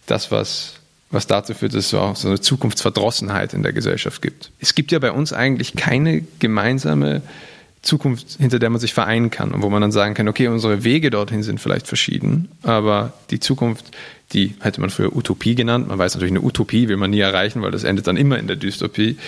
das, 0.06 0.30
was, 0.30 0.74
was 1.14 1.26
dazu 1.26 1.54
führt, 1.54 1.74
dass 1.74 1.86
es 1.86 1.94
auch 1.94 2.16
so 2.16 2.28
eine 2.28 2.40
Zukunftsverdrossenheit 2.40 3.54
in 3.54 3.62
der 3.62 3.72
Gesellschaft 3.72 4.20
gibt. 4.20 4.50
Es 4.58 4.74
gibt 4.74 4.92
ja 4.92 4.98
bei 4.98 5.12
uns 5.12 5.32
eigentlich 5.32 5.74
keine 5.74 6.22
gemeinsame 6.38 7.22
Zukunft, 7.82 8.36
hinter 8.38 8.58
der 8.58 8.70
man 8.70 8.80
sich 8.80 8.94
vereinen 8.94 9.30
kann 9.30 9.52
und 9.52 9.62
wo 9.62 9.70
man 9.70 9.80
dann 9.80 9.92
sagen 9.92 10.14
kann, 10.14 10.26
okay, 10.28 10.48
unsere 10.48 10.84
Wege 10.84 11.10
dorthin 11.10 11.42
sind 11.42 11.60
vielleicht 11.60 11.86
verschieden, 11.86 12.48
aber 12.62 13.12
die 13.30 13.40
Zukunft, 13.40 13.86
die 14.32 14.54
hätte 14.60 14.80
man 14.80 14.90
früher 14.90 15.14
Utopie 15.14 15.54
genannt. 15.54 15.88
Man 15.88 15.98
weiß 15.98 16.14
natürlich, 16.14 16.32
eine 16.32 16.42
Utopie 16.42 16.88
will 16.88 16.96
man 16.96 17.10
nie 17.10 17.20
erreichen, 17.20 17.62
weil 17.62 17.70
das 17.70 17.84
endet 17.84 18.06
dann 18.06 18.16
immer 18.16 18.38
in 18.38 18.46
der 18.46 18.56
Dystopie. 18.56 19.18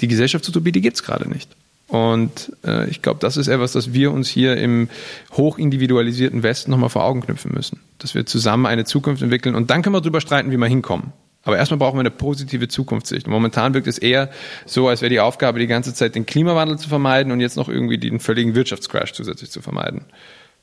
Die 0.00 0.08
Gesellschaftsutopie, 0.08 0.72
die 0.72 0.80
gibt 0.80 0.96
es 0.96 1.02
gerade 1.02 1.28
nicht. 1.28 1.50
Und 1.88 2.52
äh, 2.64 2.88
ich 2.90 3.00
glaube, 3.00 3.18
das 3.20 3.38
ist 3.38 3.48
etwas, 3.48 3.72
das 3.72 3.94
wir 3.94 4.12
uns 4.12 4.28
hier 4.28 4.58
im 4.58 4.88
hochindividualisierten 5.32 6.42
Westen 6.42 6.70
nochmal 6.70 6.90
vor 6.90 7.04
Augen 7.04 7.22
knüpfen 7.22 7.52
müssen. 7.52 7.80
Dass 7.98 8.14
wir 8.14 8.26
zusammen 8.26 8.66
eine 8.66 8.84
Zukunft 8.84 9.22
entwickeln 9.22 9.54
und 9.54 9.70
dann 9.70 9.82
können 9.82 9.94
wir 9.94 10.02
darüber 10.02 10.20
streiten, 10.20 10.50
wie 10.50 10.58
wir 10.58 10.66
hinkommen. 10.66 11.12
Aber 11.44 11.56
erstmal 11.56 11.78
brauchen 11.78 11.96
wir 11.96 12.00
eine 12.00 12.10
positive 12.10 12.68
Zukunftssicht. 12.68 13.26
Und 13.26 13.32
momentan 13.32 13.72
wirkt 13.72 13.86
es 13.86 13.96
eher 13.96 14.28
so, 14.66 14.86
als 14.86 15.00
wäre 15.00 15.08
die 15.08 15.20
Aufgabe, 15.20 15.58
die 15.58 15.66
ganze 15.66 15.94
Zeit 15.94 16.14
den 16.14 16.26
Klimawandel 16.26 16.78
zu 16.78 16.90
vermeiden 16.90 17.32
und 17.32 17.40
jetzt 17.40 17.56
noch 17.56 17.70
irgendwie 17.70 17.96
den 17.96 18.20
völligen 18.20 18.54
Wirtschaftscrash 18.54 19.14
zusätzlich 19.14 19.50
zu 19.50 19.62
vermeiden. 19.62 20.02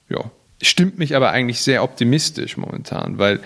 Ja. 0.10 0.30
Stimmt 0.62 1.00
mich 1.00 1.16
aber 1.16 1.32
eigentlich 1.32 1.62
sehr 1.62 1.84
optimistisch 1.84 2.56
momentan, 2.56 3.18
weil 3.18 3.40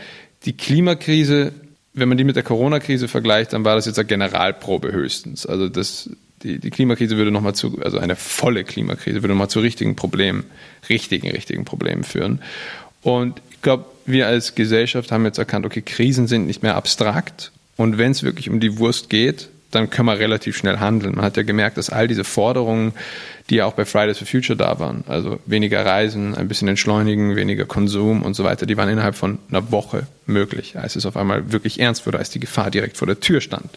die 0.43 0.57
Klimakrise, 0.57 1.53
wenn 1.93 2.09
man 2.09 2.17
die 2.17 2.23
mit 2.25 2.35
der 2.35 2.43
Corona-Krise 2.43 3.07
vergleicht, 3.07 3.53
dann 3.53 3.63
war 3.63 3.75
das 3.75 3.85
jetzt 3.85 3.97
eine 3.97 4.07
Generalprobe 4.07 4.91
höchstens. 4.91 5.45
Also 5.45 5.69
das, 5.69 6.09
die, 6.43 6.59
die 6.59 6.69
Klimakrise 6.69 7.17
würde 7.17 7.31
nochmal 7.31 7.55
zu, 7.55 7.79
also 7.83 7.97
eine 7.97 8.15
volle 8.15 8.63
Klimakrise 8.63 9.21
würde 9.21 9.29
nochmal 9.29 9.49
zu 9.49 9.59
richtigen 9.59 9.95
Problemen, 9.95 10.45
richtigen, 10.89 11.29
richtigen 11.29 11.65
Problemen 11.65 12.03
führen. 12.03 12.41
Und 13.01 13.41
ich 13.51 13.61
glaube, 13.61 13.85
wir 14.05 14.27
als 14.27 14.55
Gesellschaft 14.55 15.11
haben 15.11 15.25
jetzt 15.25 15.37
erkannt, 15.37 15.65
okay, 15.65 15.81
Krisen 15.81 16.27
sind 16.27 16.47
nicht 16.47 16.63
mehr 16.63 16.75
abstrakt. 16.75 17.51
Und 17.75 17.97
wenn 17.97 18.11
es 18.11 18.23
wirklich 18.23 18.49
um 18.49 18.59
die 18.59 18.77
Wurst 18.77 19.09
geht, 19.09 19.49
dann 19.71 19.89
können 19.89 20.07
wir 20.07 20.19
relativ 20.19 20.57
schnell 20.57 20.79
handeln. 20.79 21.15
Man 21.15 21.25
hat 21.25 21.37
ja 21.37 21.43
gemerkt, 21.43 21.77
dass 21.77 21.89
all 21.89 22.07
diese 22.07 22.23
Forderungen, 22.23 22.93
die 23.49 23.55
ja 23.55 23.65
auch 23.65 23.73
bei 23.73 23.85
Fridays 23.85 24.17
for 24.17 24.27
Future 24.27 24.57
da 24.57 24.79
waren, 24.79 25.03
also 25.07 25.39
weniger 25.45 25.85
Reisen, 25.85 26.35
ein 26.35 26.47
bisschen 26.47 26.67
entschleunigen, 26.67 27.35
weniger 27.35 27.65
Konsum 27.65 28.21
und 28.21 28.35
so 28.35 28.43
weiter, 28.43 28.65
die 28.65 28.77
waren 28.77 28.89
innerhalb 28.89 29.15
von 29.15 29.39
einer 29.49 29.71
Woche 29.71 30.07
möglich, 30.29 30.77
als 30.77 30.95
es 30.95 31.05
auf 31.05 31.17
einmal 31.17 31.51
wirklich 31.51 31.79
ernst 31.79 32.05
wurde, 32.05 32.19
als 32.19 32.29
die 32.29 32.39
Gefahr 32.39 32.71
direkt 32.71 32.97
vor 32.97 33.07
der 33.07 33.19
Tür 33.19 33.41
stand. 33.41 33.69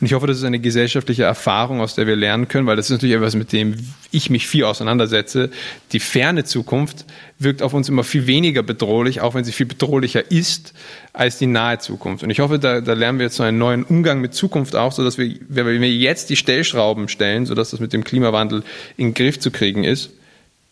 Und 0.00 0.06
ich 0.06 0.14
hoffe, 0.14 0.26
das 0.26 0.38
ist 0.38 0.44
eine 0.44 0.58
gesellschaftliche 0.58 1.22
Erfahrung, 1.22 1.80
aus 1.80 1.94
der 1.94 2.08
wir 2.08 2.16
lernen 2.16 2.48
können, 2.48 2.66
weil 2.66 2.74
das 2.74 2.86
ist 2.86 2.92
natürlich 2.92 3.14
etwas, 3.14 3.36
mit 3.36 3.52
dem 3.52 3.76
ich 4.10 4.30
mich 4.30 4.48
viel 4.48 4.64
auseinandersetze. 4.64 5.50
Die 5.92 6.00
ferne 6.00 6.42
Zukunft 6.42 7.04
wirkt 7.38 7.62
auf 7.62 7.72
uns 7.72 7.88
immer 7.88 8.02
viel 8.02 8.26
weniger 8.26 8.62
bedrohlich, 8.62 9.20
auch 9.20 9.34
wenn 9.34 9.44
sie 9.44 9.52
viel 9.52 9.66
bedrohlicher 9.66 10.30
ist 10.30 10.72
als 11.12 11.38
die 11.38 11.46
nahe 11.46 11.78
Zukunft. 11.78 12.24
Und 12.24 12.30
ich 12.30 12.40
hoffe, 12.40 12.58
da, 12.58 12.80
da 12.80 12.94
lernen 12.94 13.18
wir 13.18 13.26
jetzt 13.26 13.36
so 13.36 13.42
einen 13.42 13.58
neuen 13.58 13.84
Umgang 13.84 14.20
mit 14.20 14.34
Zukunft 14.34 14.74
auch, 14.74 14.92
sodass 14.92 15.18
wir, 15.18 15.36
wenn 15.48 15.66
wir 15.80 15.90
jetzt 15.90 16.30
die 16.30 16.36
Stellschrauben 16.36 17.08
stellen, 17.08 17.46
sodass 17.46 17.70
das 17.70 17.80
mit 17.80 17.92
dem 17.92 18.02
Klimawandel 18.02 18.62
in 19.02 19.08
den 19.08 19.14
Griff 19.14 19.38
zu 19.38 19.50
kriegen 19.50 19.84
ist, 19.84 20.10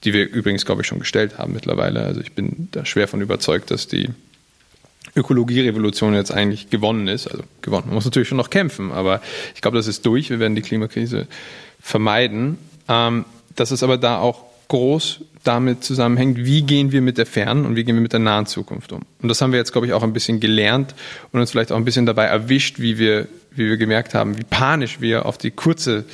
die 0.05 0.13
wir 0.13 0.29
übrigens, 0.29 0.65
glaube 0.65 0.83
ich, 0.83 0.87
schon 0.87 0.99
gestellt 0.99 1.39
haben 1.39 1.53
mittlerweile. 1.53 2.05
Also 2.05 2.21
ich 2.21 2.33
bin 2.33 2.69
da 2.73 2.87
schwer 2.87 3.09
von 3.09 3.21
überzeugt, 3.21 3.71
dass 3.71 3.87
die 3.87 4.09
Ökologierevolution 5.15 6.15
jetzt 6.15 6.33
eigentlich 6.33 6.71
gewonnen 6.71 7.09
ist. 7.09 7.27
Also 7.27 7.43
gewonnen. 7.63 7.87
Man 7.87 7.95
muss 7.95 8.05
natürlich 8.05 8.29
schon 8.29 8.39
noch 8.39 8.51
kämpfen, 8.51 8.93
aber 8.93 9.21
ich 9.55 9.61
glaube, 9.61 9.77
das 9.77 9.87
ist 9.87 10.07
durch. 10.07 10.31
Wir 10.31 10.39
werden 10.39 10.55
die 10.55 10.63
Klimakrise 10.63 11.27
vermeiden. 11.81 12.59
Ähm, 12.89 13.25
dass 13.57 13.73
es 13.73 13.83
aber 13.83 13.99
da 13.99 14.19
auch 14.19 14.45
groß 14.69 15.21
damit 15.43 15.83
zusammenhängt, 15.85 16.45
wie 16.45 16.63
gehen 16.63 16.93
wir 16.93 17.03
mit 17.03 17.19
der 17.19 17.27
fernen 17.27 17.67
und 17.67 17.77
wie 17.77 17.85
gehen 17.85 17.97
wir 17.97 18.03
mit 18.03 18.13
der 18.13 18.21
nahen 18.21 18.47
Zukunft 18.47 18.93
um. 18.93 19.03
Und 19.21 19.29
das 19.29 19.41
haben 19.41 19.53
wir 19.53 19.59
jetzt, 19.59 19.73
glaube 19.73 19.87
ich, 19.87 19.93
auch 19.93 20.03
ein 20.03 20.13
bisschen 20.13 20.39
gelernt 20.39 20.95
und 21.33 21.41
uns 21.41 21.51
vielleicht 21.51 21.73
auch 21.73 21.77
ein 21.77 21.85
bisschen 21.85 22.07
dabei 22.07 22.25
erwischt, 22.25 22.79
wie 22.79 22.99
wir, 22.99 23.27
wie 23.51 23.69
wir 23.69 23.77
gemerkt 23.77 24.15
haben, 24.15 24.39
wie 24.39 24.45
panisch 24.45 25.01
wir 25.01 25.27
auf 25.27 25.39
die 25.39 25.51
kurze, 25.51 26.05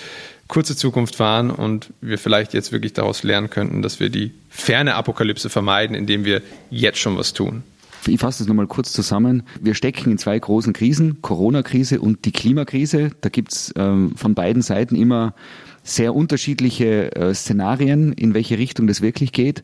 kurze 0.49 0.77
Zukunft 0.77 1.19
waren 1.19 1.51
und 1.51 1.93
wir 2.01 2.19
vielleicht 2.19 2.55
jetzt 2.55 2.73
wirklich 2.73 2.93
daraus 2.93 3.23
lernen 3.23 3.51
könnten, 3.51 3.83
dass 3.83 4.01
wir 4.01 4.11
die 4.11 4.33
ferne 4.49 4.95
Apokalypse 4.95 5.51
vermeiden, 5.51 5.97
indem 5.97 6.25
wir 6.25 6.43
jetzt 6.71 6.99
schon 6.99 7.17
was 7.17 7.33
tun 7.33 7.63
ich 8.09 8.21
fasse 8.21 8.39
das 8.39 8.49
nochmal 8.49 8.67
kurz 8.67 8.93
zusammen. 8.93 9.43
Wir 9.61 9.75
stecken 9.75 10.11
in 10.11 10.19
zwei 10.19 10.39
großen 10.39 10.73
Krisen, 10.73 11.23
Corona-Krise 11.23 12.01
und 12.01 12.25
die 12.25 12.33
Klimakrise. 12.33 13.11
Da 13.21 13.29
gibt's 13.29 13.73
ähm, 13.77 14.15
von 14.17 14.35
beiden 14.35 14.63
Seiten 14.63 14.97
immer 14.97 15.35
sehr 15.83 16.15
unterschiedliche 16.15 17.15
äh, 17.15 17.35
Szenarien, 17.35 18.13
in 18.13 18.35
welche 18.35 18.59
Richtung 18.59 18.87
das 18.87 19.01
wirklich 19.01 19.33
geht. 19.33 19.63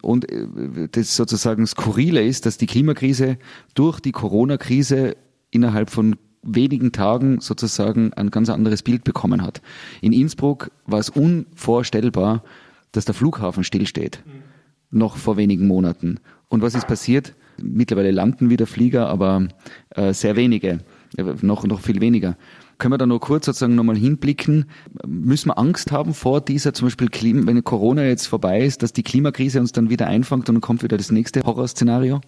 Und 0.00 0.30
äh, 0.30 0.88
das 0.90 1.16
sozusagen 1.16 1.66
Skurrile 1.66 2.22
ist, 2.22 2.46
dass 2.46 2.58
die 2.58 2.66
Klimakrise 2.66 3.38
durch 3.74 4.00
die 4.00 4.12
Corona-Krise 4.12 5.16
innerhalb 5.50 5.90
von 5.90 6.16
wenigen 6.42 6.92
Tagen 6.92 7.40
sozusagen 7.40 8.12
ein 8.14 8.30
ganz 8.30 8.48
anderes 8.48 8.82
Bild 8.82 9.04
bekommen 9.04 9.42
hat. 9.42 9.62
In 10.00 10.12
Innsbruck 10.12 10.70
war 10.86 10.98
es 10.98 11.08
unvorstellbar, 11.08 12.42
dass 12.90 13.04
der 13.04 13.14
Flughafen 13.14 13.64
stillsteht. 13.64 14.22
Mhm. 14.26 14.98
Noch 14.98 15.16
vor 15.16 15.36
wenigen 15.36 15.66
Monaten. 15.66 16.20
Und 16.48 16.62
was 16.62 16.74
ist 16.74 16.86
passiert? 16.86 17.34
Mittlerweile 17.60 18.10
landen 18.10 18.50
wieder 18.50 18.66
Flieger, 18.66 19.08
aber 19.08 19.48
äh, 19.90 20.12
sehr 20.12 20.36
wenige, 20.36 20.80
äh, 21.16 21.24
noch, 21.40 21.64
noch 21.64 21.80
viel 21.80 22.00
weniger. 22.00 22.36
Können 22.78 22.94
wir 22.94 22.98
da 22.98 23.06
nur 23.06 23.20
kurz 23.20 23.46
sozusagen 23.46 23.74
nochmal 23.74 23.96
hinblicken? 23.96 24.64
Müssen 25.06 25.50
wir 25.50 25.58
Angst 25.58 25.92
haben 25.92 26.14
vor 26.14 26.40
dieser 26.40 26.74
zum 26.74 26.86
Beispiel, 26.86 27.08
Klima, 27.08 27.46
wenn 27.46 27.62
Corona 27.62 28.04
jetzt 28.04 28.26
vorbei 28.26 28.64
ist, 28.64 28.82
dass 28.82 28.92
die 28.92 29.04
Klimakrise 29.04 29.60
uns 29.60 29.72
dann 29.72 29.88
wieder 29.88 30.08
einfängt 30.08 30.48
und 30.48 30.56
dann 30.56 30.60
kommt 30.60 30.82
wieder 30.82 30.96
das 30.96 31.12
nächste 31.12 31.42
Horrorszenario? 31.42 32.20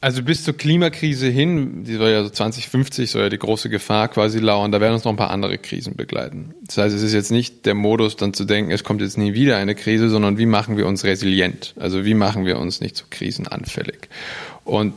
Also 0.00 0.22
bis 0.22 0.44
zur 0.44 0.56
Klimakrise 0.56 1.26
hin, 1.26 1.82
die 1.82 1.94
soll 1.94 2.10
ja 2.10 2.22
so 2.22 2.30
2050, 2.30 3.10
soll 3.10 3.22
ja 3.22 3.28
die 3.30 3.38
große 3.38 3.68
Gefahr 3.68 4.06
quasi 4.06 4.38
lauern, 4.38 4.70
da 4.70 4.80
werden 4.80 4.94
uns 4.94 5.02
noch 5.02 5.12
ein 5.12 5.16
paar 5.16 5.30
andere 5.30 5.58
Krisen 5.58 5.96
begleiten. 5.96 6.54
Das 6.66 6.78
heißt, 6.78 6.94
es 6.94 7.02
ist 7.02 7.14
jetzt 7.14 7.32
nicht 7.32 7.66
der 7.66 7.74
Modus, 7.74 8.14
dann 8.14 8.32
zu 8.32 8.44
denken, 8.44 8.70
es 8.70 8.84
kommt 8.84 9.00
jetzt 9.00 9.18
nie 9.18 9.34
wieder 9.34 9.56
eine 9.56 9.74
Krise, 9.74 10.08
sondern 10.08 10.38
wie 10.38 10.46
machen 10.46 10.76
wir 10.76 10.86
uns 10.86 11.02
resilient? 11.02 11.74
Also 11.80 12.04
wie 12.04 12.14
machen 12.14 12.46
wir 12.46 12.60
uns 12.60 12.80
nicht 12.80 12.96
so 12.96 13.06
krisenanfällig? 13.10 14.08
Und 14.64 14.94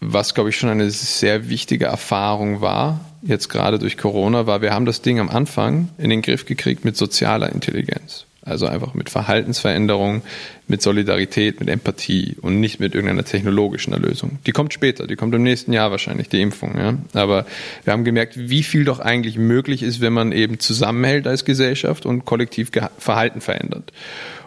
was, 0.00 0.34
glaube 0.34 0.50
ich, 0.50 0.56
schon 0.56 0.70
eine 0.70 0.88
sehr 0.90 1.48
wichtige 1.48 1.86
Erfahrung 1.86 2.60
war, 2.60 3.00
jetzt 3.22 3.48
gerade 3.48 3.80
durch 3.80 3.96
Corona, 3.96 4.46
war, 4.46 4.62
wir 4.62 4.72
haben 4.72 4.86
das 4.86 5.02
Ding 5.02 5.18
am 5.18 5.28
Anfang 5.28 5.88
in 5.98 6.10
den 6.10 6.22
Griff 6.22 6.46
gekriegt 6.46 6.84
mit 6.84 6.96
sozialer 6.96 7.50
Intelligenz. 7.52 8.24
Also 8.48 8.66
einfach 8.66 8.94
mit 8.94 9.10
Verhaltensveränderung, 9.10 10.22
mit 10.66 10.82
Solidarität, 10.82 11.60
mit 11.60 11.68
Empathie 11.68 12.36
und 12.40 12.60
nicht 12.60 12.80
mit 12.80 12.94
irgendeiner 12.94 13.24
technologischen 13.24 13.92
Erlösung. 13.92 14.38
Die 14.46 14.52
kommt 14.52 14.72
später, 14.72 15.06
die 15.06 15.16
kommt 15.16 15.34
im 15.34 15.42
nächsten 15.42 15.72
Jahr 15.72 15.90
wahrscheinlich, 15.90 16.28
die 16.28 16.40
Impfung. 16.40 16.76
Ja? 16.76 16.94
Aber 17.12 17.46
wir 17.84 17.92
haben 17.92 18.04
gemerkt, 18.04 18.34
wie 18.36 18.62
viel 18.62 18.84
doch 18.84 19.00
eigentlich 19.00 19.36
möglich 19.36 19.82
ist, 19.82 20.00
wenn 20.00 20.12
man 20.12 20.32
eben 20.32 20.58
zusammenhält 20.58 21.26
als 21.26 21.44
Gesellschaft 21.44 22.06
und 22.06 22.24
kollektiv 22.24 22.70
Verhalten 22.98 23.40
verändert. 23.40 23.92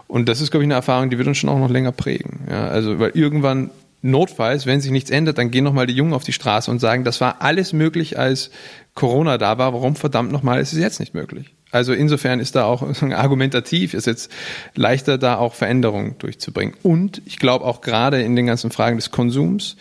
Und 0.08 0.28
das 0.28 0.42
ist, 0.42 0.52
glaube 0.52 0.64
ich, 0.64 0.68
eine 0.68 0.74
Erfahrung, 0.74 1.10
die 1.10 1.18
wird 1.18 1.28
uns 1.28 1.38
schon 1.38 1.50
auch 1.50 1.60
noch 1.60 1.70
länger 1.70 1.92
prägen. 1.92 2.42
Ja? 2.50 2.68
Also, 2.68 3.00
weil 3.00 3.12
irgendwann 3.14 3.70
notfalls, 4.02 4.66
wenn 4.66 4.82
sich 4.82 4.92
nichts 4.92 5.10
ändert, 5.10 5.38
dann 5.38 5.52
gehen 5.52 5.64
nochmal 5.64 5.88
die 5.88 5.94
Jungen 5.94 6.14
auf 6.14 6.24
die 6.24 6.34
Straße 6.34 6.70
und 6.72 6.80
sagen, 6.80 7.04
das 7.04 7.22
war 7.22 7.42
alles 7.42 7.72
möglich, 7.74 8.18
als 8.18 8.52
Corona 8.94 9.38
da 9.38 9.58
war. 9.58 9.74
Warum 9.74 9.96
verdammt 9.96 10.32
nochmal 10.32 10.60
ist 10.60 10.74
es 10.74 10.80
jetzt 10.80 11.00
nicht 11.00 11.14
möglich? 11.14 11.54
Also 11.72 11.94
insofern 11.94 12.40
ist 12.40 12.56
da 12.56 12.66
auch 12.66 12.84
argumentativ, 13.02 13.94
ist 13.94 14.08
jetzt 14.08 14.32
leichter 14.76 15.18
da 15.18 15.38
auch 15.38 15.54
Veränderungen 15.54 16.18
durchzubringen. 16.20 16.76
Und 16.84 17.22
ich 17.26 17.40
glaube 17.40 17.66
auch 17.66 17.82
gerade 17.82 18.22
in 18.22 18.36
den 18.36 18.46
ganzen 18.46 18.72
Fragen 18.72 18.98
des 18.98 19.12
Konsums, 19.12 19.78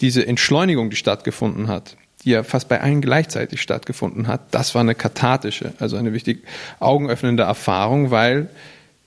diese 0.00 0.26
Entschleunigung, 0.26 0.90
die 0.90 0.96
stattgefunden 0.96 1.68
hat, 1.68 1.96
die 2.24 2.30
ja 2.30 2.42
fast 2.42 2.68
bei 2.68 2.80
allen 2.80 3.00
gleichzeitig 3.00 3.62
stattgefunden 3.62 4.26
hat, 4.26 4.40
das 4.50 4.74
war 4.74 4.80
eine 4.80 4.94
kathartische, 4.94 5.72
also 5.78 5.96
eine 5.96 6.12
wichtig 6.12 6.44
augenöffnende 6.80 7.44
Erfahrung, 7.44 8.10
weil 8.10 8.48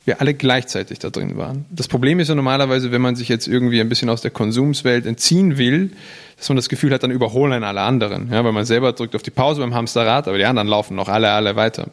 wir 0.05 0.21
alle 0.21 0.33
gleichzeitig 0.33 0.99
da 0.99 1.09
drin 1.09 1.35
waren. 1.35 1.65
Das 1.69 1.87
Problem 1.87 2.19
ist 2.19 2.27
ja 2.27 2.35
normalerweise, 2.35 2.91
wenn 2.91 3.01
man 3.01 3.15
sich 3.15 3.27
jetzt 3.27 3.47
irgendwie 3.47 3.81
ein 3.81 3.89
bisschen 3.89 4.09
aus 4.09 4.21
der 4.21 4.31
Konsumswelt 4.31 5.05
entziehen 5.05 5.57
will, 5.57 5.91
dass 6.37 6.47
man 6.49 6.55
das 6.55 6.69
Gefühl 6.69 6.93
hat, 6.93 7.03
dann 7.03 7.11
überholen 7.11 7.63
alle 7.63 7.81
anderen. 7.81 8.31
Ja, 8.31 8.43
weil 8.43 8.51
man 8.51 8.65
selber 8.65 8.93
drückt 8.93 9.15
auf 9.15 9.23
die 9.23 9.31
Pause 9.31 9.61
beim 9.61 9.73
Hamsterrad, 9.73 10.27
aber 10.27 10.37
die 10.37 10.45
anderen 10.45 10.67
laufen 10.67 10.95
noch 10.95 11.09
alle, 11.09 11.31
alle 11.31 11.55
weiter. 11.55 11.87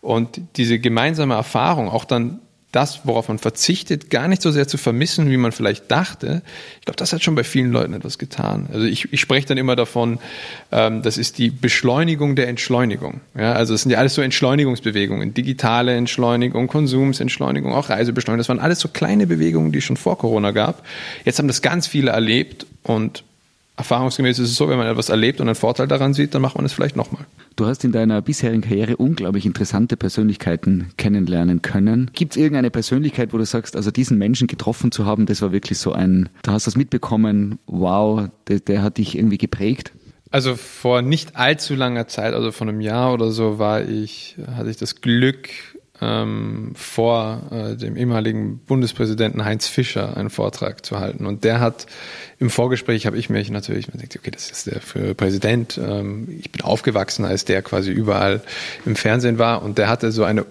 Und 0.00 0.40
diese 0.56 0.78
gemeinsame 0.78 1.34
Erfahrung, 1.34 1.88
auch 1.88 2.04
dann 2.04 2.40
das, 2.72 3.00
worauf 3.04 3.28
man 3.28 3.38
verzichtet, 3.38 4.10
gar 4.10 4.28
nicht 4.28 4.42
so 4.42 4.50
sehr 4.50 4.68
zu 4.68 4.76
vermissen, 4.76 5.30
wie 5.30 5.36
man 5.36 5.52
vielleicht 5.52 5.90
dachte. 5.90 6.42
Ich 6.78 6.84
glaube, 6.84 6.96
das 6.96 7.12
hat 7.12 7.22
schon 7.22 7.34
bei 7.34 7.44
vielen 7.44 7.70
Leuten 7.70 7.94
etwas 7.94 8.18
getan. 8.18 8.68
Also 8.72 8.84
ich, 8.84 9.12
ich 9.12 9.20
spreche 9.20 9.46
dann 9.46 9.56
immer 9.56 9.76
davon, 9.76 10.18
ähm, 10.72 11.02
das 11.02 11.16
ist 11.16 11.38
die 11.38 11.50
Beschleunigung 11.50 12.36
der 12.36 12.48
Entschleunigung. 12.48 13.20
Ja, 13.36 13.52
also 13.52 13.72
es 13.72 13.82
sind 13.82 13.92
ja 13.92 13.98
alles 13.98 14.14
so 14.14 14.22
Entschleunigungsbewegungen, 14.22 15.32
digitale 15.32 15.94
Entschleunigung, 15.94 16.66
Konsumsentschleunigung, 16.66 17.72
auch 17.72 17.88
Reisebeschleunigung. 17.88 18.38
Das 18.38 18.48
waren 18.48 18.60
alles 18.60 18.80
so 18.80 18.88
kleine 18.88 19.26
Bewegungen, 19.26 19.72
die 19.72 19.78
es 19.78 19.84
schon 19.84 19.96
vor 19.96 20.18
Corona 20.18 20.50
gab. 20.50 20.84
Jetzt 21.24 21.38
haben 21.38 21.48
das 21.48 21.62
ganz 21.62 21.86
viele 21.86 22.10
erlebt 22.10 22.66
und 22.82 23.24
erfahrungsgemäß 23.76 24.38
ist 24.38 24.50
es 24.50 24.56
so, 24.56 24.68
wenn 24.68 24.78
man 24.78 24.86
etwas 24.86 25.08
erlebt 25.08 25.40
und 25.40 25.48
einen 25.48 25.54
Vorteil 25.54 25.86
daran 25.86 26.14
sieht, 26.14 26.34
dann 26.34 26.42
macht 26.42 26.56
man 26.56 26.64
es 26.64 26.72
vielleicht 26.72 26.96
nochmal. 26.96 27.26
Du 27.56 27.66
hast 27.66 27.84
in 27.84 27.92
deiner 27.92 28.22
bisherigen 28.22 28.62
Karriere 28.62 28.96
unglaublich 28.96 29.46
interessante 29.46 29.96
Persönlichkeiten 29.96 30.90
kennenlernen 30.96 31.62
können. 31.62 32.10
Gibt 32.14 32.32
es 32.32 32.36
irgendeine 32.36 32.70
Persönlichkeit, 32.70 33.32
wo 33.32 33.38
du 33.38 33.44
sagst, 33.44 33.76
also 33.76 33.90
diesen 33.90 34.18
Menschen 34.18 34.46
getroffen 34.46 34.92
zu 34.92 35.04
haben, 35.04 35.26
das 35.26 35.42
war 35.42 35.52
wirklich 35.52 35.78
so 35.78 35.92
ein, 35.92 36.28
da 36.42 36.52
hast 36.52 36.66
du 36.66 36.70
das 36.70 36.76
mitbekommen, 36.76 37.58
wow, 37.66 38.28
der, 38.48 38.60
der 38.60 38.82
hat 38.82 38.98
dich 38.98 39.16
irgendwie 39.16 39.38
geprägt? 39.38 39.92
Also 40.30 40.56
vor 40.56 41.02
nicht 41.02 41.36
allzu 41.36 41.74
langer 41.74 42.08
Zeit, 42.08 42.34
also 42.34 42.52
vor 42.52 42.66
einem 42.66 42.80
Jahr 42.80 43.14
oder 43.14 43.30
so, 43.30 43.58
war 43.58 43.82
ich, 43.82 44.36
hatte 44.54 44.70
ich 44.70 44.76
das 44.76 45.00
Glück, 45.00 45.48
ähm, 46.00 46.72
vor 46.74 47.42
äh, 47.50 47.76
dem 47.76 47.96
ehemaligen 47.96 48.58
Bundespräsidenten 48.58 49.44
Heinz 49.44 49.66
Fischer 49.66 50.16
einen 50.16 50.30
Vortrag 50.30 50.84
zu 50.84 50.98
halten. 50.98 51.26
Und 51.26 51.44
der 51.44 51.60
hat 51.60 51.86
im 52.38 52.50
Vorgespräch, 52.50 53.06
habe 53.06 53.16
ich 53.16 53.30
mich 53.30 53.50
natürlich, 53.50 53.88
man 53.88 53.98
denkt, 53.98 54.16
okay, 54.16 54.30
das 54.30 54.50
ist 54.50 54.66
der 54.66 54.80
für 54.80 55.14
Präsident. 55.14 55.78
Ähm, 55.78 56.28
ich 56.38 56.50
bin 56.50 56.62
aufgewachsen, 56.62 57.24
als 57.24 57.44
der 57.44 57.62
quasi 57.62 57.90
überall 57.90 58.42
im 58.84 58.96
Fernsehen 58.96 59.38
war. 59.38 59.62
Und 59.62 59.78
der 59.78 59.88
hatte 59.88 60.12
so 60.12 60.24
eine 60.24 60.44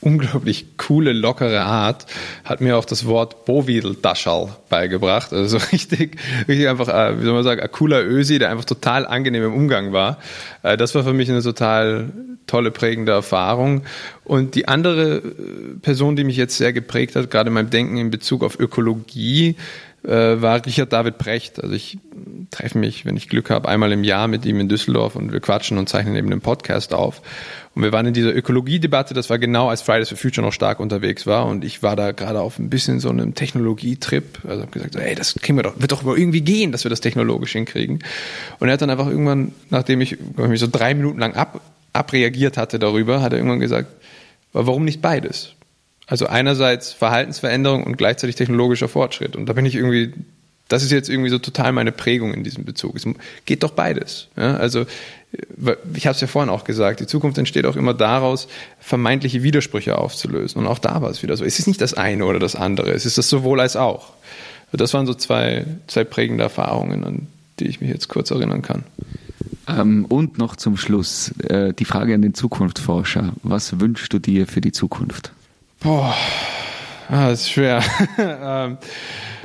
unglaublich 0.00 0.76
coole, 0.76 1.12
lockere 1.12 1.62
Art, 1.62 2.06
hat 2.44 2.60
mir 2.60 2.76
auch 2.76 2.84
das 2.84 3.06
Wort 3.06 3.44
Bovidel-Daschal 3.44 4.48
beigebracht. 4.68 5.32
Also 5.32 5.58
so 5.58 5.66
richtig, 5.72 6.16
richtig 6.48 6.68
einfach, 6.68 6.88
äh, 6.88 7.20
wie 7.20 7.24
soll 7.24 7.34
man 7.34 7.44
sagen, 7.44 7.60
ein 7.60 7.70
cooler 7.70 8.02
Ösi, 8.02 8.38
der 8.38 8.50
einfach 8.50 8.64
total 8.64 9.06
angenehm 9.06 9.44
im 9.44 9.54
Umgang 9.54 9.92
war. 9.92 10.18
Äh, 10.62 10.76
das 10.76 10.94
war 10.94 11.04
für 11.04 11.12
mich 11.12 11.30
eine 11.30 11.42
total 11.42 12.10
tolle, 12.46 12.70
prägende 12.70 13.12
Erfahrung. 13.12 13.82
Und 14.24 14.54
die 14.54 14.68
andere 14.68 15.16
äh, 15.16 15.22
Person, 15.82 16.16
die 16.16 16.24
mich 16.24 16.36
jetzt 16.36 16.56
sehr 16.56 16.72
geprägt 16.72 17.16
hat, 17.16 17.30
gerade 17.30 17.48
in 17.48 17.54
meinem 17.54 17.70
Denken 17.70 17.96
in 17.96 18.10
Bezug 18.10 18.42
auf 18.42 18.58
Ökologie, 18.58 19.56
war 20.02 20.64
Richard 20.64 20.92
David 20.92 21.18
Brecht. 21.18 21.62
Also 21.62 21.74
ich 21.74 21.98
treffe 22.50 22.78
mich, 22.78 23.04
wenn 23.04 23.16
ich 23.16 23.28
Glück 23.28 23.50
habe, 23.50 23.68
einmal 23.68 23.92
im 23.92 24.04
Jahr 24.04 24.28
mit 24.28 24.46
ihm 24.46 24.58
in 24.60 24.68
Düsseldorf 24.68 25.14
und 25.14 25.32
wir 25.32 25.40
quatschen 25.40 25.78
und 25.78 25.88
zeichnen 25.88 26.16
eben 26.16 26.30
den 26.30 26.40
Podcast 26.40 26.94
auf. 26.94 27.22
Und 27.74 27.82
wir 27.82 27.92
waren 27.92 28.06
in 28.06 28.14
dieser 28.14 28.34
Ökologiedebatte, 28.34 29.14
das 29.14 29.30
war 29.30 29.38
genau 29.38 29.68
als 29.68 29.82
Fridays 29.82 30.08
for 30.08 30.18
Future 30.18 30.44
noch 30.44 30.52
stark 30.52 30.80
unterwegs 30.80 31.26
war 31.26 31.46
und 31.46 31.64
ich 31.64 31.82
war 31.82 31.94
da 31.96 32.12
gerade 32.12 32.40
auf 32.40 32.58
ein 32.58 32.68
bisschen 32.68 32.98
so 32.98 33.10
einem 33.10 33.34
Technologietrip, 33.34 34.40
also 34.48 34.62
habe 34.62 34.72
gesagt, 34.72 34.96
ey, 34.96 35.14
das 35.14 35.34
kriegen 35.34 35.56
wir 35.56 35.62
doch, 35.62 35.80
wird 35.80 35.92
doch 35.92 36.04
irgendwie 36.04 36.40
gehen, 36.40 36.72
dass 36.72 36.84
wir 36.84 36.88
das 36.88 37.00
technologisch 37.00 37.52
hinkriegen. 37.52 38.00
Und 38.58 38.68
er 38.68 38.74
hat 38.74 38.82
dann 38.82 38.90
einfach 38.90 39.06
irgendwann, 39.06 39.52
nachdem 39.68 40.00
ich, 40.00 40.12
ich 40.52 40.60
so 40.60 40.68
drei 40.70 40.94
Minuten 40.94 41.20
lang 41.20 41.34
ab, 41.34 41.60
abreagiert 41.92 42.56
hatte 42.56 42.78
darüber, 42.78 43.22
hat 43.22 43.32
er 43.32 43.38
irgendwann 43.38 43.60
gesagt, 43.60 43.88
warum 44.52 44.84
nicht 44.84 45.00
beides? 45.00 45.54
Also 46.10 46.26
einerseits 46.26 46.92
Verhaltensveränderung 46.92 47.84
und 47.84 47.96
gleichzeitig 47.96 48.34
technologischer 48.34 48.88
Fortschritt. 48.88 49.36
Und 49.36 49.46
da 49.46 49.52
bin 49.52 49.64
ich 49.64 49.76
irgendwie 49.76 50.12
das 50.70 50.84
ist 50.84 50.92
jetzt 50.92 51.08
irgendwie 51.08 51.30
so 51.30 51.38
total 51.38 51.72
meine 51.72 51.90
Prägung 51.90 52.32
in 52.32 52.44
diesem 52.44 52.64
Bezug. 52.64 52.94
Es 52.94 53.04
geht 53.44 53.64
doch 53.64 53.72
beides. 53.72 54.28
Ja? 54.36 54.56
Also 54.56 54.86
ich 55.94 56.06
habe 56.06 56.14
es 56.14 56.20
ja 56.20 56.28
vorhin 56.28 56.48
auch 56.48 56.62
gesagt, 56.62 57.00
die 57.00 57.08
Zukunft 57.08 57.38
entsteht 57.38 57.66
auch 57.66 57.74
immer 57.74 57.92
daraus, 57.92 58.46
vermeintliche 58.78 59.42
Widersprüche 59.42 59.98
aufzulösen. 59.98 60.60
Und 60.60 60.68
auch 60.68 60.78
da 60.78 61.02
war 61.02 61.10
es 61.10 61.24
wieder 61.24 61.36
so. 61.36 61.44
Es 61.44 61.58
ist 61.58 61.66
nicht 61.66 61.80
das 61.80 61.94
eine 61.94 62.24
oder 62.24 62.38
das 62.38 62.54
andere, 62.54 62.92
es 62.92 63.04
ist 63.04 63.18
das 63.18 63.28
sowohl 63.28 63.60
als 63.60 63.74
auch. 63.74 64.12
Das 64.72 64.94
waren 64.94 65.06
so 65.06 65.14
zwei, 65.14 65.66
zwei 65.88 66.04
prägende 66.04 66.44
Erfahrungen, 66.44 67.02
an 67.02 67.26
die 67.58 67.66
ich 67.66 67.80
mich 67.80 67.90
jetzt 67.90 68.06
kurz 68.06 68.30
erinnern 68.30 68.62
kann. 68.62 68.84
Ähm, 69.66 70.04
und 70.04 70.38
noch 70.38 70.54
zum 70.54 70.76
Schluss 70.76 71.32
äh, 71.40 71.72
die 71.74 71.84
Frage 71.84 72.14
an 72.14 72.22
den 72.22 72.34
Zukunftsforscher. 72.34 73.32
Was 73.42 73.80
wünschst 73.80 74.12
du 74.12 74.20
dir 74.20 74.46
für 74.46 74.60
die 74.60 74.72
Zukunft? 74.72 75.32
Boah, 75.80 76.14
ah, 77.08 77.30
das 77.30 77.40
ist 77.40 77.52
schwer. 77.52 77.82
ähm, 78.18 78.76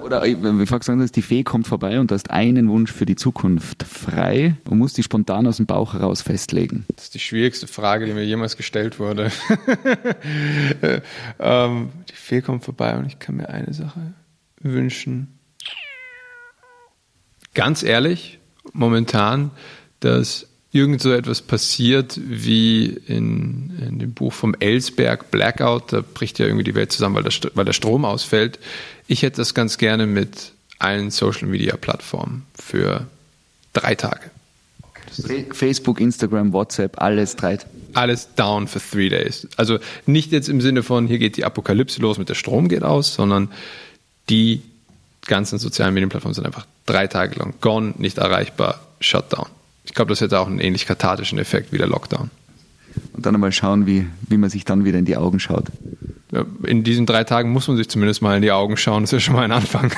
oder 0.02 0.26
äh, 0.26 0.36
wie 0.38 0.58
gesagt 0.58 0.86
hast, 0.88 1.16
die 1.16 1.22
Fee 1.22 1.44
kommt 1.44 1.66
vorbei 1.66 1.98
und 1.98 2.12
du 2.12 2.16
hast 2.16 2.30
einen 2.30 2.68
Wunsch 2.70 2.92
für 2.92 3.06
die 3.06 3.16
Zukunft 3.16 3.84
frei 3.84 4.58
und 4.70 4.78
musst 4.78 4.98
die 4.98 5.04
spontan 5.04 5.48
aus 5.48 5.58
dem 5.58 5.66
Bauch 5.66 5.94
heraus 5.94 6.22
festlegen. 6.22 6.86
Das 6.94 7.06
ist 7.06 7.14
die 7.14 7.20
schwierigste 7.20 7.68
Frage, 7.68 8.06
die 8.06 8.12
mir 8.12 8.26
jemals 8.26 8.58
gestellt 8.58 9.00
wurde. 9.00 9.32
ähm, 11.40 11.90
die 12.10 12.16
Fee 12.16 12.42
kommt 12.42 12.66
vorbei 12.66 12.98
und 12.98 13.06
ich 13.06 13.18
kann 13.20 13.38
mir 13.38 13.48
eine 13.48 13.74
Sache 13.74 14.14
wünschen. 14.60 15.40
Ganz 17.54 17.82
ehrlich, 17.82 18.40
momentan, 18.74 19.52
dass 20.02 20.50
irgend 20.76 21.02
so 21.02 21.14
etwas 21.14 21.42
passiert 21.42 22.20
wie 22.22 22.88
in, 23.08 23.72
in 23.80 24.00
dem 24.00 24.14
Buch 24.14 24.34
vom 24.34 24.54
Ellsberg 24.60 25.32
Blackout, 25.32 25.94
da 25.94 26.02
bricht 26.02 26.38
ja 26.38 26.46
irgendwie 26.46 26.66
die 26.66 26.76
Welt 26.76 26.92
zusammen, 26.92 27.16
weil 27.16 27.24
der, 27.24 27.34
weil 27.54 27.64
der 27.64 27.74
Strom 27.74 28.04
ausfällt. 28.04 28.60
Ich 29.08 29.24
hätte 29.24 29.38
das 29.38 29.54
ganz 29.54 29.78
gerne 29.78 30.06
mit 30.06 30.52
allen 30.78 31.12
Social 31.12 31.48
Media 31.48 31.78
Plattformen 31.78 32.46
für 32.62 33.08
drei 33.72 33.96
Tage. 33.96 34.30
Facebook, 35.54 36.02
Instagram, 36.02 36.52
WhatsApp, 36.52 37.02
alles 37.02 37.38
drei. 37.38 37.58
Alles 37.94 38.28
down 38.36 38.68
for 38.68 38.82
three 38.82 39.08
days. 39.08 39.48
Also 39.56 39.80
nicht 40.06 40.34
jetzt 40.34 40.50
im 40.50 40.60
Sinne 40.60 40.84
von, 40.84 41.08
hier 41.08 41.20
geht 41.20 41.38
die 41.38 41.46
Apokalypse 41.46 42.02
los 42.02 42.18
mit 42.18 42.28
der 42.28 42.36
Strom 42.36 42.68
geht 42.68 42.84
aus, 42.84 43.14
sondern 43.14 43.50
die 44.30 44.62
ganzen 45.26 45.58
sozialen 45.58 45.94
Medienplattformen 45.94 46.34
sind 46.34 46.46
einfach 46.46 46.66
drei 46.86 47.08
Tage 47.08 47.40
lang 47.40 47.54
gone, 47.62 47.94
nicht 47.98 48.18
erreichbar, 48.18 48.82
Shutdown. 49.00 49.48
Ich 49.86 49.94
glaube, 49.94 50.10
das 50.10 50.22
hätte 50.22 50.40
auch 50.40 50.48
einen 50.48 50.60
ähnlich 50.60 50.86
kathartischen 50.86 51.40
Effekt 51.40 51.72
wie 51.72 51.78
der 51.78 51.88
Lockdown. 51.88 52.30
Und 53.14 53.26
dann 53.26 53.36
einmal 53.36 53.52
schauen, 53.52 53.86
wie, 53.86 54.08
wie 54.28 54.38
man 54.38 54.50
sich 54.50 54.66
dann 54.66 54.86
wieder 54.86 55.00
in 55.00 55.06
die 55.06 55.18
Augen 55.18 55.40
schaut. 55.40 55.66
In 56.64 56.84
diesen 56.84 57.06
drei 57.06 57.24
Tagen 57.24 57.52
muss 57.52 57.68
man 57.68 57.78
sich 57.78 57.90
zumindest 57.90 58.22
mal 58.22 58.36
in 58.36 58.42
die 58.42 58.52
Augen 58.52 58.78
schauen. 58.78 59.04
Das 59.04 59.14
ist 59.14 59.14
ja 59.14 59.20
schon 59.20 59.36
mal 59.36 59.44
ein 59.44 59.52
Anfang. 59.52 59.92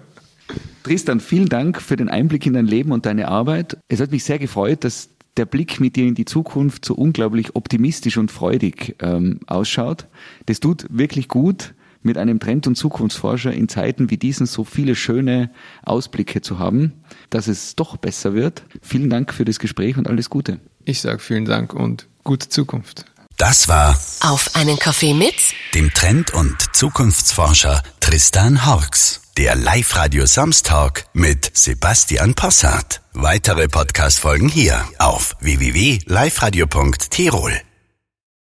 Tristan, 0.82 1.20
vielen 1.20 1.48
Dank 1.48 1.82
für 1.82 1.96
den 1.96 2.08
Einblick 2.08 2.46
in 2.46 2.54
dein 2.54 2.66
Leben 2.66 2.92
und 2.92 3.06
deine 3.06 3.28
Arbeit. 3.28 3.76
Es 3.88 4.00
hat 4.00 4.10
mich 4.10 4.24
sehr 4.24 4.38
gefreut, 4.38 4.84
dass 4.84 5.10
der 5.36 5.46
Blick 5.46 5.80
mit 5.80 5.96
dir 5.96 6.06
in 6.06 6.14
die 6.14 6.24
Zukunft 6.24 6.84
so 6.84 6.94
unglaublich 6.94 7.54
optimistisch 7.54 8.16
und 8.16 8.30
freudig 8.30 8.96
ähm, 9.00 9.40
ausschaut. 9.46 10.06
Das 10.46 10.60
tut 10.60 10.86
wirklich 10.90 11.28
gut 11.28 11.74
mit 12.02 12.16
einem 12.18 12.40
Trend- 12.40 12.66
und 12.66 12.76
Zukunftsforscher 12.76 13.52
in 13.52 13.68
Zeiten 13.68 14.10
wie 14.10 14.16
diesen 14.16 14.46
so 14.46 14.64
viele 14.64 14.94
schöne 14.94 15.50
Ausblicke 15.84 16.40
zu 16.40 16.58
haben, 16.58 16.92
dass 17.30 17.48
es 17.48 17.74
doch 17.76 17.96
besser 17.96 18.34
wird. 18.34 18.62
Vielen 18.82 19.10
Dank 19.10 19.32
für 19.34 19.44
das 19.44 19.58
Gespräch 19.58 19.96
und 19.96 20.08
alles 20.08 20.30
Gute. 20.30 20.60
Ich 20.84 21.00
sage 21.00 21.18
vielen 21.18 21.44
Dank 21.44 21.74
und 21.74 22.06
gute 22.24 22.48
Zukunft. 22.48 23.04
Das 23.36 23.68
war 23.68 23.98
Auf 24.20 24.56
einen 24.56 24.78
Kaffee 24.78 25.14
mit 25.14 25.34
dem 25.74 25.92
Trend- 25.94 26.32
und 26.34 26.74
Zukunftsforscher 26.74 27.82
Tristan 28.00 28.66
Horks. 28.66 29.20
der 29.36 29.54
Live-Radio 29.54 30.26
Samstag 30.26 31.04
mit 31.12 31.50
Sebastian 31.54 32.34
Possart. 32.34 33.00
Weitere 33.12 33.68
Podcast-Folgen 33.68 34.48
hier 34.48 34.84
auf 34.98 35.36
www.liveradio.tirol. 35.40 37.52